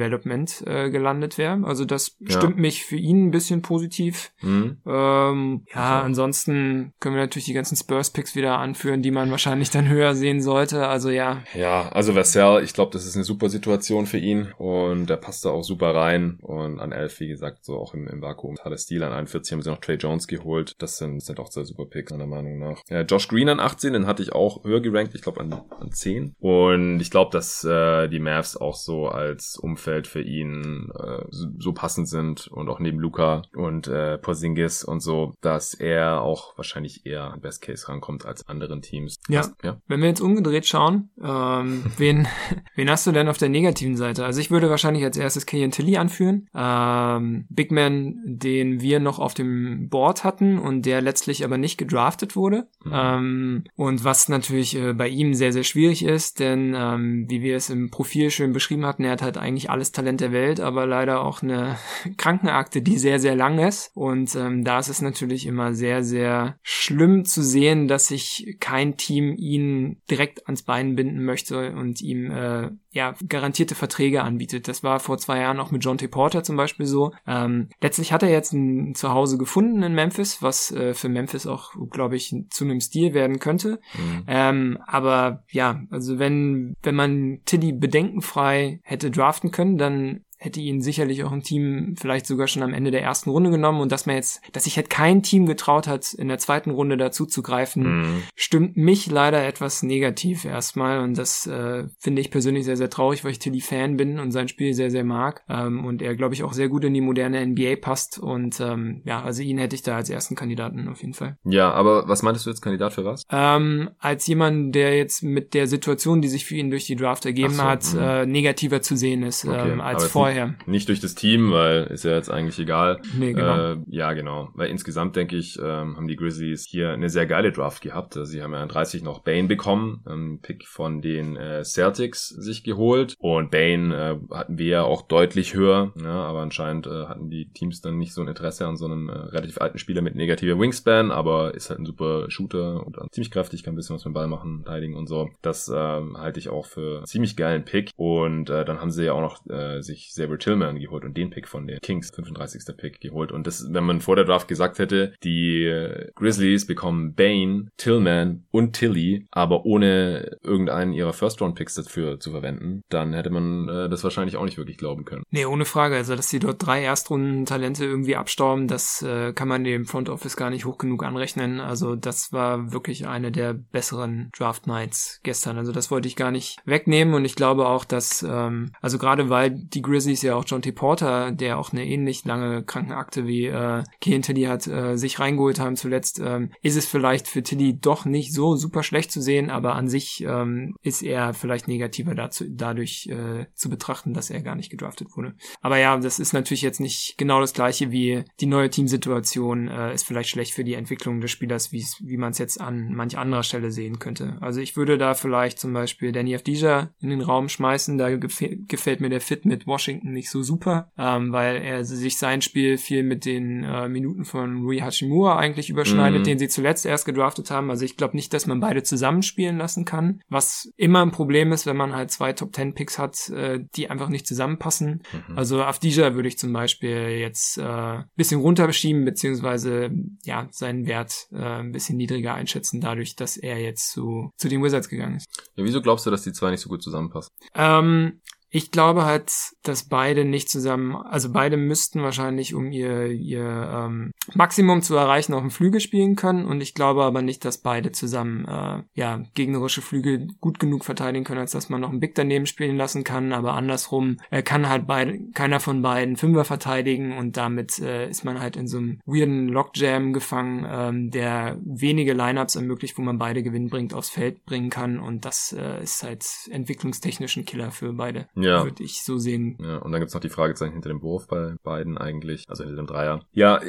[0.67, 1.61] äh, gelandet wäre.
[1.65, 2.37] Also das ja.
[2.37, 4.33] stimmt mich für ihn ein bisschen positiv.
[4.41, 4.79] Mhm.
[4.87, 9.71] Ähm, ja, ja, ansonsten können wir natürlich die ganzen Spurs-Picks wieder anführen, die man wahrscheinlich
[9.71, 10.87] dann höher sehen sollte.
[10.89, 11.43] Also ja.
[11.55, 15.45] Ja, also Vassell, ich glaube, das ist eine super Situation für ihn und der passt
[15.45, 16.39] da auch super rein.
[16.43, 18.57] Und an 11, wie gesagt, so auch im, im Vakuum.
[18.57, 19.03] Toller Stil.
[19.03, 20.75] An 41 haben sie noch Trey Jones geholt.
[20.79, 22.83] Das sind, sind auch zwei super Picks, meiner Meinung nach.
[22.89, 25.15] Ja, Josh Green an 18, den hatte ich auch höher gerankt.
[25.15, 26.35] Ich glaube an, an 10.
[26.39, 31.73] Und ich glaube, dass äh, die Mavs auch so als Umfeld für ihn äh, so
[31.73, 37.07] passend sind und auch neben Luca und äh, Porzingis und so, dass er auch wahrscheinlich
[37.07, 39.19] eher an Best Case rankommt als anderen Teams.
[39.29, 39.47] Ja.
[39.63, 39.81] ja.
[39.87, 42.29] Wenn wir jetzt umgedreht schauen, ähm, wen,
[42.75, 44.25] wen hast du denn auf der negativen Seite?
[44.25, 46.49] Also ich würde wahrscheinlich als erstes Killian Tilly anführen.
[46.55, 51.79] Ähm, Big Man, den wir noch auf dem Board hatten und der letztlich aber nicht
[51.79, 52.69] gedraftet wurde.
[52.85, 52.93] Mhm.
[52.95, 57.57] Ähm, und was natürlich äh, bei ihm sehr, sehr schwierig ist, denn ähm, wie wir
[57.57, 60.87] es im Profil schön beschrieben hatten, er hat halt eigentlich alles Talent der Welt, aber
[60.87, 61.79] leider auch eine
[62.19, 63.91] Krankenakte, die sehr, sehr lang ist.
[63.95, 68.99] Und ähm, da ist es natürlich immer sehr, sehr schlimm zu sehen, dass sich kein
[68.99, 74.67] Team ihn direkt ans Bein binden möchte und ihm äh, ja, garantierte Verträge anbietet.
[74.67, 76.09] Das war vor zwei Jahren auch mit John T.
[76.09, 77.13] Porter zum Beispiel so.
[77.27, 81.73] Ähm, letztlich hat er jetzt ein Zuhause gefunden in Memphis, was äh, für Memphis auch,
[81.91, 83.81] glaube ich, zu einem Stil werden könnte.
[83.95, 84.25] Mhm.
[84.27, 90.81] Ähm, aber ja, also wenn, wenn man Tilly bedenkenfrei hätte draften können, dann hätte ihn
[90.81, 94.07] sicherlich auch ein Team vielleicht sogar schon am Ende der ersten Runde genommen und dass
[94.07, 97.43] man jetzt, dass sich halt kein Team getraut hat, in der zweiten Runde dazu zu
[97.43, 98.23] greifen, mhm.
[98.35, 103.23] stimmt mich leider etwas negativ erstmal und das äh, finde ich persönlich sehr, sehr traurig,
[103.23, 106.33] weil ich Tilly Fan bin und sein Spiel sehr, sehr mag ähm, und er, glaube
[106.33, 109.77] ich, auch sehr gut in die moderne NBA passt und ähm, ja, also ihn hätte
[109.77, 111.37] ich da als ersten Kandidaten auf jeden Fall.
[111.45, 113.25] Ja, aber was meintest du jetzt Kandidat für was?
[113.31, 117.27] Ähm, als jemand, der jetzt mit der Situation, die sich für ihn durch die Draft
[117.27, 118.01] ergeben so, hat, mhm.
[118.01, 120.55] äh, negativer zu sehen ist okay, ähm, als vorher vorher.
[120.67, 123.01] Nicht durch das Team, weil ist ja jetzt eigentlich egal.
[123.17, 123.73] Nee, genau.
[123.73, 124.51] Äh, ja, genau.
[124.55, 128.17] Weil insgesamt denke ich, ähm, haben die Grizzlies hier eine sehr geile Draft gehabt.
[128.17, 132.29] Also sie haben ja an 30 noch Bane bekommen, ähm, Pick von den äh, Celtics
[132.29, 133.15] sich geholt.
[133.19, 137.51] Und Bane äh, hatten wir ja auch deutlich höher, ja, aber anscheinend äh, hatten die
[137.53, 140.59] Teams dann nicht so ein Interesse an so einem äh, relativ alten Spieler mit negativer
[140.59, 144.13] Wingspan, aber ist halt ein super Shooter und ziemlich kräftig, kann ein bisschen was mit
[144.13, 145.31] dem Ball machen, verteidigen und so.
[145.43, 147.91] Das ähm, halte ich auch für ziemlich geilen Pick.
[147.97, 151.31] Und äh, dann haben sie ja auch noch äh, sich Xavier Tillman geholt und den
[151.31, 152.77] Pick von den Kings, 35.
[152.77, 153.33] Pick geholt.
[153.33, 155.71] Und das, wenn man vor der Draft gesagt hätte, die
[156.15, 163.13] Grizzlies bekommen Bane, Tillman und Tilly, aber ohne irgendeinen ihrer First-Round-Picks dafür zu verwenden, dann
[163.13, 165.25] hätte man äh, das wahrscheinlich auch nicht wirklich glauben können.
[165.31, 165.97] Nee, ohne Frage.
[165.97, 170.37] Also, dass sie dort drei Erstrunden-Talente irgendwie abstauben, das äh, kann man dem Front Office
[170.37, 171.61] gar nicht hoch genug anrechnen.
[171.61, 175.57] Also, das war wirklich eine der besseren Draft Nights gestern.
[175.59, 179.31] Also, das wollte ich gar nicht wegnehmen und ich glaube auch, dass, ähm, also gerade
[179.31, 180.73] weil die Grizzlies ja auch John T.
[180.73, 185.61] Porter, der auch eine ähnlich lange Krankenakte wie äh, Kean Tilly hat, äh, sich reingeholt
[185.61, 189.51] haben zuletzt, ähm, ist es vielleicht für Tilly doch nicht so super schlecht zu sehen,
[189.51, 194.43] aber an sich ähm, ist er vielleicht negativer dazu, dadurch äh, zu betrachten, dass er
[194.43, 195.35] gar nicht gedraftet wurde.
[195.61, 199.95] Aber ja, das ist natürlich jetzt nicht genau das gleiche wie die neue Teamsituation äh,
[199.95, 203.43] ist vielleicht schlecht für die Entwicklung des Spielers, wie man es jetzt an manch anderer
[203.43, 204.37] Stelle sehen könnte.
[204.41, 209.01] Also ich würde da vielleicht zum Beispiel Danny Avdija in den Raum schmeißen, da gefällt
[209.01, 213.03] mir der Fit mit Washington nicht so super, ähm, weil er sich sein Spiel viel
[213.03, 216.25] mit den äh, Minuten von Rui Hachimura eigentlich überschneidet, mhm.
[216.25, 217.71] den sie zuletzt erst gedraftet haben.
[217.71, 221.67] Also ich glaube nicht, dass man beide zusammenspielen lassen kann, was immer ein Problem ist,
[221.67, 225.03] wenn man halt zwei Top Ten Picks hat, äh, die einfach nicht zusammenpassen.
[225.13, 225.39] Mhm.
[225.39, 229.91] Also Avdija würde ich zum Beispiel jetzt äh, bisschen runterschieben, beziehungsweise
[230.25, 234.63] ja, seinen Wert äh, ein bisschen niedriger einschätzen, dadurch, dass er jetzt zu, zu den
[234.63, 235.27] Wizards gegangen ist.
[235.57, 237.31] Ja, wieso glaubst du, dass die zwei nicht so gut zusammenpassen?
[237.55, 238.21] Ähm,
[238.53, 239.33] ich glaube halt,
[239.63, 245.35] dass beide nicht zusammen, also beide müssten wahrscheinlich, um ihr, ihr ähm, Maximum zu erreichen,
[245.35, 246.45] auf dem Flügel spielen können.
[246.45, 251.25] Und ich glaube aber nicht, dass beide zusammen äh, ja gegnerische Flügel gut genug verteidigen
[251.25, 253.33] können, als dass man noch einen Big daneben spielen lassen kann.
[253.33, 258.25] Aber andersrum äh, kann halt beide, keiner von beiden Fünfer verteidigen und damit äh, ist
[258.25, 263.19] man halt in so einem weirden Lockjam gefangen, ähm, der wenige Lineups ermöglicht, wo man
[263.19, 264.99] beide Gewinn bringt, aufs Feld bringen kann.
[264.99, 268.27] Und das äh, ist halt entwicklungstechnisch ein Killer für beide.
[268.43, 268.65] Ja.
[268.65, 269.59] Würde ich so sehen.
[269.61, 272.83] Ja, und dann gibt's noch die Fragezeichen hinter dem Wurf bei beiden eigentlich, also hinter
[272.83, 273.21] dem Dreier.
[273.33, 273.61] Ja,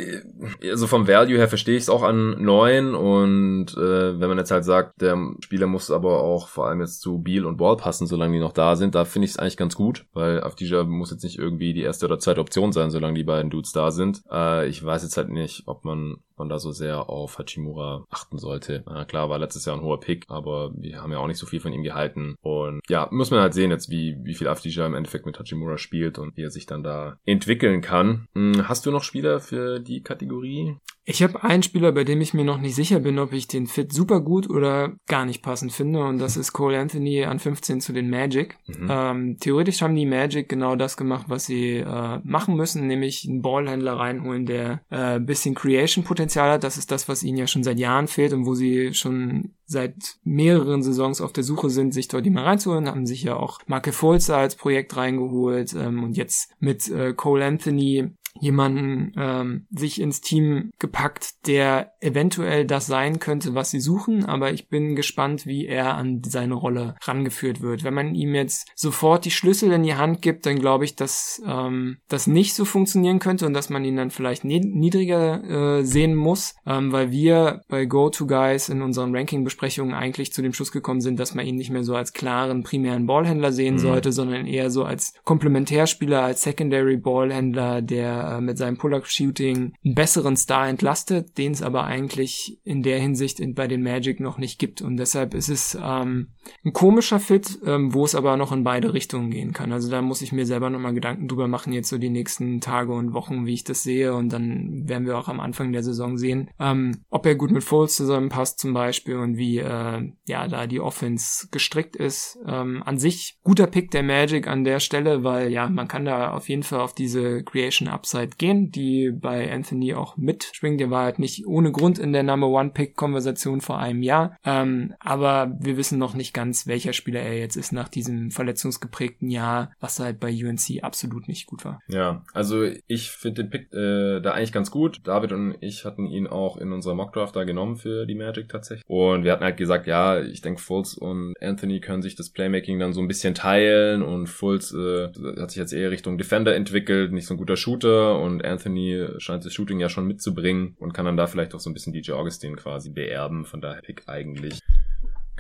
[0.64, 4.52] also vom Value her verstehe ich es auch an neun und äh, wenn man jetzt
[4.52, 8.08] halt sagt, der Spieler muss aber auch vor allem jetzt zu Beal und Ball passen,
[8.08, 11.12] solange die noch da sind, da finde ich es eigentlich ganz gut, weil Afdija muss
[11.12, 14.22] jetzt nicht irgendwie die erste oder zweite Option sein, solange die beiden Dudes da sind.
[14.32, 18.38] Äh, ich weiß jetzt halt nicht, ob man man da so sehr auf Hachimura achten
[18.38, 18.84] sollte.
[18.88, 21.46] Na klar, war letztes Jahr ein hoher Pick, aber wir haben ja auch nicht so
[21.46, 22.36] viel von ihm gehalten.
[22.42, 25.78] Und ja, muss man halt sehen jetzt, wie, wie viel Afdija im Endeffekt mit Hachimura
[25.78, 28.28] spielt und wie er sich dann da entwickeln kann.
[28.34, 30.76] Hm, hast du noch Spieler für die Kategorie?
[31.12, 33.68] Ich habe einen Spieler, bei dem ich mir noch nicht sicher bin, ob ich den
[33.68, 37.82] Fit super gut oder gar nicht passend finde, und das ist Cole Anthony an 15
[37.82, 38.58] zu den Magic.
[38.68, 38.88] Mhm.
[38.90, 43.42] Ähm, theoretisch haben die Magic genau das gemacht, was sie äh, machen müssen, nämlich einen
[43.42, 46.64] Ballhändler reinholen, der äh, bisschen Creation-Potenzial hat.
[46.64, 49.96] Das ist das, was ihnen ja schon seit Jahren fehlt und wo sie schon seit
[50.24, 53.92] mehreren Saisons auf der Suche sind, sich dort mal reinzuholen, haben sich ja auch Marke
[53.92, 60.22] Fulzer als Projekt reingeholt ähm, und jetzt mit äh, Cole Anthony jemanden ähm, sich ins
[60.22, 65.66] Team gepackt, der eventuell das sein könnte, was sie suchen, aber ich bin gespannt, wie
[65.66, 67.84] er an seine Rolle rangeführt wird.
[67.84, 71.42] Wenn man ihm jetzt sofort die Schlüssel in die Hand gibt, dann glaube ich, dass
[71.46, 76.16] ähm, das nicht so funktionieren könnte und dass man ihn dann vielleicht niedriger äh, sehen
[76.16, 81.20] muss, ähm, weil wir bei Go-To-Guys in unseren Ranking-Besprechungen eigentlich zu dem Schluss gekommen sind,
[81.20, 83.80] dass man ihn nicht mehr so als klaren primären Ballhändler sehen mhm.
[83.80, 89.96] sollte, sondern eher so als Komplementärspieler, als Secondary Ballhändler, der äh, mit seinem Pull-Up-Shooting einen
[89.96, 94.38] besseren Star entlastet, den es aber eigentlich in der Hinsicht in, bei den Magic noch
[94.38, 94.82] nicht gibt.
[94.82, 96.30] Und deshalb ist es ähm,
[96.64, 99.72] ein komischer Fit, ähm, wo es aber noch in beide Richtungen gehen kann.
[99.72, 102.94] Also da muss ich mir selber nochmal Gedanken drüber machen, jetzt so die nächsten Tage
[102.94, 104.14] und Wochen, wie ich das sehe.
[104.14, 107.64] Und dann werden wir auch am Anfang der Saison sehen, ähm, ob er gut mit
[107.64, 112.38] Foles zusammenpasst zum Beispiel und wie äh, ja da die Offense gestrickt ist.
[112.46, 116.34] Ähm, an sich guter Pick der Magic an der Stelle, weil ja, man kann da
[116.34, 120.80] auf jeden Fall auf diese Creation Ups Upside gehen, die bei Anthony auch mitschwingt.
[120.80, 124.38] Der war halt nicht ohne Grund in der Number One Pick Konversation vor einem Jahr.
[124.44, 129.30] Ähm, aber wir wissen noch nicht ganz, welcher Spieler er jetzt ist nach diesem verletzungsgeprägten
[129.30, 131.80] Jahr, was halt bei UNC absolut nicht gut war.
[131.88, 135.00] Ja, also ich finde den Pick äh, da eigentlich ganz gut.
[135.06, 138.84] David und ich hatten ihn auch in unserer Mockdraft da genommen für die Magic tatsächlich.
[138.88, 142.80] Und wir hatten halt gesagt, ja, ich denke, Fultz und Anthony können sich das Playmaking
[142.80, 145.08] dann so ein bisschen teilen und Fultz äh,
[145.40, 149.46] hat sich jetzt eher Richtung Defender entwickelt, nicht so ein guter Shooter und Anthony scheint
[149.46, 152.14] das Shooting ja schon mitzubringen und kann dann da vielleicht auch so ein bisschen DJ
[152.14, 153.46] Augustin quasi beerben.
[153.46, 154.60] Von daher Pick eigentlich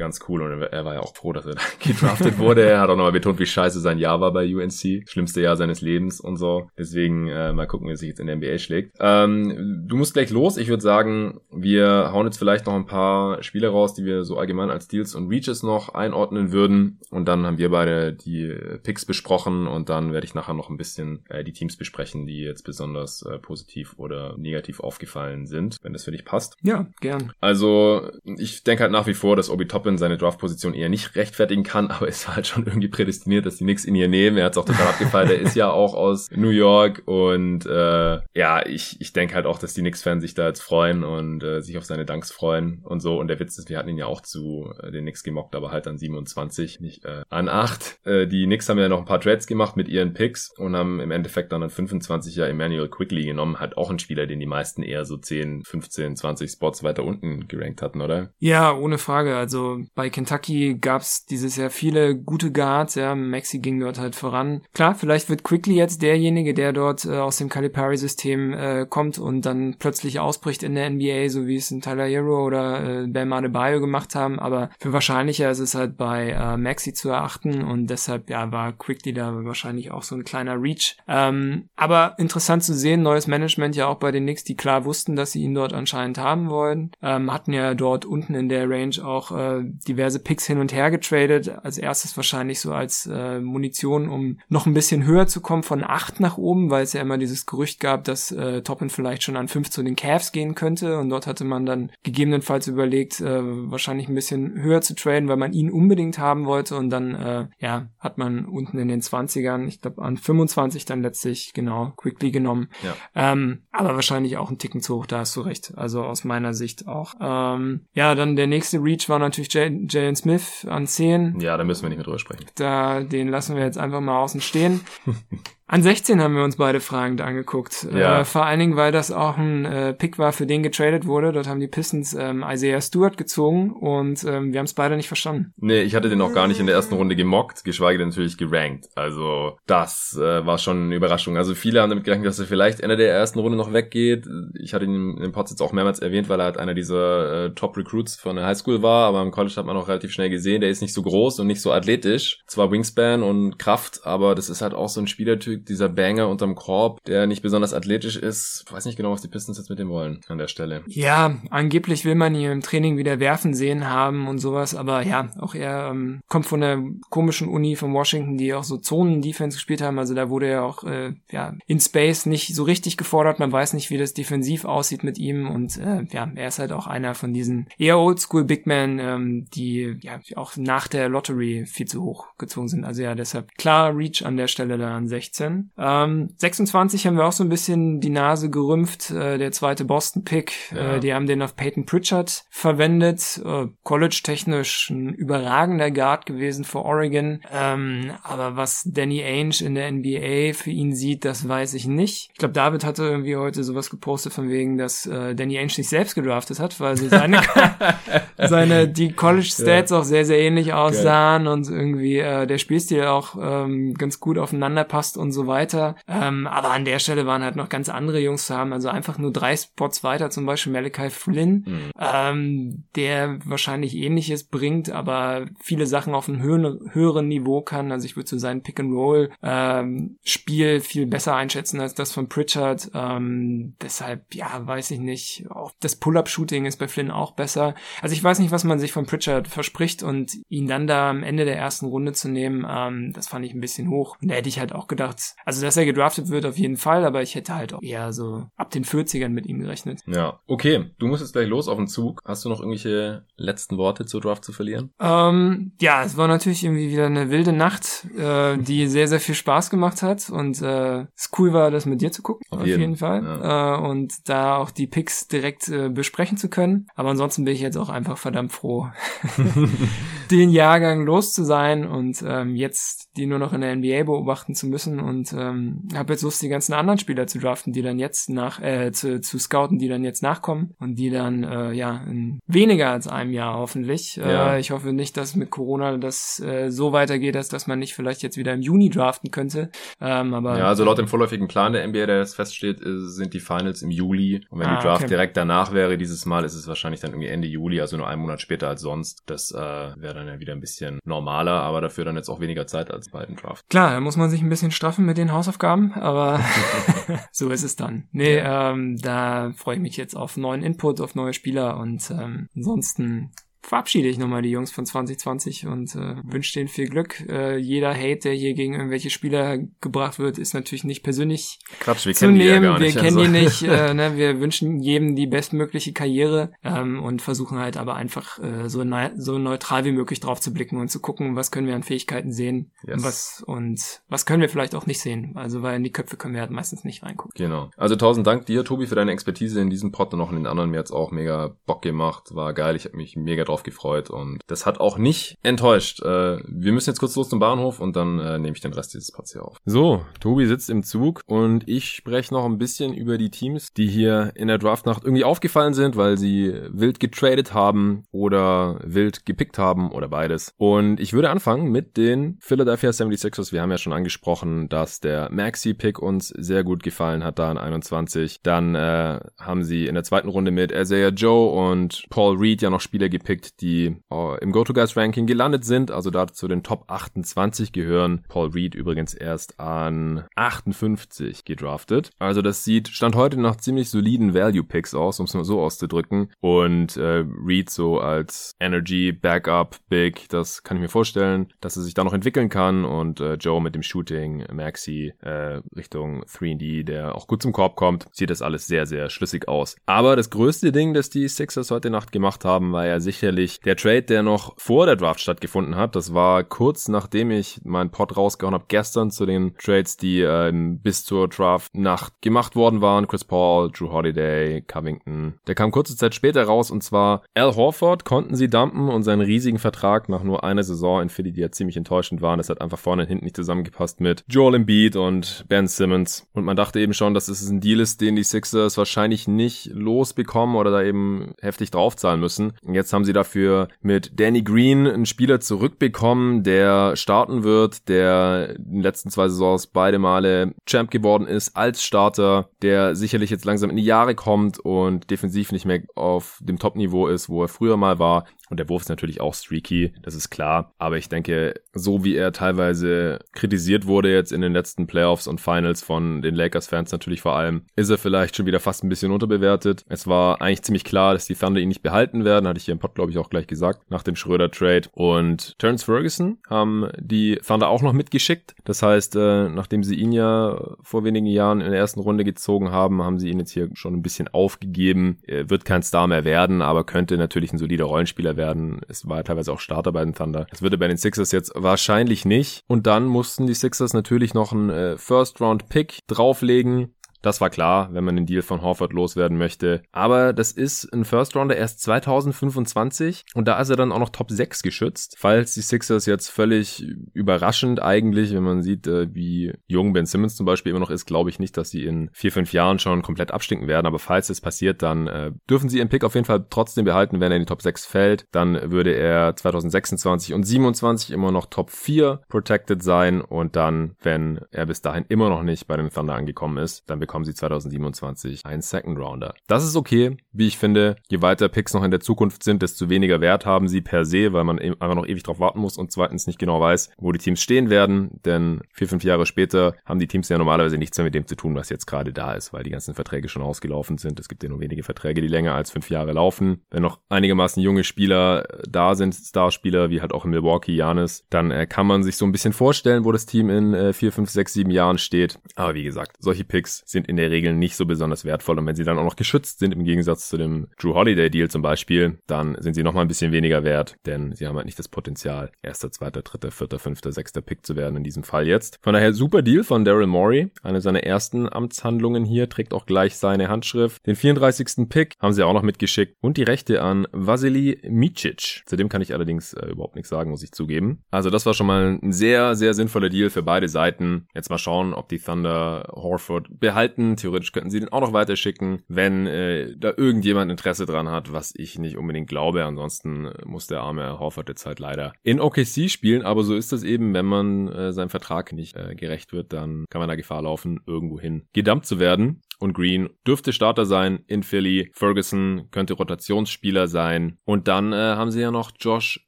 [0.02, 2.64] ganz cool und er war ja auch froh, dass er da gedraftet wurde.
[2.64, 5.08] Er hat auch nochmal betont, wie scheiße sein Jahr war bei UNC.
[5.08, 6.70] Schlimmste Jahr seines Lebens und so.
[6.78, 8.97] Deswegen äh, mal gucken, wie es sich jetzt in der NBA schlägt.
[8.99, 10.58] Ähm, du musst gleich los.
[10.58, 14.38] Ich würde sagen, wir hauen jetzt vielleicht noch ein paar Spiele raus, die wir so
[14.38, 16.99] allgemein als Deals und Reaches noch einordnen würden.
[17.12, 20.78] Und dann haben wir beide die Picks besprochen und dann werde ich nachher noch ein
[20.78, 25.93] bisschen äh, die Teams besprechen, die jetzt besonders äh, positiv oder negativ aufgefallen sind, wenn
[25.93, 26.58] das für dich passt.
[26.64, 27.34] Ja, gern.
[27.39, 31.64] Also ich denke halt nach wie vor, dass Obi Toppin seine Draftposition eher nicht rechtfertigen
[31.64, 34.38] kann, aber es war halt schon irgendwie prädestiniert, dass die Knicks ihn hier nehmen.
[34.38, 35.30] Er hat es auch total abgefallen.
[35.30, 39.60] Er ist ja auch aus New York und äh, ja, ich, ich denke halt auch,
[39.60, 43.00] dass die Knicks-Fans sich da jetzt freuen und äh, sich auf seine Danks freuen und
[43.00, 43.20] so.
[43.20, 45.72] Und der Witz ist, wir hatten ihn ja auch zu äh, den Knicks gemockt, aber
[45.72, 48.00] halt an 27, nicht äh, an 8.
[48.06, 51.00] Äh, die Knicks haben ja noch ein paar Trades gemacht mit ihren Picks und haben
[51.00, 53.60] im Endeffekt dann an 25 ja Emmanuel Quickly genommen.
[53.60, 57.48] Halt auch ein Spieler, den die meisten eher so 10, 15, 20 Spots weiter unten
[57.48, 58.34] gerankt hatten, oder?
[58.39, 59.36] Ja, ohne Frage.
[59.36, 62.95] Also bei Kentucky gab's dieses Jahr viele gute Guards.
[62.95, 64.61] Ja, Maxi ging dort halt voran.
[64.73, 69.45] Klar, vielleicht wird Quickly jetzt derjenige, der dort äh, aus dem Calipari-System äh, kommt und
[69.45, 73.34] dann plötzlich ausbricht in der NBA, so wie es ein Tyler Hero oder äh, Bam
[73.34, 74.39] Adebayo gemacht haben.
[74.39, 78.73] Aber für wahrscheinlicher ist es halt bei äh, Maxi zu erachten und deshalb ja war
[78.73, 80.97] Quickly da wahrscheinlich auch so ein kleiner Reach.
[81.07, 85.15] Ähm, aber interessant zu sehen, neues Management ja auch bei den Knicks, die klar wussten,
[85.15, 86.91] dass sie ihn dort anscheinend haben wollen.
[87.01, 90.91] Ähm, hatten ja dort unten in der Range auch äh, diverse Picks hin und her
[90.91, 91.49] getradet.
[91.64, 95.84] Als erstes wahrscheinlich so als äh, Munition, um noch ein bisschen höher zu kommen von
[95.84, 99.38] acht nach oben, weil es ja immer dieses Gerücht gab, dass äh, Toppin vielleicht schon
[99.38, 100.99] an fünf zu den Cavs gehen könnte.
[100.99, 105.38] Und dort hatte man dann gegebenenfalls überlegt, äh, wahrscheinlich ein bisschen höher zu traden, weil
[105.38, 106.76] man ihn unbedingt haben wollte.
[106.76, 111.01] Und dann äh, ja, hat man unten in den 20ern, ich glaube an 25 dann
[111.01, 112.70] letztlich genau Quickly genommen.
[112.84, 112.95] Ja.
[113.16, 115.74] Ähm, aber wahrscheinlich auch ein Ticken zu hoch, da hast du recht.
[115.76, 117.16] Also aus meiner Sicht auch.
[117.20, 121.39] Ähm, ja, dann der nächste Reach war natürlich Jalen Smith an 10.
[121.39, 122.45] Ja, da müssen wir nicht mehr drüber sprechen.
[122.56, 124.82] Da, den lassen wir jetzt einfach mal außen stehen.
[125.72, 127.88] An 16 haben wir uns beide fragend angeguckt.
[127.93, 128.19] Ja.
[128.19, 131.32] Äh, vor allen Dingen, weil das auch ein äh, Pick war, für den getradet wurde.
[131.32, 135.07] Dort haben die Pistons ähm, Isaiah Stewart gezogen und ähm, wir haben es beide nicht
[135.07, 135.53] verstanden.
[135.55, 138.38] Nee, ich hatte den auch gar nicht in der ersten Runde gemockt, geschweige denn natürlich
[138.38, 138.89] gerankt.
[138.95, 141.38] Also das äh, war schon eine Überraschung.
[141.38, 144.28] Also viele haben damit gerechnet, dass er vielleicht Ende der ersten Runde noch weggeht.
[144.61, 147.45] Ich hatte ihn in den Pods jetzt auch mehrmals erwähnt, weil er halt einer dieser
[147.45, 150.59] äh, Top-Recruits von der Highschool war, aber im College hat man auch relativ schnell gesehen,
[150.59, 152.41] der ist nicht so groß und nicht so athletisch.
[152.45, 156.55] Zwar Wingspan und Kraft, aber das ist halt auch so ein Spielertyp, dieser Banger unterm
[156.55, 158.64] Korb, der nicht besonders athletisch ist.
[158.68, 160.84] Ich weiß nicht genau, was die Pistons jetzt mit dem wollen an der Stelle.
[160.88, 165.30] Ja, angeblich will man ihn im Training wieder werfen sehen haben und sowas, aber ja,
[165.39, 169.82] auch er ähm, kommt von der komischen Uni von Washington, die auch so Zonen-Defense gespielt
[169.82, 169.99] haben.
[169.99, 173.39] Also da wurde er auch äh, ja in Space nicht so richtig gefordert.
[173.39, 176.72] Man weiß nicht, wie das defensiv aussieht mit ihm und äh, ja, er ist halt
[176.72, 181.66] auch einer von diesen eher Oldschool Big Men, ähm, die ja auch nach der Lottery
[181.66, 182.86] viel zu hoch gezogen sind.
[182.86, 185.51] Also ja, deshalb klar Reach an der Stelle da an 16.
[185.78, 190.54] Ähm, 26 haben wir auch so ein bisschen die Nase gerümpft, äh, der zweite Boston-Pick.
[190.76, 190.95] Ja.
[190.95, 193.41] Äh, die haben den auf Peyton Pritchard verwendet.
[193.43, 197.41] Äh, College-technisch ein überragender Guard gewesen für Oregon.
[197.52, 202.30] Ähm, aber was Danny Ainge in der NBA für ihn sieht, das weiß ich nicht.
[202.32, 205.89] Ich glaube, David hatte irgendwie heute sowas gepostet von wegen, dass äh, Danny Ainge sich
[205.89, 207.41] selbst gedraftet hat, weil sie seine,
[208.38, 209.99] seine die College-Stats ja.
[209.99, 211.54] auch sehr, sehr ähnlich aussahen Geil.
[211.54, 215.95] und irgendwie äh, der Spielstil auch ähm, ganz gut aufeinander passt und so weiter.
[216.07, 219.17] Ähm, aber an der Stelle waren halt noch ganz andere Jungs zu haben, also einfach
[219.17, 221.91] nur drei Spots weiter, zum Beispiel Malachi Flynn, mhm.
[221.99, 227.91] ähm, der wahrscheinlich ähnliches bringt, aber viele Sachen auf einem höheren, höheren Niveau kann.
[227.91, 232.91] Also ich würde so sein Pick-and-Roll ähm, Spiel viel besser einschätzen als das von Pritchard.
[232.93, 235.45] Ähm, deshalb, ja, weiß ich nicht.
[235.49, 237.75] Auch das Pull-Up-Shooting ist bei Flynn auch besser.
[238.01, 241.23] Also ich weiß nicht, was man sich von Pritchard verspricht und ihn dann da am
[241.23, 244.17] Ende der ersten Runde zu nehmen, ähm, das fand ich ein bisschen hoch.
[244.21, 247.05] Und da hätte ich halt auch gedacht, also, dass er gedraftet wird, auf jeden Fall,
[247.05, 250.01] aber ich hätte halt auch eher so ab den 40ern mit ihm gerechnet.
[250.07, 250.91] Ja, okay.
[250.99, 252.22] Du musst jetzt gleich los auf den Zug.
[252.26, 254.91] Hast du noch irgendwelche letzten Worte zur Draft zu verlieren?
[254.99, 259.36] Ähm, ja, es war natürlich irgendwie wieder eine wilde Nacht, äh, die sehr, sehr viel
[259.36, 262.67] Spaß gemacht hat und äh, es cool war, das mit dir zu gucken, auf, auf
[262.67, 263.24] jeden, jeden, Fall.
[263.24, 263.76] Ja.
[263.76, 266.88] Äh, und da auch die Picks direkt äh, besprechen zu können.
[266.95, 268.88] Aber ansonsten bin ich jetzt auch einfach verdammt froh,
[270.32, 274.55] den Jahrgang los zu sein und ähm, jetzt die nur noch in der NBA beobachten
[274.55, 277.99] zu müssen und ähm, habe jetzt Lust, die ganzen anderen Spieler zu draften, die dann
[277.99, 282.03] jetzt nach, äh, zu, zu scouten, die dann jetzt nachkommen und die dann, äh, ja,
[282.07, 284.16] in weniger als einem Jahr hoffentlich.
[284.16, 284.55] Ja.
[284.55, 287.93] Äh, ich hoffe nicht, dass mit Corona das äh, so weitergeht, dass, dass man nicht
[287.93, 289.70] vielleicht jetzt wieder im Juni draften könnte.
[289.99, 293.39] Ähm, aber ja, also laut dem vorläufigen Plan der NBA, der jetzt feststeht, sind die
[293.39, 294.45] Finals im Juli.
[294.49, 295.09] Und wenn ah, die Draft okay.
[295.09, 298.22] direkt danach wäre, dieses Mal ist es wahrscheinlich dann irgendwie Ende Juli, also nur einen
[298.22, 299.24] Monat später als sonst.
[299.26, 302.68] Das äh, wäre dann ja wieder ein bisschen normaler, aber dafür dann jetzt auch weniger
[302.68, 303.66] Zeit als bei den Draft.
[303.70, 306.39] Klar, da muss man sich ein bisschen straffen mit den Hausaufgaben, aber
[307.32, 308.08] so ist es dann.
[308.12, 312.47] Nee, ähm, da freue ich mich jetzt auf neuen Input, auf neue Spieler und ähm,
[312.56, 313.32] ansonsten
[313.62, 317.22] verabschiede ich nochmal die Jungs von 2020 und äh, wünsche denen viel Glück.
[317.30, 322.05] Äh, jeder Hate, der hier gegen irgendwelche Spieler gebracht wird, ist natürlich nicht persönlich Quatsch,
[322.05, 322.41] wir kennen nehmen.
[322.41, 323.32] Die ja gar nicht, wir kennen also.
[323.32, 323.62] die nicht.
[323.64, 324.18] Äh, ne?
[324.18, 329.14] Wir wünschen jedem die bestmögliche Karriere ähm, und versuchen halt aber einfach äh, so, ne
[329.16, 332.32] so neutral wie möglich drauf zu blicken und zu gucken, was können wir an Fähigkeiten
[332.32, 332.95] sehen yes.
[332.95, 335.34] und was und was können wir vielleicht auch nicht sehen.
[335.36, 337.34] Also weil in die Köpfe können wir halt meistens nicht reingucken.
[337.36, 337.70] Genau.
[337.78, 340.47] Also tausend Dank dir, Tobi, für deine Expertise in diesem Pod und auch in den
[340.47, 340.72] anderen.
[340.72, 342.34] Mir hat's auch mega Bock gemacht.
[342.36, 342.76] War geil.
[342.76, 346.02] Ich habe mich mega drauf gefreut und das hat auch nicht enttäuscht.
[346.02, 348.93] Äh, wir müssen jetzt kurz los zum Bahnhof und dann äh, nehme ich den Rest
[348.93, 349.58] dieses Pods hier auf.
[349.66, 353.88] So, Tobi sitzt im Zug und ich spreche noch ein bisschen über die Teams, die
[353.88, 359.58] hier in der Draftnacht irgendwie aufgefallen sind, weil sie wild getradet haben oder wild gepickt
[359.58, 360.54] haben oder beides.
[360.58, 363.52] Und ich würde anfangen mit den Philadelphia 76ers.
[363.52, 367.58] Wir haben ja schon angesprochen, dass der Maxi-Pick uns sehr gut gefallen hat da in
[367.58, 368.41] 21.
[368.43, 372.70] Dann äh, haben sie in der zweiten Runde mit Isaiah Joe und Paul Reed ja
[372.70, 377.72] noch Spieler gepickt, die äh, im Go-To-Guys-Ranking gelandet sind, also da zu den Top 28
[377.72, 378.24] gehören.
[378.28, 382.12] Paul Reed übrigens erst an 58 gedraftet.
[382.20, 386.32] Also das sieht Stand heute nach ziemlich soliden Value-Picks aus, um es mal so auszudrücken.
[386.39, 391.84] Und äh, Reed so als Energy, Backup, Big, das kann ich mir vorstellen, dass er
[391.84, 392.86] sich da noch entwickeln kann.
[392.86, 397.76] Und äh, Joe mit dem Shooting, Maxi äh, Richtung 3D, der auch gut zum Korb
[397.76, 399.76] kommt, sieht das alles sehr, sehr schlüssig aus.
[399.86, 403.00] Aber das größte Ding, das die Sixers heute Nacht gemacht haben, war ja
[403.32, 407.61] sicherlich der Trade, der noch vor der Draft stattgefunden hat, das war kurz nachdem ich
[407.63, 412.82] meinen Pod rausgehauen habe, gestern zu den Trades, die äh, bis zur Draft-Nacht gemacht worden
[412.82, 413.07] waren.
[413.07, 415.36] Chris Paul, Drew Holiday, Covington.
[415.47, 419.21] Der kam kurze Zeit später raus und zwar Al Horford konnten sie dumpen und seinen
[419.21, 422.38] riesigen Vertrag nach nur einer Saison in Philly, die ja ziemlich enttäuschend waren.
[422.38, 426.27] Das hat einfach vorne und hinten nicht zusammengepasst mit Joel Embiid und Ben Simmons.
[426.34, 429.67] Und man dachte eben schon, dass es ein Deal ist, den die Sixers wahrscheinlich nicht
[429.73, 432.53] losbekommen oder da eben heftig draufzahlen müssen.
[432.63, 438.55] Und jetzt haben sie dafür mit Danny Green einen Spieler zurückbekommen, der starten wird, der
[438.57, 443.45] in den letzten zwei Saisons beide Male Champ geworden ist als Starter, der sicherlich jetzt
[443.45, 447.47] langsam in die Jahre kommt und defensiv nicht mehr auf dem Top-Niveau ist, wo er
[447.47, 448.26] früher mal war.
[448.52, 450.74] Und der Wurf ist natürlich auch streaky, das ist klar.
[450.78, 455.39] Aber ich denke, so wie er teilweise kritisiert wurde jetzt in den letzten Playoffs und
[455.39, 459.14] Finals von den Lakers-Fans natürlich vor allem, ist er vielleicht schon wieder fast ein bisschen
[459.14, 459.86] unterbewertet.
[459.88, 462.74] Es war eigentlich ziemlich klar, dass die Thunder ihn nicht behalten werden, hatte ich hier
[462.74, 464.89] im Pod, glaube ich, auch gleich gesagt, nach dem Schröder-Trade.
[464.91, 468.54] Und Terence Ferguson haben die Thunder auch noch mitgeschickt.
[468.66, 472.72] Das heißt, äh, nachdem sie ihn ja vor wenigen Jahren in der ersten Runde gezogen
[472.72, 475.20] haben, haben sie ihn jetzt hier schon ein bisschen aufgegeben.
[475.26, 478.41] Er wird kein Star mehr werden, aber könnte natürlich ein solider Rollenspieler werden.
[478.88, 480.48] Es war teilweise auch Starter bei den Thunder.
[480.50, 482.62] Das würde bei den Sixers jetzt wahrscheinlich nicht.
[482.68, 486.94] Und dann mussten die Sixers natürlich noch einen äh, First-Round-Pick drauflegen.
[487.22, 489.82] Das war klar, wenn man den Deal von Horford loswerden möchte.
[489.91, 494.09] Aber das ist ein First Rounder erst 2025 und da ist er dann auch noch
[494.09, 495.15] Top 6 geschützt.
[495.17, 500.36] Falls die Sixers jetzt völlig überraschend eigentlich, wenn man sieht, äh, wie jung Ben Simmons
[500.36, 503.01] zum Beispiel immer noch ist, glaube ich nicht, dass sie in vier, fünf Jahren schon
[503.01, 503.86] komplett abstinken werden.
[503.86, 507.19] Aber falls es passiert, dann äh, dürfen sie ihren Pick auf jeden Fall trotzdem behalten,
[507.19, 508.26] wenn er in die Top 6 fällt.
[508.32, 514.41] Dann würde er 2026 und 27 immer noch Top 4 protected sein und dann, wenn
[514.51, 518.45] er bis dahin immer noch nicht bei den Thunder angekommen ist, dann bekommen sie 2027
[518.45, 519.34] einen Second Rounder.
[519.47, 520.95] Das ist okay, wie ich finde.
[521.09, 524.32] Je weiter Picks noch in der Zukunft sind, desto weniger Wert haben sie per se,
[524.32, 527.20] weil man einfach noch ewig drauf warten muss und zweitens nicht genau weiß, wo die
[527.20, 528.22] Teams stehen werden.
[528.24, 531.36] Denn vier, fünf Jahre später haben die Teams ja normalerweise nichts mehr mit dem zu
[531.36, 534.18] tun, was jetzt gerade da ist, weil die ganzen Verträge schon ausgelaufen sind.
[534.18, 536.62] Es gibt ja nur wenige Verträge, die länger als fünf Jahre laufen.
[536.70, 541.51] Wenn noch einigermaßen junge Spieler da sind, Starspieler, wie halt auch in Milwaukee, Janis, dann
[541.51, 544.30] äh, kann man sich so ein bisschen vorstellen, wo das Team in äh, vier, fünf,
[544.30, 545.38] sechs, sieben Jahren steht.
[545.57, 548.60] Aber wie gesagt, solche Picks sind sind in der Regel nicht so besonders wertvoll.
[548.60, 551.49] Und wenn sie dann auch noch geschützt sind, im Gegensatz zu dem Drew Holiday Deal
[551.49, 554.80] zum Beispiel, dann sind sie nochmal ein bisschen weniger wert, denn sie haben halt nicht
[554.80, 558.80] das Potenzial, erster, zweiter, dritter, vierter, fünfter, sechster Pick zu werden in diesem Fall jetzt.
[558.82, 560.52] Von daher super Deal von Daryl Morey.
[560.62, 564.06] Eine seiner ersten Amtshandlungen hier, trägt auch gleich seine Handschrift.
[564.06, 564.88] Den 34.
[564.89, 568.64] Pick haben sie auch noch mitgeschickt und die Rechte an Vasily Micic.
[568.66, 571.04] Zu dem kann ich allerdings äh, überhaupt nichts sagen, muss ich zugeben.
[571.10, 574.28] Also das war schon mal ein sehr, sehr sinnvoller Deal für beide Seiten.
[574.36, 576.91] Jetzt mal schauen, ob die Thunder Horford behalten.
[577.16, 581.54] Theoretisch könnten sie den auch noch weiterschicken, wenn äh, da irgendjemand Interesse dran hat, was
[581.56, 582.66] ich nicht unbedingt glaube.
[582.66, 586.84] Ansonsten muss der arme Horford jetzt halt leider in OKC spielen, aber so ist das
[586.84, 590.42] eben, wenn man äh, seinem Vertrag nicht äh, gerecht wird, dann kann man da Gefahr
[590.42, 594.91] laufen, irgendwohin gedumpt zu werden und Green dürfte Starter sein in Philly.
[594.93, 597.38] Ferguson könnte Rotationsspieler sein.
[597.43, 599.28] Und dann äh, haben sie ja noch Josh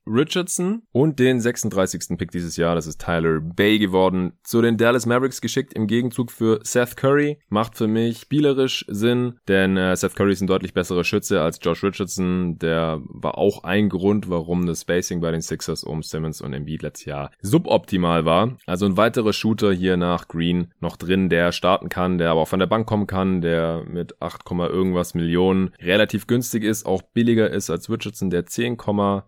[0.05, 2.17] Richardson und den 36.
[2.17, 2.75] Pick dieses Jahr.
[2.75, 4.33] Das ist Tyler Bay geworden.
[4.43, 7.39] Zu den Dallas Mavericks geschickt im Gegenzug für Seth Curry.
[7.49, 11.59] Macht für mich spielerisch Sinn, denn äh, Seth Curry ist ein deutlich besserer Schütze als
[11.61, 12.59] Josh Richardson.
[12.59, 16.83] Der war auch ein Grund, warum das Spacing bei den Sixers um Simmons und Embiid
[16.83, 18.57] letztes Jahr suboptimal war.
[18.67, 22.47] Also ein weiterer Shooter hier nach Green noch drin, der starten kann, der aber auch
[22.47, 27.01] von der Bank kommen kann kann, der mit 8, irgendwas Millionen relativ günstig ist, auch
[27.01, 28.77] billiger ist als Richardson, der 10,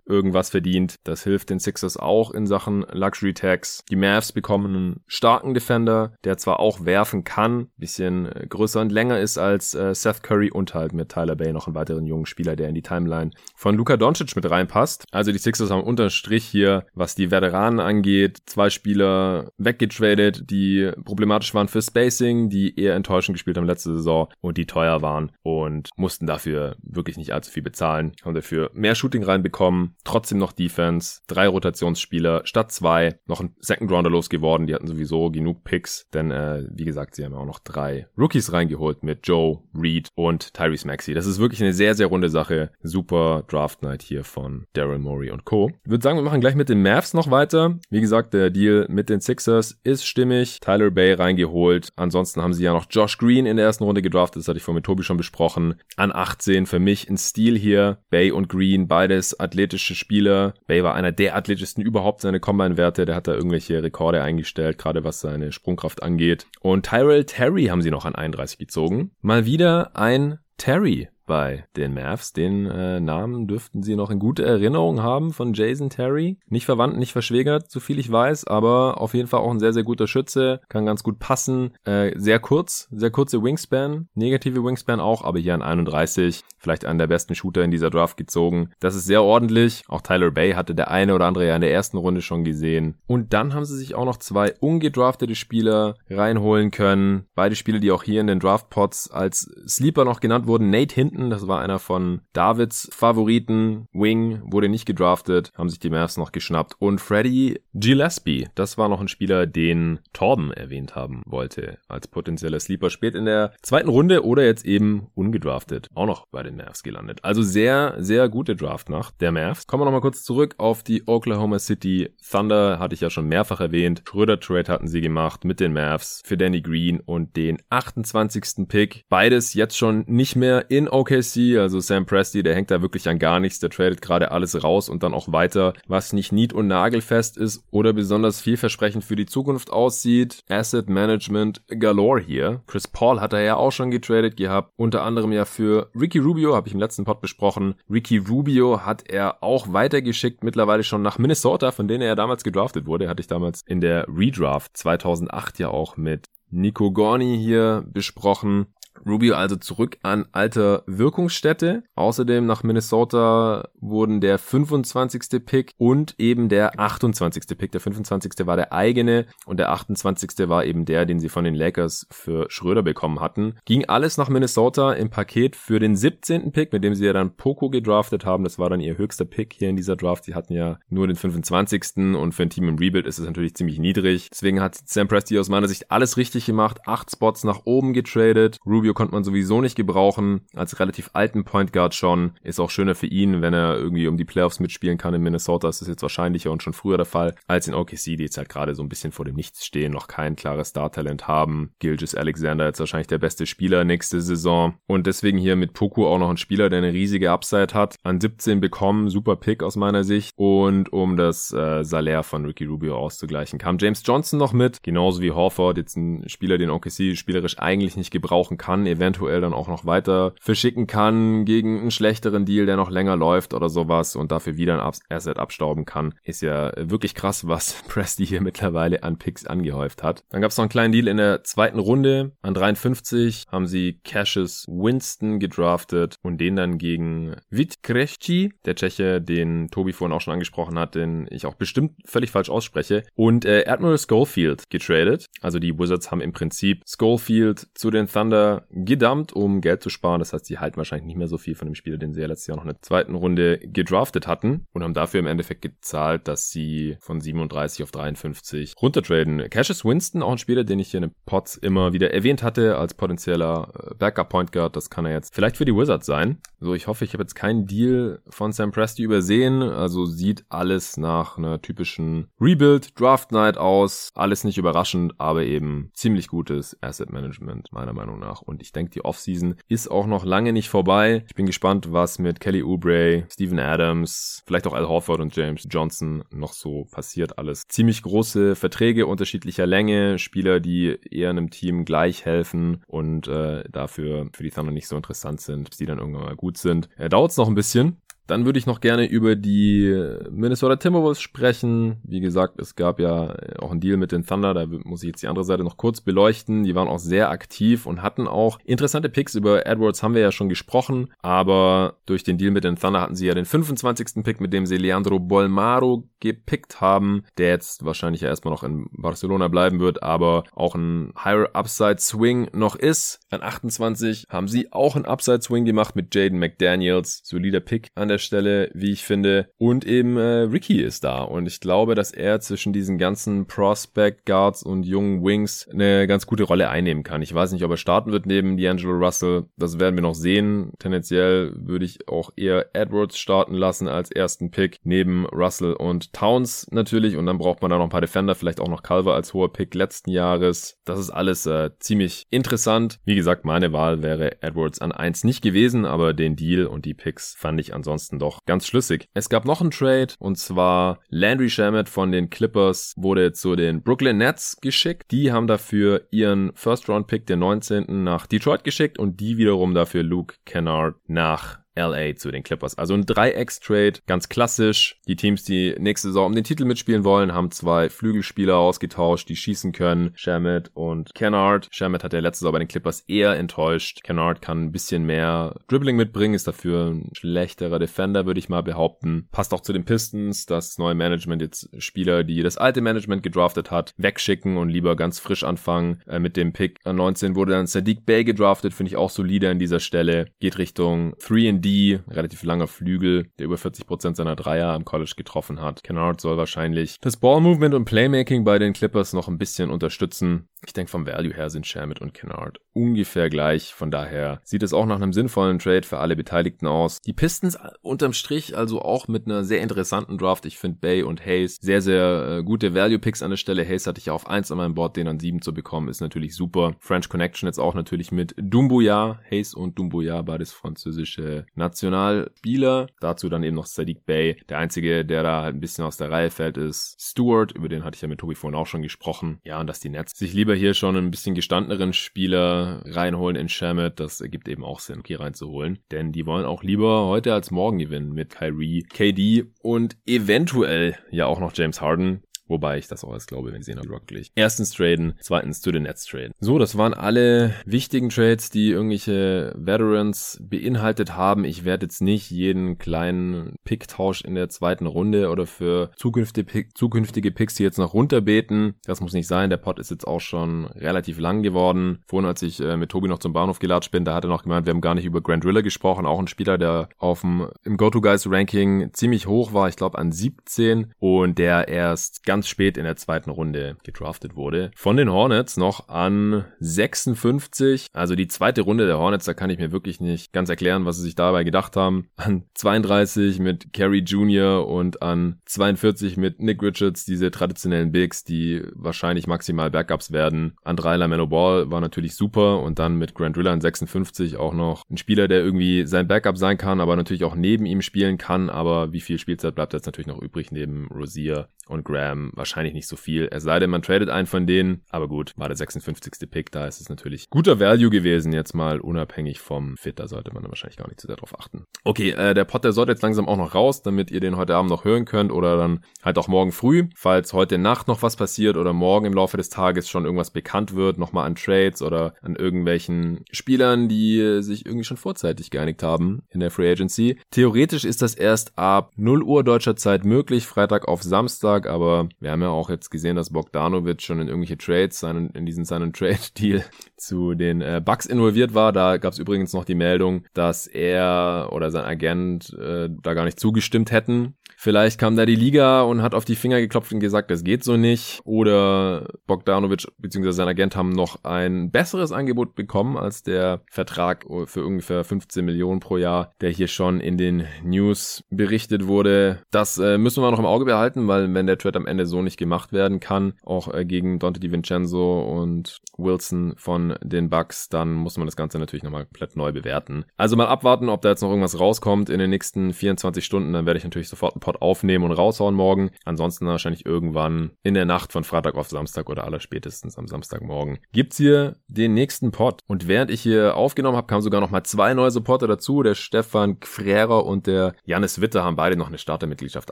[0.05, 0.95] irgendwas verdient.
[1.03, 3.83] Das hilft den Sixers auch in Sachen Luxury Tax.
[3.89, 8.91] Die Mavs bekommen einen starken Defender, der zwar auch werfen kann, bisschen äh, größer und
[8.91, 12.25] länger ist als äh, Seth Curry und halt mit Tyler Bay noch einen weiteren jungen
[12.25, 15.05] Spieler, der in die Timeline von Luka Doncic mit reinpasst.
[15.11, 20.91] Also die Sixers haben unterm Strich hier, was die Veteranen angeht, zwei Spieler weggetradet, die
[21.05, 25.01] problematisch waren für Spacing, die eher enttäuschend gespielt haben letzte letzte Saison und die teuer
[25.01, 28.13] waren und mussten dafür wirklich nicht allzu viel bezahlen.
[28.23, 33.91] Haben dafür mehr Shooting reinbekommen, trotzdem noch Defense, drei Rotationsspieler statt zwei, noch ein Second
[33.91, 34.67] Rounder losgeworden.
[34.67, 38.51] Die hatten sowieso genug Picks, denn äh, wie gesagt, sie haben auch noch drei Rookies
[38.51, 41.13] reingeholt mit Joe, Reed und Tyrese Maxey.
[41.13, 42.71] Das ist wirklich eine sehr, sehr runde Sache.
[42.81, 45.71] Super Draft Night hier von Daryl Morey und Co.
[45.83, 47.77] Ich würde sagen, wir machen gleich mit den Mavs noch weiter.
[47.89, 50.59] Wie gesagt, der Deal mit den Sixers ist stimmig.
[50.59, 51.89] Tyler Bay reingeholt.
[51.95, 54.63] Ansonsten haben sie ja noch Josh Green in der ersten Runde gedraftet, das hatte ich
[54.63, 55.75] vorhin mit Tobi schon besprochen.
[55.97, 57.99] An 18 für mich ein Stil hier.
[58.09, 60.53] Bay und Green, beides athletische Spieler.
[60.65, 63.05] Bay war einer der athletischsten überhaupt seine Combine-Werte.
[63.05, 66.47] Der hat da irgendwelche Rekorde eingestellt, gerade was seine Sprungkraft angeht.
[66.61, 69.11] Und Tyrell Terry haben sie noch an 31 gezogen.
[69.21, 72.33] Mal wieder ein Terry bei den Mavs.
[72.33, 76.37] Den äh, Namen dürften sie noch in gute Erinnerung haben von Jason Terry.
[76.47, 79.73] Nicht verwandt, nicht verschwägert, so viel ich weiß, aber auf jeden Fall auch ein sehr,
[79.73, 80.61] sehr guter Schütze.
[80.69, 81.71] Kann ganz gut passen.
[81.85, 84.07] Äh, sehr kurz, sehr kurze Wingspan.
[84.13, 86.43] Negative Wingspan auch, aber hier an 31.
[86.57, 88.71] Vielleicht einen der besten Shooter in dieser Draft gezogen.
[88.79, 89.83] Das ist sehr ordentlich.
[89.87, 92.95] Auch Tyler Bay hatte der eine oder andere ja in der ersten Runde schon gesehen.
[93.07, 97.25] Und dann haben sie sich auch noch zwei ungedraftete Spieler reinholen können.
[97.35, 100.69] Beide Spieler, die auch hier in den Draftpots als Sleeper noch genannt wurden.
[100.69, 103.87] Nate Hinton Hinton, das war einer von Davids Favoriten.
[103.93, 106.75] Wing wurde nicht gedraftet, haben sich die Mavs noch geschnappt.
[106.79, 112.59] Und Freddie Gillespie, das war noch ein Spieler, den Torben erwähnt haben wollte, als potenzieller
[112.59, 115.87] Sleeper spät in der zweiten Runde oder jetzt eben ungedraftet.
[115.95, 117.19] Auch noch bei den Mavs gelandet.
[117.23, 119.67] Also sehr, sehr gute Draftnacht der Mavs.
[119.67, 123.61] Kommen wir nochmal kurz zurück auf die Oklahoma City Thunder, hatte ich ja schon mehrfach
[123.61, 124.03] erwähnt.
[124.07, 128.67] Schröder Trade hatten sie gemacht mit den Mavs für Danny Green und den 28.
[128.67, 129.03] Pick.
[129.07, 133.07] Beides jetzt schon nicht mehr in Oklahoma OKC, also Sam Presti, der hängt da wirklich
[133.07, 136.53] an gar nichts, der tradet gerade alles raus und dann auch weiter, was nicht nied-
[136.53, 140.39] und nagelfest ist oder besonders vielversprechend für die Zukunft aussieht.
[140.49, 142.63] Asset Management galore hier.
[142.67, 146.55] Chris Paul hat er ja auch schon getradet gehabt, unter anderem ja für Ricky Rubio,
[146.55, 147.75] habe ich im letzten Pod besprochen.
[147.89, 152.43] Ricky Rubio hat er auch weitergeschickt, mittlerweile schon nach Minnesota, von denen er ja damals
[152.43, 153.07] gedraftet wurde.
[153.07, 158.67] Hatte ich damals in der Redraft 2008 ja auch mit Nico Gorni hier besprochen.
[159.05, 161.83] Rubio also zurück an alter Wirkungsstätte.
[161.95, 165.45] Außerdem nach Minnesota wurden der 25.
[165.45, 167.57] Pick und eben der 28.
[167.57, 167.71] Pick.
[167.71, 168.47] Der 25.
[168.47, 170.49] war der eigene und der 28.
[170.49, 173.55] war eben der, den sie von den Lakers für Schröder bekommen hatten.
[173.65, 176.51] Ging alles nach Minnesota im Paket für den 17.
[176.51, 178.43] Pick, mit dem sie ja dann Poco gedraftet haben.
[178.43, 180.23] Das war dann ihr höchster Pick hier in dieser Draft.
[180.23, 182.15] Sie hatten ja nur den 25.
[182.15, 184.29] und für ein Team im Rebuild ist es natürlich ziemlich niedrig.
[184.31, 186.79] Deswegen hat Sam Presti aus meiner Sicht alles richtig gemacht.
[186.87, 188.57] Acht Spots nach oben getradet.
[188.65, 190.41] Rubio konnte man sowieso nicht gebrauchen.
[190.55, 192.31] Als relativ alten Point Guard schon.
[192.41, 195.67] Ist auch schöner für ihn, wenn er irgendwie um die Playoffs mitspielen kann in Minnesota.
[195.67, 198.49] Das ist jetzt wahrscheinlicher und schon früher der Fall, als in OKC, die jetzt halt
[198.49, 201.71] gerade so ein bisschen vor dem Nichts stehen, noch kein klares Star-Talent haben.
[201.79, 204.75] Gilgis Alexander jetzt wahrscheinlich der beste Spieler nächste Saison.
[204.87, 207.95] Und deswegen hier mit Poku auch noch ein Spieler, der eine riesige Upside hat.
[208.03, 210.31] An 17 bekommen, super Pick aus meiner Sicht.
[210.35, 214.81] Und um das äh, Salär von Ricky Rubio auszugleichen, kam James Johnson noch mit.
[214.83, 219.53] Genauso wie Horford, jetzt ein Spieler, den OKC spielerisch eigentlich nicht gebrauchen kann, eventuell dann
[219.53, 224.15] auch noch weiter verschicken kann gegen einen schlechteren Deal, der noch länger läuft oder sowas
[224.15, 226.13] und dafür wieder ein Asset abstauben kann.
[226.23, 230.23] Ist ja wirklich krass, was Presti hier mittlerweile an Picks angehäuft hat.
[230.29, 232.31] Dann gab es noch einen kleinen Deal in der zweiten Runde.
[232.41, 239.69] An 53 haben sie Cassius Winston gedraftet und den dann gegen Witkresci, der Tscheche, den
[239.69, 243.65] Tobi vorhin auch schon angesprochen hat, den ich auch bestimmt völlig falsch ausspreche, und äh,
[243.67, 245.25] Admiral Schofield getradet.
[245.41, 250.19] Also die Wizards haben im Prinzip Schofield zu den Thunder gedumpt, um Geld zu sparen.
[250.19, 252.27] Das heißt, sie halten wahrscheinlich nicht mehr so viel von dem Spieler, den sie ja
[252.27, 256.27] letztes Jahr noch in der zweiten Runde gedraftet hatten und haben dafür im Endeffekt gezahlt,
[256.27, 259.49] dass sie von 37 auf 53 runtertraden.
[259.49, 262.77] Cassius Winston, auch ein Spieler, den ich hier in den Pots immer wieder erwähnt hatte
[262.77, 264.75] als potenzieller äh, Backup Point Guard.
[264.75, 266.39] Das kann er jetzt vielleicht für die Wizards sein.
[266.59, 269.61] So, ich hoffe, ich habe jetzt keinen Deal von Sam Presti übersehen.
[269.61, 274.11] Also sieht alles nach einer typischen Rebuild Draft Night aus.
[274.15, 278.41] Alles nicht überraschend, aber eben ziemlich gutes Asset Management meiner Meinung nach.
[278.41, 281.23] Und ich denke, die Offseason ist auch noch lange nicht vorbei.
[281.27, 285.67] Ich bin gespannt, was mit Kelly Oubre, Steven Adams, vielleicht auch Al Horford und James
[285.69, 287.37] Johnson noch so passiert.
[287.37, 293.63] Alles ziemlich große Verträge unterschiedlicher Länge, Spieler, die eher einem Team gleich helfen und äh,
[293.69, 296.89] dafür für die Thunder nicht so interessant sind, bis die dann irgendwann mal gut sind.
[296.97, 299.93] Äh, Dauert es noch ein bisschen, dann würde ich noch gerne über die
[300.29, 301.97] Minnesota Timberwolves sprechen.
[302.03, 305.21] Wie gesagt, es gab ja auch einen Deal mit den Thunder, da muss ich jetzt
[305.21, 306.63] die andere Seite noch kurz beleuchten.
[306.63, 309.35] Die waren auch sehr aktiv und hatten auch interessante Picks.
[309.35, 313.15] Über Edwards haben wir ja schon gesprochen, aber durch den Deal mit den Thunder hatten
[313.15, 314.23] sie ja den 25.
[314.23, 318.87] Pick, mit dem sie Leandro Bolmaro gepickt haben, der jetzt wahrscheinlich ja erstmal noch in
[318.91, 323.19] Barcelona bleiben wird, aber auch ein Higher Upside Swing noch ist.
[323.29, 327.21] An 28 haben sie auch einen Upside Swing gemacht mit Jaden McDaniels.
[327.23, 329.49] Solider Pick an der der Stelle, wie ich finde.
[329.57, 331.21] Und eben äh, Ricky ist da.
[331.21, 336.25] Und ich glaube, dass er zwischen diesen ganzen Prospect Guards und jungen Wings eine ganz
[336.25, 337.21] gute Rolle einnehmen kann.
[337.21, 339.45] Ich weiß nicht, ob er starten wird neben D'Angelo Russell.
[339.57, 340.71] Das werden wir noch sehen.
[340.79, 346.67] Tendenziell würde ich auch eher Edwards starten lassen als ersten Pick neben Russell und Towns
[346.71, 347.17] natürlich.
[347.17, 349.51] Und dann braucht man da noch ein paar Defender, vielleicht auch noch Calver als hoher
[349.51, 350.77] Pick letzten Jahres.
[350.85, 352.99] Das ist alles äh, ziemlich interessant.
[353.03, 356.93] Wie gesagt, meine Wahl wäre Edwards an eins nicht gewesen, aber den Deal und die
[356.93, 359.07] Picks fand ich ansonsten ansonsten doch ganz schlüssig.
[359.13, 363.81] Es gab noch einen Trade und zwar Landry Shamet von den Clippers wurde zu den
[363.81, 365.11] Brooklyn Nets geschickt.
[365.11, 368.03] Die haben dafür ihren First Round Pick der 19.
[368.03, 372.77] nach Detroit geschickt und die wiederum dafür Luke Kennard nach LA zu den Clippers.
[372.77, 374.99] Also ein Dreiecks-Trade, ganz klassisch.
[375.07, 379.35] Die Teams, die nächste Saison um den Titel mitspielen wollen, haben zwei Flügelspieler ausgetauscht, die
[379.35, 380.11] schießen können.
[380.15, 381.67] Shamit und Kennard.
[381.71, 384.03] Shamit hat ja letzte Saison bei den Clippers eher enttäuscht.
[384.03, 388.61] Kennard kann ein bisschen mehr Dribbling mitbringen, ist dafür ein schlechterer Defender, würde ich mal
[388.61, 389.27] behaupten.
[389.31, 393.71] Passt auch zu den Pistons, das neue Management jetzt Spieler, die das alte Management gedraftet
[393.71, 396.01] hat, wegschicken und lieber ganz frisch anfangen.
[396.07, 399.49] Äh, mit dem Pick an 19 wurde dann Sadiq Bay gedraftet, finde ich auch solide
[399.49, 400.27] an dieser Stelle.
[400.39, 405.61] Geht Richtung 3 D, relativ langer Flügel, der über 40% seiner Dreier am College getroffen
[405.61, 405.83] hat.
[405.83, 410.47] Kennard soll wahrscheinlich das Ballmovement und Playmaking bei den Clippers noch ein bisschen unterstützen.
[410.65, 413.73] Ich denke, vom Value her sind Shamit und Kennard ungefähr gleich.
[413.73, 416.99] Von daher sieht es auch nach einem sinnvollen Trade für alle Beteiligten aus.
[417.01, 420.45] Die Pistons unterm Strich also auch mit einer sehr interessanten Draft.
[420.45, 423.65] Ich finde Bay und Hayes sehr, sehr äh, gute Value-Picks an der Stelle.
[423.65, 426.01] Hayes hatte ich ja auf 1 an meinem Board, den an 7 zu bekommen, ist
[426.01, 426.75] natürlich super.
[426.79, 429.19] French Connection jetzt auch natürlich mit Dumbuya.
[429.31, 432.87] Hayes und Dumbuya, beides französische Nationalspieler.
[432.99, 434.35] Dazu dann eben noch Sadiq Bay.
[434.49, 437.53] Der einzige, der da halt ein bisschen aus der Reihe fällt, ist Stewart.
[437.53, 439.39] Über den hatte ich ja mit Tobi vorhin auch schon gesprochen.
[439.43, 443.49] Ja, und dass die Nets sich lieber hier schon ein bisschen gestandeneren Spieler reinholen in
[443.49, 445.79] Shamit, das ergibt eben auch Sinn, hier reinzuholen.
[445.91, 451.25] Denn die wollen auch lieber heute als morgen gewinnen mit Kyrie, KD und eventuell ja
[451.25, 452.23] auch noch James Harden.
[452.47, 454.31] Wobei ich das auch als glaube, wenn sie nach wirklich.
[454.35, 456.31] Erstens traden, zweitens zu den Nets traden.
[456.39, 461.43] So, das waren alle wichtigen Trades, die irgendwelche Veterans beinhaltet haben.
[461.43, 466.77] Ich werde jetzt nicht jeden kleinen Picktausch in der zweiten Runde oder für zukünftige, Pick,
[466.77, 468.75] zukünftige Picks hier jetzt noch runterbeten.
[468.85, 469.49] Das muss nicht sein.
[469.49, 472.03] Der Pot ist jetzt auch schon relativ lang geworden.
[472.07, 474.43] Vorhin, als ich äh, mit Tobi noch zum Bahnhof gelatscht bin, da hat er noch
[474.43, 476.05] gemeint, wir haben gar nicht über Grant Riller gesprochen.
[476.05, 479.67] Auch ein Spieler, der auf dem, im Go-To-Guys-Ranking ziemlich hoch war.
[479.67, 484.35] Ich glaube an 17 und der erst ganz ganz spät in der zweiten Runde gedraftet
[484.35, 484.71] wurde.
[484.75, 489.57] Von den Hornets noch an 56, also die zweite Runde der Hornets, da kann ich
[489.57, 492.09] mir wirklich nicht ganz erklären, was sie sich dabei gedacht haben.
[492.17, 494.67] An 32 mit Kerry Jr.
[494.67, 500.57] und an 42 mit Nick Richards, diese traditionellen Bigs, die wahrscheinlich maximal Backups werden.
[500.65, 504.53] An 3 LaMelo Ball war natürlich super und dann mit Grant Riller an 56 auch
[504.53, 508.17] noch ein Spieler, der irgendwie sein Backup sein kann, aber natürlich auch neben ihm spielen
[508.17, 512.73] kann, aber wie viel Spielzeit bleibt jetzt natürlich noch übrig neben Rosier und Graham wahrscheinlich
[512.73, 513.27] nicht so viel.
[513.31, 514.83] Es sei denn, man tradet einen von denen.
[514.89, 516.29] Aber gut, war der 56.
[516.29, 516.51] Pick.
[516.51, 519.99] Da ist es natürlich guter Value gewesen, jetzt mal unabhängig vom Fit.
[519.99, 521.65] Da sollte man dann wahrscheinlich gar nicht zu sehr drauf achten.
[521.83, 524.55] Okay, äh, der Pot, der sollte jetzt langsam auch noch raus, damit ihr den heute
[524.55, 526.87] Abend noch hören könnt oder dann halt auch morgen früh.
[526.95, 530.75] Falls heute Nacht noch was passiert oder morgen im Laufe des Tages schon irgendwas bekannt
[530.75, 536.23] wird, nochmal an Trades oder an irgendwelchen Spielern, die sich irgendwie schon vorzeitig geeinigt haben
[536.29, 537.19] in der Free Agency.
[537.31, 542.09] Theoretisch ist das erst ab 0 Uhr deutscher Zeit möglich, Freitag auf Samstag Donnerstag, aber
[542.19, 545.65] wir haben ja auch jetzt gesehen, dass Bogdanovic schon in irgendwelche Trades, seinen, in diesen
[545.65, 546.63] seinen Trade-Deal
[547.05, 548.71] zu den äh, Bucks involviert war.
[548.71, 553.25] Da gab es übrigens noch die Meldung, dass er oder sein Agent äh, da gar
[553.25, 554.35] nicht zugestimmt hätten.
[554.57, 557.63] Vielleicht kam da die Liga und hat auf die Finger geklopft und gesagt, das geht
[557.63, 558.21] so nicht.
[558.23, 560.31] Oder Bogdanovic bzw.
[560.31, 565.81] sein Agent haben noch ein besseres Angebot bekommen als der Vertrag für ungefähr 15 Millionen
[565.81, 569.43] pro Jahr, der hier schon in den News berichtet wurde.
[569.51, 572.21] Das äh, müssen wir noch im Auge behalten, weil wenn der Trade am Ende so
[572.21, 577.93] nicht gemacht werden kann, auch äh, gegen Dante DiVincenzo und Wilson von den Bucks, dann
[577.93, 580.05] muss man das Ganze natürlich nochmal komplett neu bewerten.
[580.17, 583.65] Also mal abwarten, ob da jetzt noch irgendwas rauskommt in den nächsten 24 Stunden, dann
[583.65, 585.91] werde ich natürlich sofort einen Pod aufnehmen und raushauen morgen.
[586.05, 590.79] Ansonsten wahrscheinlich irgendwann in der Nacht von Freitag auf Samstag oder aller spätestens am Samstagmorgen
[590.91, 592.61] gibt's hier den nächsten Pod.
[592.67, 595.83] Und während ich hier aufgenommen habe, kamen sogar noch mal zwei neue Supporter dazu.
[595.83, 599.71] Der Stefan Frera und der Janis Witte haben beide noch eine Startermitgliedschaft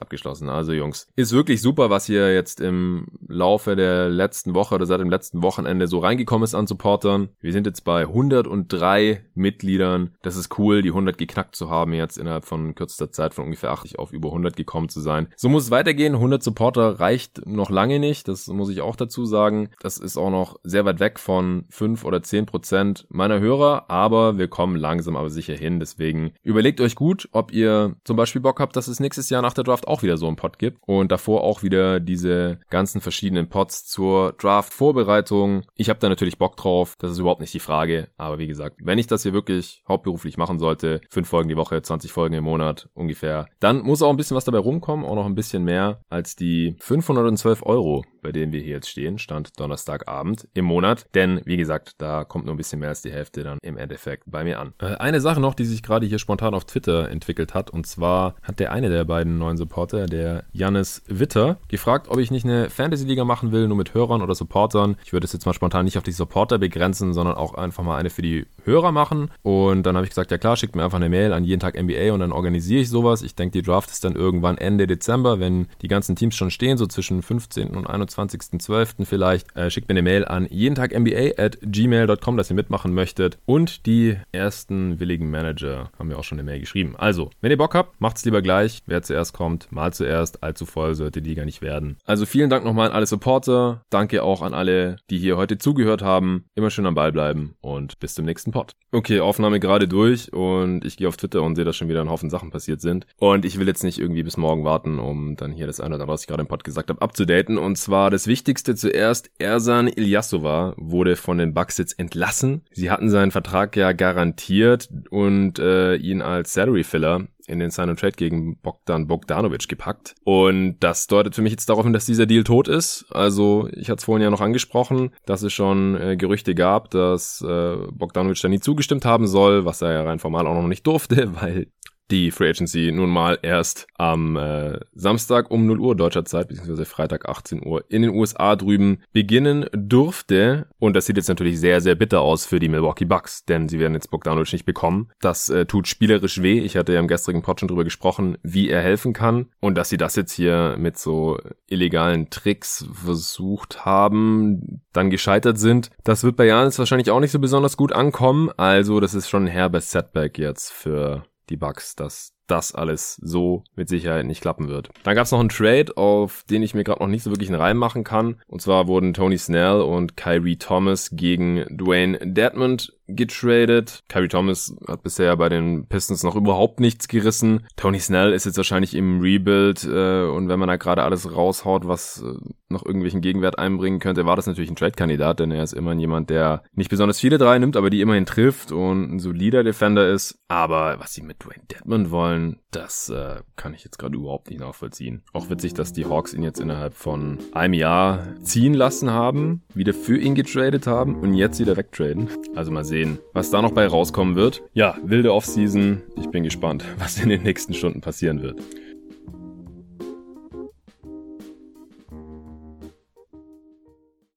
[0.00, 0.48] abgeschlossen.
[0.48, 5.00] Also Jungs, ist wirklich super, was hier jetzt im Laufe der letzten Woche oder seit
[5.00, 6.66] dem letzten Wochenende so reingekommen ist an
[7.04, 7.28] Supportern.
[7.40, 10.10] Wir sind jetzt bei 103 Mitgliedern.
[10.22, 13.70] Das ist cool, die 100 geknackt zu haben jetzt innerhalb von kürzester Zeit von ungefähr
[13.70, 15.28] 80 auf über 100 gekommen zu sein.
[15.36, 16.14] So muss es weitergehen.
[16.14, 18.26] 100 Supporter reicht noch lange nicht.
[18.28, 19.68] Das muss ich auch dazu sagen.
[19.80, 24.38] Das ist auch noch sehr weit weg von 5 oder 10 Prozent meiner Hörer, aber
[24.38, 25.80] wir kommen langsam aber sicher hin.
[25.80, 29.54] Deswegen überlegt euch gut, ob ihr zum Beispiel Bock habt, dass es nächstes Jahr nach
[29.54, 33.48] der Draft auch wieder so einen Pod gibt und davor auch wieder diese ganzen verschiedenen
[33.48, 35.64] Pods zur Draft-Vorbereitung.
[35.76, 36.93] Ich habe da natürlich Bock drauf.
[36.98, 38.08] Das ist überhaupt nicht die Frage.
[38.16, 41.80] Aber wie gesagt, wenn ich das hier wirklich hauptberuflich machen sollte, fünf Folgen die Woche,
[41.80, 45.26] 20 Folgen im Monat ungefähr, dann muss auch ein bisschen was dabei rumkommen, auch noch
[45.26, 50.48] ein bisschen mehr als die 512 Euro, bei denen wir hier jetzt stehen, stand Donnerstagabend
[50.54, 51.06] im Monat.
[51.14, 54.24] Denn, wie gesagt, da kommt nur ein bisschen mehr als die Hälfte dann im Endeffekt
[54.26, 54.74] bei mir an.
[54.78, 58.34] Äh, eine Sache noch, die sich gerade hier spontan auf Twitter entwickelt hat, und zwar
[58.42, 62.70] hat der eine der beiden neuen Supporter, der Jannis Witter, gefragt, ob ich nicht eine
[62.70, 64.96] Fantasy-Liga machen will, nur mit Hörern oder Supportern.
[65.04, 66.83] Ich würde es jetzt mal spontan nicht auf die Supporter begrenzen,
[67.14, 69.30] sondern auch einfach mal eine für die Hörer machen.
[69.42, 71.80] Und dann habe ich gesagt, ja klar, schickt mir einfach eine Mail an jeden Tag
[71.80, 73.22] NBA und dann organisiere ich sowas.
[73.22, 76.78] Ich denke, die Draft ist dann irgendwann Ende Dezember, wenn die ganzen Teams schon stehen,
[76.78, 77.70] so zwischen 15.
[77.70, 79.04] und 21.12.
[79.04, 79.54] vielleicht.
[79.56, 83.38] Äh, schickt mir eine Mail an jeden Tag NBA at gmail.com, dass ihr mitmachen möchtet.
[83.46, 86.94] Und die ersten willigen Manager haben mir auch schon eine Mail geschrieben.
[86.96, 88.82] Also, wenn ihr Bock habt, macht's lieber gleich.
[88.86, 90.42] Wer zuerst kommt, mal zuerst.
[90.42, 91.96] Allzu voll sollte die Liga nicht werden.
[92.04, 93.82] Also vielen Dank nochmal an alle Supporter.
[93.90, 96.44] Danke auch an alle, die hier heute zugehört haben.
[96.54, 98.76] Immer schön am Ball bleiben und bis zum nächsten Pod.
[98.92, 102.08] Okay, Aufnahme gerade durch und ich gehe auf Twitter und sehe, dass schon wieder ein
[102.08, 103.04] Haufen Sachen passiert sind.
[103.18, 106.04] Und ich will jetzt nicht irgendwie bis morgen warten, um dann hier das eine oder
[106.04, 107.58] andere, was ich gerade im Pod gesagt habe, abzudaten.
[107.58, 112.62] Und zwar das Wichtigste zuerst, Ersan Ilyasova wurde von den Bucks jetzt entlassen.
[112.70, 117.90] Sie hatten seinen Vertrag ja garantiert und äh, ihn als Salary Filler in den Sign
[117.90, 120.14] and Trade gegen Bogdan Bogdanovic gepackt.
[120.24, 123.06] Und das deutet für mich jetzt darauf hin, dass dieser Deal tot ist.
[123.10, 127.42] Also ich hatte es vorhin ja noch angesprochen, dass es schon äh, Gerüchte gab, dass
[127.42, 130.86] äh, Bogdanovic da nie zugestimmt haben soll, was er ja rein formal auch noch nicht
[130.86, 131.68] durfte, weil
[132.10, 136.84] die Free Agency nun mal erst am äh, Samstag um 0 Uhr deutscher Zeit, beziehungsweise
[136.84, 140.66] Freitag 18 Uhr in den USA drüben beginnen durfte.
[140.78, 143.78] Und das sieht jetzt natürlich sehr, sehr bitter aus für die Milwaukee Bucks, denn sie
[143.78, 145.10] werden jetzt Bogdanovic nicht bekommen.
[145.20, 146.60] Das äh, tut spielerisch weh.
[146.60, 149.46] Ich hatte ja im gestrigen Pod schon drüber gesprochen, wie er helfen kann.
[149.60, 155.90] Und dass sie das jetzt hier mit so illegalen Tricks versucht haben, dann gescheitert sind,
[156.04, 158.50] das wird bei Janis wahrscheinlich auch nicht so besonders gut ankommen.
[158.56, 163.64] Also das ist schon ein herbes Setback jetzt für die Bugs, dass das alles so
[163.74, 164.90] mit Sicherheit nicht klappen wird.
[165.02, 167.48] Dann gab es noch einen Trade, auf den ich mir gerade noch nicht so wirklich
[167.48, 168.40] einen Reim machen kann.
[168.46, 174.02] Und zwar wurden Tony Snell und Kyrie Thomas gegen Dwayne Dedmond getradet.
[174.08, 177.66] Kyrie Thomas hat bisher bei den Pistons noch überhaupt nichts gerissen.
[177.76, 181.86] Tony Snell ist jetzt wahrscheinlich im Rebuild äh, und wenn man da gerade alles raushaut,
[181.86, 182.34] was äh,
[182.68, 186.30] noch irgendwelchen Gegenwert einbringen könnte, war das natürlich ein Trade-Kandidat, denn er ist immerhin jemand,
[186.30, 190.38] der nicht besonders viele drei nimmt, aber die immerhin trifft und ein solider Defender ist.
[190.48, 194.60] Aber was sie mit Dwayne Dedmon wollen, das äh, kann ich jetzt gerade überhaupt nicht
[194.60, 195.22] nachvollziehen.
[195.32, 199.94] Auch witzig, dass die Hawks ihn jetzt innerhalb von einem Jahr ziehen lassen haben, wieder
[199.94, 202.28] für ihn getradet haben und jetzt wieder wegtraden.
[202.54, 204.62] Also mal sehen, was da noch bei rauskommen wird.
[204.72, 206.02] Ja, wilde Offseason.
[206.16, 208.60] Ich bin gespannt, was in den nächsten Stunden passieren wird.